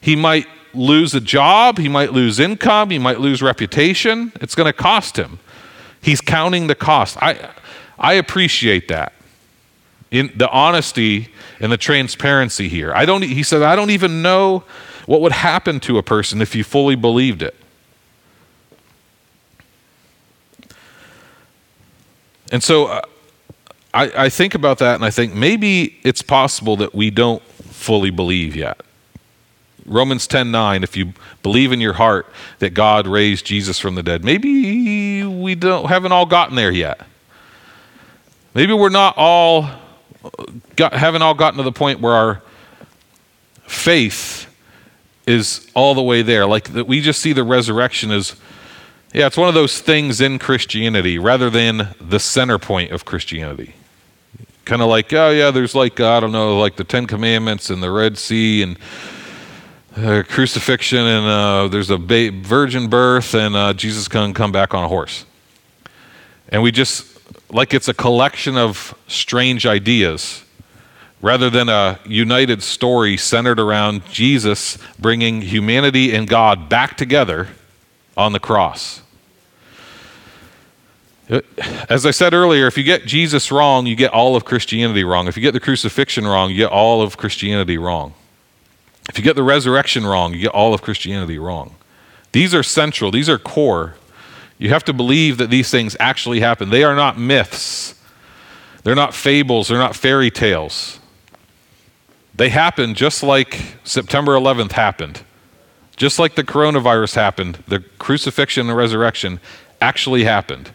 He 0.00 0.16
might 0.16 0.48
lose 0.74 1.14
a 1.14 1.20
job, 1.20 1.78
he 1.78 1.88
might 1.88 2.12
lose 2.12 2.40
income, 2.40 2.90
he 2.90 2.98
might 2.98 3.20
lose 3.20 3.40
reputation. 3.40 4.32
It's 4.40 4.56
going 4.56 4.66
to 4.66 4.72
cost 4.72 5.16
him. 5.16 5.38
He's 6.00 6.20
counting 6.20 6.66
the 6.66 6.74
cost. 6.74 7.22
I 7.22 7.50
I 8.00 8.14
appreciate 8.14 8.88
that. 8.88 9.12
In 10.12 10.30
the 10.36 10.48
honesty 10.50 11.30
and 11.58 11.72
the 11.72 11.78
transparency 11.78 12.68
here. 12.68 12.92
I 12.94 13.06
don't 13.06 13.22
he 13.22 13.42
said 13.42 13.62
I 13.62 13.74
don't 13.74 13.90
even 13.90 14.20
know 14.20 14.62
what 15.06 15.22
would 15.22 15.32
happen 15.32 15.80
to 15.80 15.96
a 15.96 16.02
person 16.02 16.42
if 16.42 16.54
you 16.54 16.62
fully 16.62 16.94
believed 16.94 17.42
it. 17.42 17.56
And 22.52 22.62
so 22.62 22.86
uh, 22.88 23.00
I, 23.94 24.24
I 24.24 24.28
think 24.28 24.54
about 24.54 24.76
that 24.78 24.96
and 24.96 25.04
I 25.04 25.08
think 25.08 25.34
maybe 25.34 25.98
it's 26.04 26.20
possible 26.20 26.76
that 26.76 26.94
we 26.94 27.08
don't 27.10 27.42
fully 27.42 28.10
believe 28.10 28.54
yet. 28.54 28.82
Romans 29.86 30.28
10:9 30.28 30.84
if 30.84 30.94
you 30.94 31.14
believe 31.42 31.72
in 31.72 31.80
your 31.80 31.94
heart 31.94 32.26
that 32.58 32.74
God 32.74 33.06
raised 33.06 33.46
Jesus 33.46 33.78
from 33.78 33.94
the 33.94 34.02
dead. 34.02 34.22
Maybe 34.22 35.24
we 35.24 35.54
don't 35.54 35.86
haven't 35.86 36.12
all 36.12 36.26
gotten 36.26 36.54
there 36.54 36.70
yet. 36.70 37.00
Maybe 38.54 38.74
we're 38.74 38.90
not 38.90 39.14
all 39.16 39.70
got, 40.76 40.92
haven't 40.92 41.22
all 41.22 41.34
gotten 41.34 41.58
to 41.58 41.62
the 41.62 41.72
point 41.72 42.00
where 42.00 42.12
our 42.12 42.42
faith 43.62 44.46
is 45.26 45.70
all 45.74 45.94
the 45.94 46.02
way 46.02 46.22
there. 46.22 46.46
Like 46.46 46.72
that 46.72 46.86
we 46.86 47.00
just 47.00 47.20
see 47.20 47.32
the 47.32 47.44
resurrection 47.44 48.10
as 48.10 48.36
yeah, 49.12 49.26
it's 49.26 49.36
one 49.36 49.48
of 49.48 49.54
those 49.54 49.78
things 49.78 50.20
in 50.22 50.38
Christianity 50.38 51.18
rather 51.18 51.50
than 51.50 51.94
the 52.00 52.18
center 52.18 52.58
point 52.58 52.92
of 52.92 53.04
Christianity. 53.04 53.74
Kind 54.64 54.80
of 54.80 54.88
like, 54.88 55.12
oh 55.12 55.30
yeah, 55.30 55.50
there's 55.50 55.74
like 55.74 56.00
I 56.00 56.20
don't 56.20 56.32
know, 56.32 56.58
like 56.58 56.76
the 56.76 56.84
10 56.84 57.06
commandments 57.06 57.68
and 57.70 57.82
the 57.82 57.90
Red 57.90 58.16
Sea 58.16 58.62
and 58.62 58.78
uh, 59.96 60.22
crucifixion 60.26 61.00
and 61.00 61.26
uh, 61.26 61.68
there's 61.68 61.90
a 61.90 61.98
ba- 61.98 62.30
virgin 62.30 62.88
birth 62.88 63.34
and 63.34 63.54
uh, 63.54 63.72
Jesus 63.74 64.08
can 64.08 64.32
come 64.32 64.50
back 64.50 64.72
on 64.72 64.84
a 64.84 64.88
horse. 64.88 65.26
And 66.48 66.62
we 66.62 66.70
just, 66.70 67.11
like 67.52 67.74
it's 67.74 67.88
a 67.88 67.94
collection 67.94 68.56
of 68.56 68.94
strange 69.06 69.66
ideas 69.66 70.42
rather 71.20 71.48
than 71.50 71.68
a 71.68 72.00
united 72.04 72.62
story 72.62 73.16
centered 73.16 73.60
around 73.60 74.04
Jesus 74.06 74.78
bringing 74.98 75.42
humanity 75.42 76.14
and 76.14 76.26
God 76.26 76.68
back 76.68 76.96
together 76.96 77.48
on 78.16 78.32
the 78.32 78.40
cross. 78.40 79.02
As 81.88 82.04
I 82.04 82.10
said 82.10 82.34
earlier, 82.34 82.66
if 82.66 82.76
you 82.76 82.82
get 82.82 83.06
Jesus 83.06 83.52
wrong, 83.52 83.86
you 83.86 83.94
get 83.94 84.12
all 84.12 84.34
of 84.34 84.44
Christianity 84.44 85.04
wrong. 85.04 85.28
If 85.28 85.36
you 85.36 85.42
get 85.42 85.52
the 85.52 85.60
crucifixion 85.60 86.26
wrong, 86.26 86.50
you 86.50 86.56
get 86.56 86.70
all 86.70 87.00
of 87.00 87.16
Christianity 87.16 87.78
wrong. 87.78 88.14
If 89.08 89.18
you 89.18 89.24
get 89.24 89.36
the 89.36 89.42
resurrection 89.42 90.04
wrong, 90.04 90.34
you 90.34 90.40
get 90.40 90.50
all 90.50 90.74
of 90.74 90.82
Christianity 90.82 91.38
wrong. 91.38 91.76
These 92.32 92.54
are 92.54 92.62
central, 92.62 93.10
these 93.10 93.28
are 93.28 93.38
core. 93.38 93.94
You 94.62 94.68
have 94.68 94.84
to 94.84 94.92
believe 94.92 95.38
that 95.38 95.50
these 95.50 95.72
things 95.72 95.96
actually 95.98 96.38
happen. 96.38 96.70
They 96.70 96.84
are 96.84 96.94
not 96.94 97.18
myths, 97.18 97.96
they're 98.84 98.94
not 98.94 99.12
fables, 99.12 99.66
they're 99.66 99.76
not 99.76 99.96
fairy 99.96 100.30
tales. 100.30 101.00
They 102.36 102.48
happen 102.48 102.94
just 102.94 103.24
like 103.24 103.78
September 103.82 104.36
11th 104.36 104.70
happened. 104.70 105.24
Just 105.96 106.20
like 106.20 106.36
the 106.36 106.44
coronavirus 106.44 107.16
happened, 107.16 107.64
the 107.66 107.80
crucifixion 107.98 108.68
and 108.68 108.76
resurrection 108.76 109.40
actually 109.80 110.22
happened. 110.22 110.70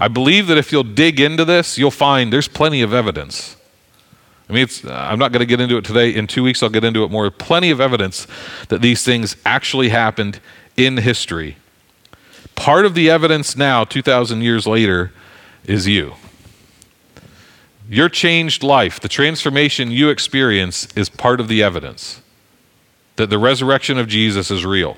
I 0.00 0.08
believe 0.08 0.48
that 0.48 0.58
if 0.58 0.72
you'll 0.72 0.82
dig 0.82 1.20
into 1.20 1.44
this, 1.44 1.78
you'll 1.78 1.92
find 1.92 2.32
there's 2.32 2.48
plenty 2.48 2.82
of 2.82 2.92
evidence. 2.92 3.56
I 4.50 4.52
mean, 4.52 4.66
uh, 4.84 4.92
I'm 4.92 5.20
not 5.20 5.30
going 5.30 5.40
to 5.40 5.46
get 5.46 5.60
into 5.60 5.76
it 5.76 5.84
today. 5.84 6.12
In 6.12 6.26
two 6.26 6.42
weeks, 6.42 6.60
I'll 6.60 6.70
get 6.70 6.82
into 6.82 7.04
it 7.04 7.10
more. 7.12 7.30
Plenty 7.30 7.70
of 7.70 7.80
evidence 7.80 8.26
that 8.68 8.82
these 8.82 9.04
things 9.04 9.36
actually 9.46 9.90
happened 9.90 10.40
in 10.76 10.96
history. 10.96 11.56
Part 12.58 12.84
of 12.84 12.94
the 12.94 13.08
evidence 13.08 13.56
now, 13.56 13.84
2,000 13.84 14.42
years 14.42 14.66
later, 14.66 15.12
is 15.64 15.86
you. 15.86 16.14
Your 17.88 18.08
changed 18.08 18.64
life, 18.64 18.98
the 18.98 19.08
transformation 19.08 19.92
you 19.92 20.08
experience, 20.08 20.88
is 20.96 21.08
part 21.08 21.38
of 21.38 21.46
the 21.46 21.62
evidence 21.62 22.20
that 23.14 23.30
the 23.30 23.38
resurrection 23.38 23.96
of 23.96 24.08
Jesus 24.08 24.50
is 24.50 24.64
real. 24.64 24.96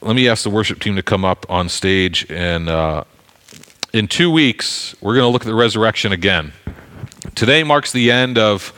Let 0.00 0.16
me 0.16 0.28
ask 0.28 0.42
the 0.42 0.50
worship 0.50 0.80
team 0.80 0.96
to 0.96 1.02
come 1.02 1.24
up 1.24 1.46
on 1.48 1.68
stage 1.68 2.26
and. 2.28 2.68
Uh, 2.68 3.04
in 3.92 4.08
two 4.08 4.30
weeks, 4.30 4.94
we're 5.00 5.14
going 5.14 5.22
to 5.22 5.28
look 5.28 5.42
at 5.42 5.46
the 5.46 5.54
resurrection 5.54 6.12
again. 6.12 6.52
Today 7.34 7.62
marks 7.62 7.92
the 7.92 8.10
end 8.10 8.36
of 8.36 8.74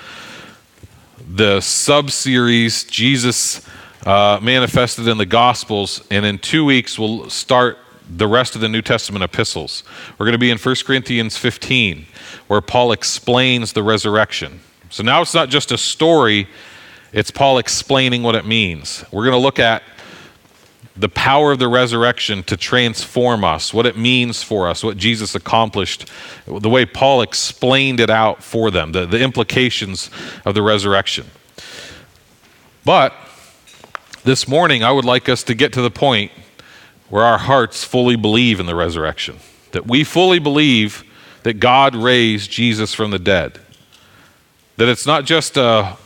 the 1.28 1.60
sub 1.60 2.12
series 2.12 2.84
Jesus 2.84 3.66
uh, 4.06 4.38
manifested 4.42 5.08
in 5.08 5.18
the 5.18 5.26
Gospels, 5.26 6.06
and 6.10 6.24
in 6.24 6.38
two 6.38 6.64
weeks, 6.64 6.98
we'll 6.98 7.28
start 7.30 7.78
the 8.08 8.26
rest 8.26 8.54
of 8.54 8.60
the 8.60 8.68
New 8.68 8.82
Testament 8.82 9.22
epistles. 9.22 9.82
We're 10.18 10.26
going 10.26 10.32
to 10.32 10.38
be 10.38 10.50
in 10.50 10.58
1 10.58 10.74
Corinthians 10.86 11.36
15, 11.36 12.06
where 12.46 12.60
Paul 12.60 12.92
explains 12.92 13.72
the 13.72 13.82
resurrection. 13.82 14.60
So 14.90 15.02
now 15.02 15.20
it's 15.20 15.34
not 15.34 15.50
just 15.50 15.72
a 15.72 15.78
story, 15.78 16.48
it's 17.12 17.30
Paul 17.30 17.58
explaining 17.58 18.22
what 18.22 18.34
it 18.34 18.46
means. 18.46 19.04
We're 19.12 19.24
going 19.24 19.32
to 19.32 19.38
look 19.38 19.58
at 19.58 19.82
the 20.96 21.08
power 21.08 21.52
of 21.52 21.58
the 21.58 21.68
resurrection 21.68 22.42
to 22.44 22.56
transform 22.56 23.44
us, 23.44 23.72
what 23.72 23.86
it 23.86 23.96
means 23.96 24.42
for 24.42 24.68
us, 24.68 24.82
what 24.82 24.96
Jesus 24.96 25.34
accomplished, 25.34 26.10
the 26.46 26.68
way 26.68 26.84
Paul 26.84 27.22
explained 27.22 28.00
it 28.00 28.10
out 28.10 28.42
for 28.42 28.70
them, 28.70 28.92
the, 28.92 29.06
the 29.06 29.20
implications 29.20 30.10
of 30.44 30.54
the 30.54 30.62
resurrection. 30.62 31.26
But 32.84 33.14
this 34.24 34.48
morning, 34.48 34.82
I 34.82 34.92
would 34.92 35.04
like 35.04 35.28
us 35.28 35.42
to 35.44 35.54
get 35.54 35.72
to 35.74 35.82
the 35.82 35.90
point 35.90 36.32
where 37.08 37.24
our 37.24 37.38
hearts 37.38 37.84
fully 37.84 38.16
believe 38.16 38.60
in 38.60 38.66
the 38.66 38.74
resurrection, 38.74 39.38
that 39.72 39.86
we 39.86 40.04
fully 40.04 40.38
believe 40.38 41.04
that 41.42 41.54
God 41.54 41.94
raised 41.94 42.50
Jesus 42.50 42.94
from 42.94 43.10
the 43.10 43.18
dead, 43.18 43.58
that 44.76 44.88
it's 44.88 45.06
not 45.06 45.24
just 45.24 45.56
a 45.56 45.96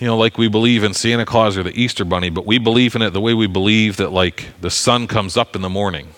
you 0.00 0.06
know, 0.06 0.16
like 0.16 0.36
we 0.36 0.48
believe 0.48 0.84
in 0.84 0.92
Santa 0.92 1.24
Claus 1.24 1.56
or 1.56 1.62
the 1.62 1.78
Easter 1.78 2.04
Bunny, 2.04 2.28
but 2.28 2.44
we 2.44 2.58
believe 2.58 2.94
in 2.94 3.02
it 3.02 3.10
the 3.10 3.20
way 3.20 3.32
we 3.32 3.46
believe 3.46 3.96
that, 3.96 4.12
like, 4.12 4.48
the 4.60 4.70
sun 4.70 5.06
comes 5.06 5.36
up 5.36 5.56
in 5.56 5.62
the 5.62 5.70
morning 5.70 6.08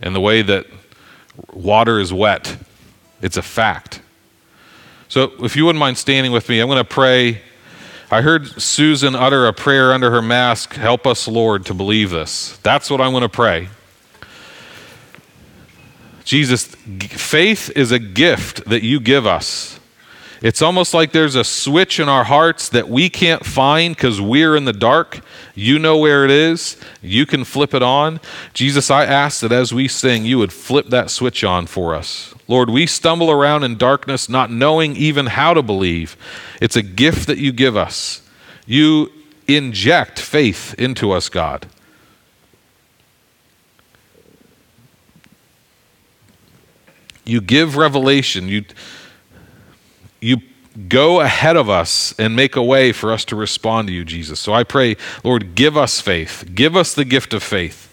and 0.00 0.14
the 0.14 0.20
way 0.20 0.42
that 0.42 0.66
water 1.52 2.00
is 2.00 2.12
wet. 2.12 2.56
It's 3.20 3.36
a 3.36 3.42
fact. 3.42 4.00
So, 5.08 5.32
if 5.44 5.54
you 5.54 5.64
wouldn't 5.64 5.78
mind 5.78 5.98
standing 5.98 6.32
with 6.32 6.48
me, 6.48 6.58
I'm 6.58 6.66
going 6.66 6.78
to 6.78 6.84
pray. 6.84 7.42
I 8.12 8.20
heard 8.20 8.60
Susan 8.60 9.14
utter 9.14 9.46
a 9.46 9.54
prayer 9.54 9.90
under 9.90 10.10
her 10.10 10.20
mask 10.20 10.74
Help 10.74 11.06
us, 11.06 11.26
Lord, 11.26 11.64
to 11.64 11.72
believe 11.72 12.10
this. 12.10 12.58
That's 12.58 12.90
what 12.90 13.00
I'm 13.00 13.12
going 13.12 13.22
to 13.22 13.28
pray. 13.30 13.70
Jesus, 16.22 16.66
faith 16.66 17.70
is 17.74 17.90
a 17.90 17.98
gift 17.98 18.66
that 18.66 18.82
you 18.82 19.00
give 19.00 19.26
us. 19.26 19.80
It's 20.42 20.60
almost 20.60 20.92
like 20.92 21.12
there's 21.12 21.36
a 21.36 21.44
switch 21.44 22.00
in 22.00 22.08
our 22.08 22.24
hearts 22.24 22.68
that 22.70 22.88
we 22.88 23.08
can't 23.08 23.46
find 23.46 23.94
because 23.94 24.20
we're 24.20 24.56
in 24.56 24.64
the 24.64 24.72
dark. 24.72 25.20
You 25.54 25.78
know 25.78 25.96
where 25.98 26.24
it 26.24 26.32
is. 26.32 26.76
You 27.00 27.26
can 27.26 27.44
flip 27.44 27.72
it 27.74 27.82
on. 27.82 28.20
Jesus, 28.52 28.90
I 28.90 29.04
ask 29.04 29.40
that 29.40 29.52
as 29.52 29.72
we 29.72 29.86
sing, 29.86 30.24
you 30.24 30.38
would 30.38 30.52
flip 30.52 30.88
that 30.88 31.10
switch 31.10 31.44
on 31.44 31.68
for 31.68 31.94
us. 31.94 32.34
Lord, 32.48 32.70
we 32.70 32.86
stumble 32.86 33.30
around 33.30 33.62
in 33.62 33.76
darkness 33.76 34.28
not 34.28 34.50
knowing 34.50 34.96
even 34.96 35.26
how 35.26 35.54
to 35.54 35.62
believe. 35.62 36.16
It's 36.60 36.76
a 36.76 36.82
gift 36.82 37.28
that 37.28 37.38
you 37.38 37.52
give 37.52 37.76
us. 37.76 38.28
You 38.66 39.12
inject 39.46 40.18
faith 40.18 40.74
into 40.76 41.12
us, 41.12 41.28
God. 41.28 41.68
You 47.24 47.40
give 47.40 47.76
revelation. 47.76 48.48
You 48.48 48.64
you 50.22 50.38
go 50.88 51.20
ahead 51.20 51.56
of 51.56 51.68
us 51.68 52.14
and 52.18 52.34
make 52.34 52.56
a 52.56 52.62
way 52.62 52.92
for 52.92 53.12
us 53.12 53.24
to 53.26 53.36
respond 53.36 53.88
to 53.88 53.94
you, 53.94 54.04
Jesus. 54.04 54.40
So 54.40 54.54
I 54.54 54.64
pray, 54.64 54.96
Lord, 55.22 55.54
give 55.54 55.76
us 55.76 56.00
faith. 56.00 56.50
Give 56.54 56.76
us 56.76 56.94
the 56.94 57.04
gift 57.04 57.34
of 57.34 57.42
faith 57.42 57.92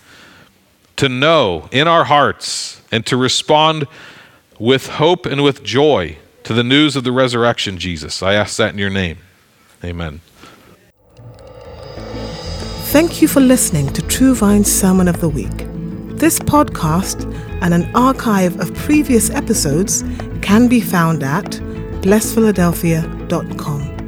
to 0.95 1.09
know 1.09 1.67
in 1.71 1.87
our 1.87 2.05
hearts 2.05 2.81
and 2.91 3.05
to 3.05 3.17
respond 3.17 3.87
with 4.59 4.87
hope 4.87 5.25
and 5.25 5.43
with 5.43 5.63
joy 5.63 6.17
to 6.43 6.53
the 6.53 6.63
news 6.63 6.95
of 6.95 7.03
the 7.03 7.11
resurrection, 7.11 7.77
Jesus. 7.77 8.23
I 8.23 8.33
ask 8.33 8.57
that 8.57 8.73
in 8.73 8.79
your 8.79 8.89
name. 8.89 9.17
Amen. 9.83 10.21
Thank 12.91 13.21
you 13.21 13.27
for 13.27 13.39
listening 13.39 13.93
to 13.93 14.01
True 14.01 14.33
Vine's 14.33 14.71
Sermon 14.71 15.07
of 15.07 15.21
the 15.21 15.29
Week. 15.29 15.57
This 16.17 16.39
podcast 16.39 17.23
and 17.61 17.73
an 17.73 17.93
archive 17.95 18.59
of 18.59 18.73
previous 18.73 19.29
episodes 19.29 20.03
can 20.41 20.67
be 20.67 20.81
found 20.81 21.23
at 21.23 21.61
blessphiladelphia.com. 22.01 23.98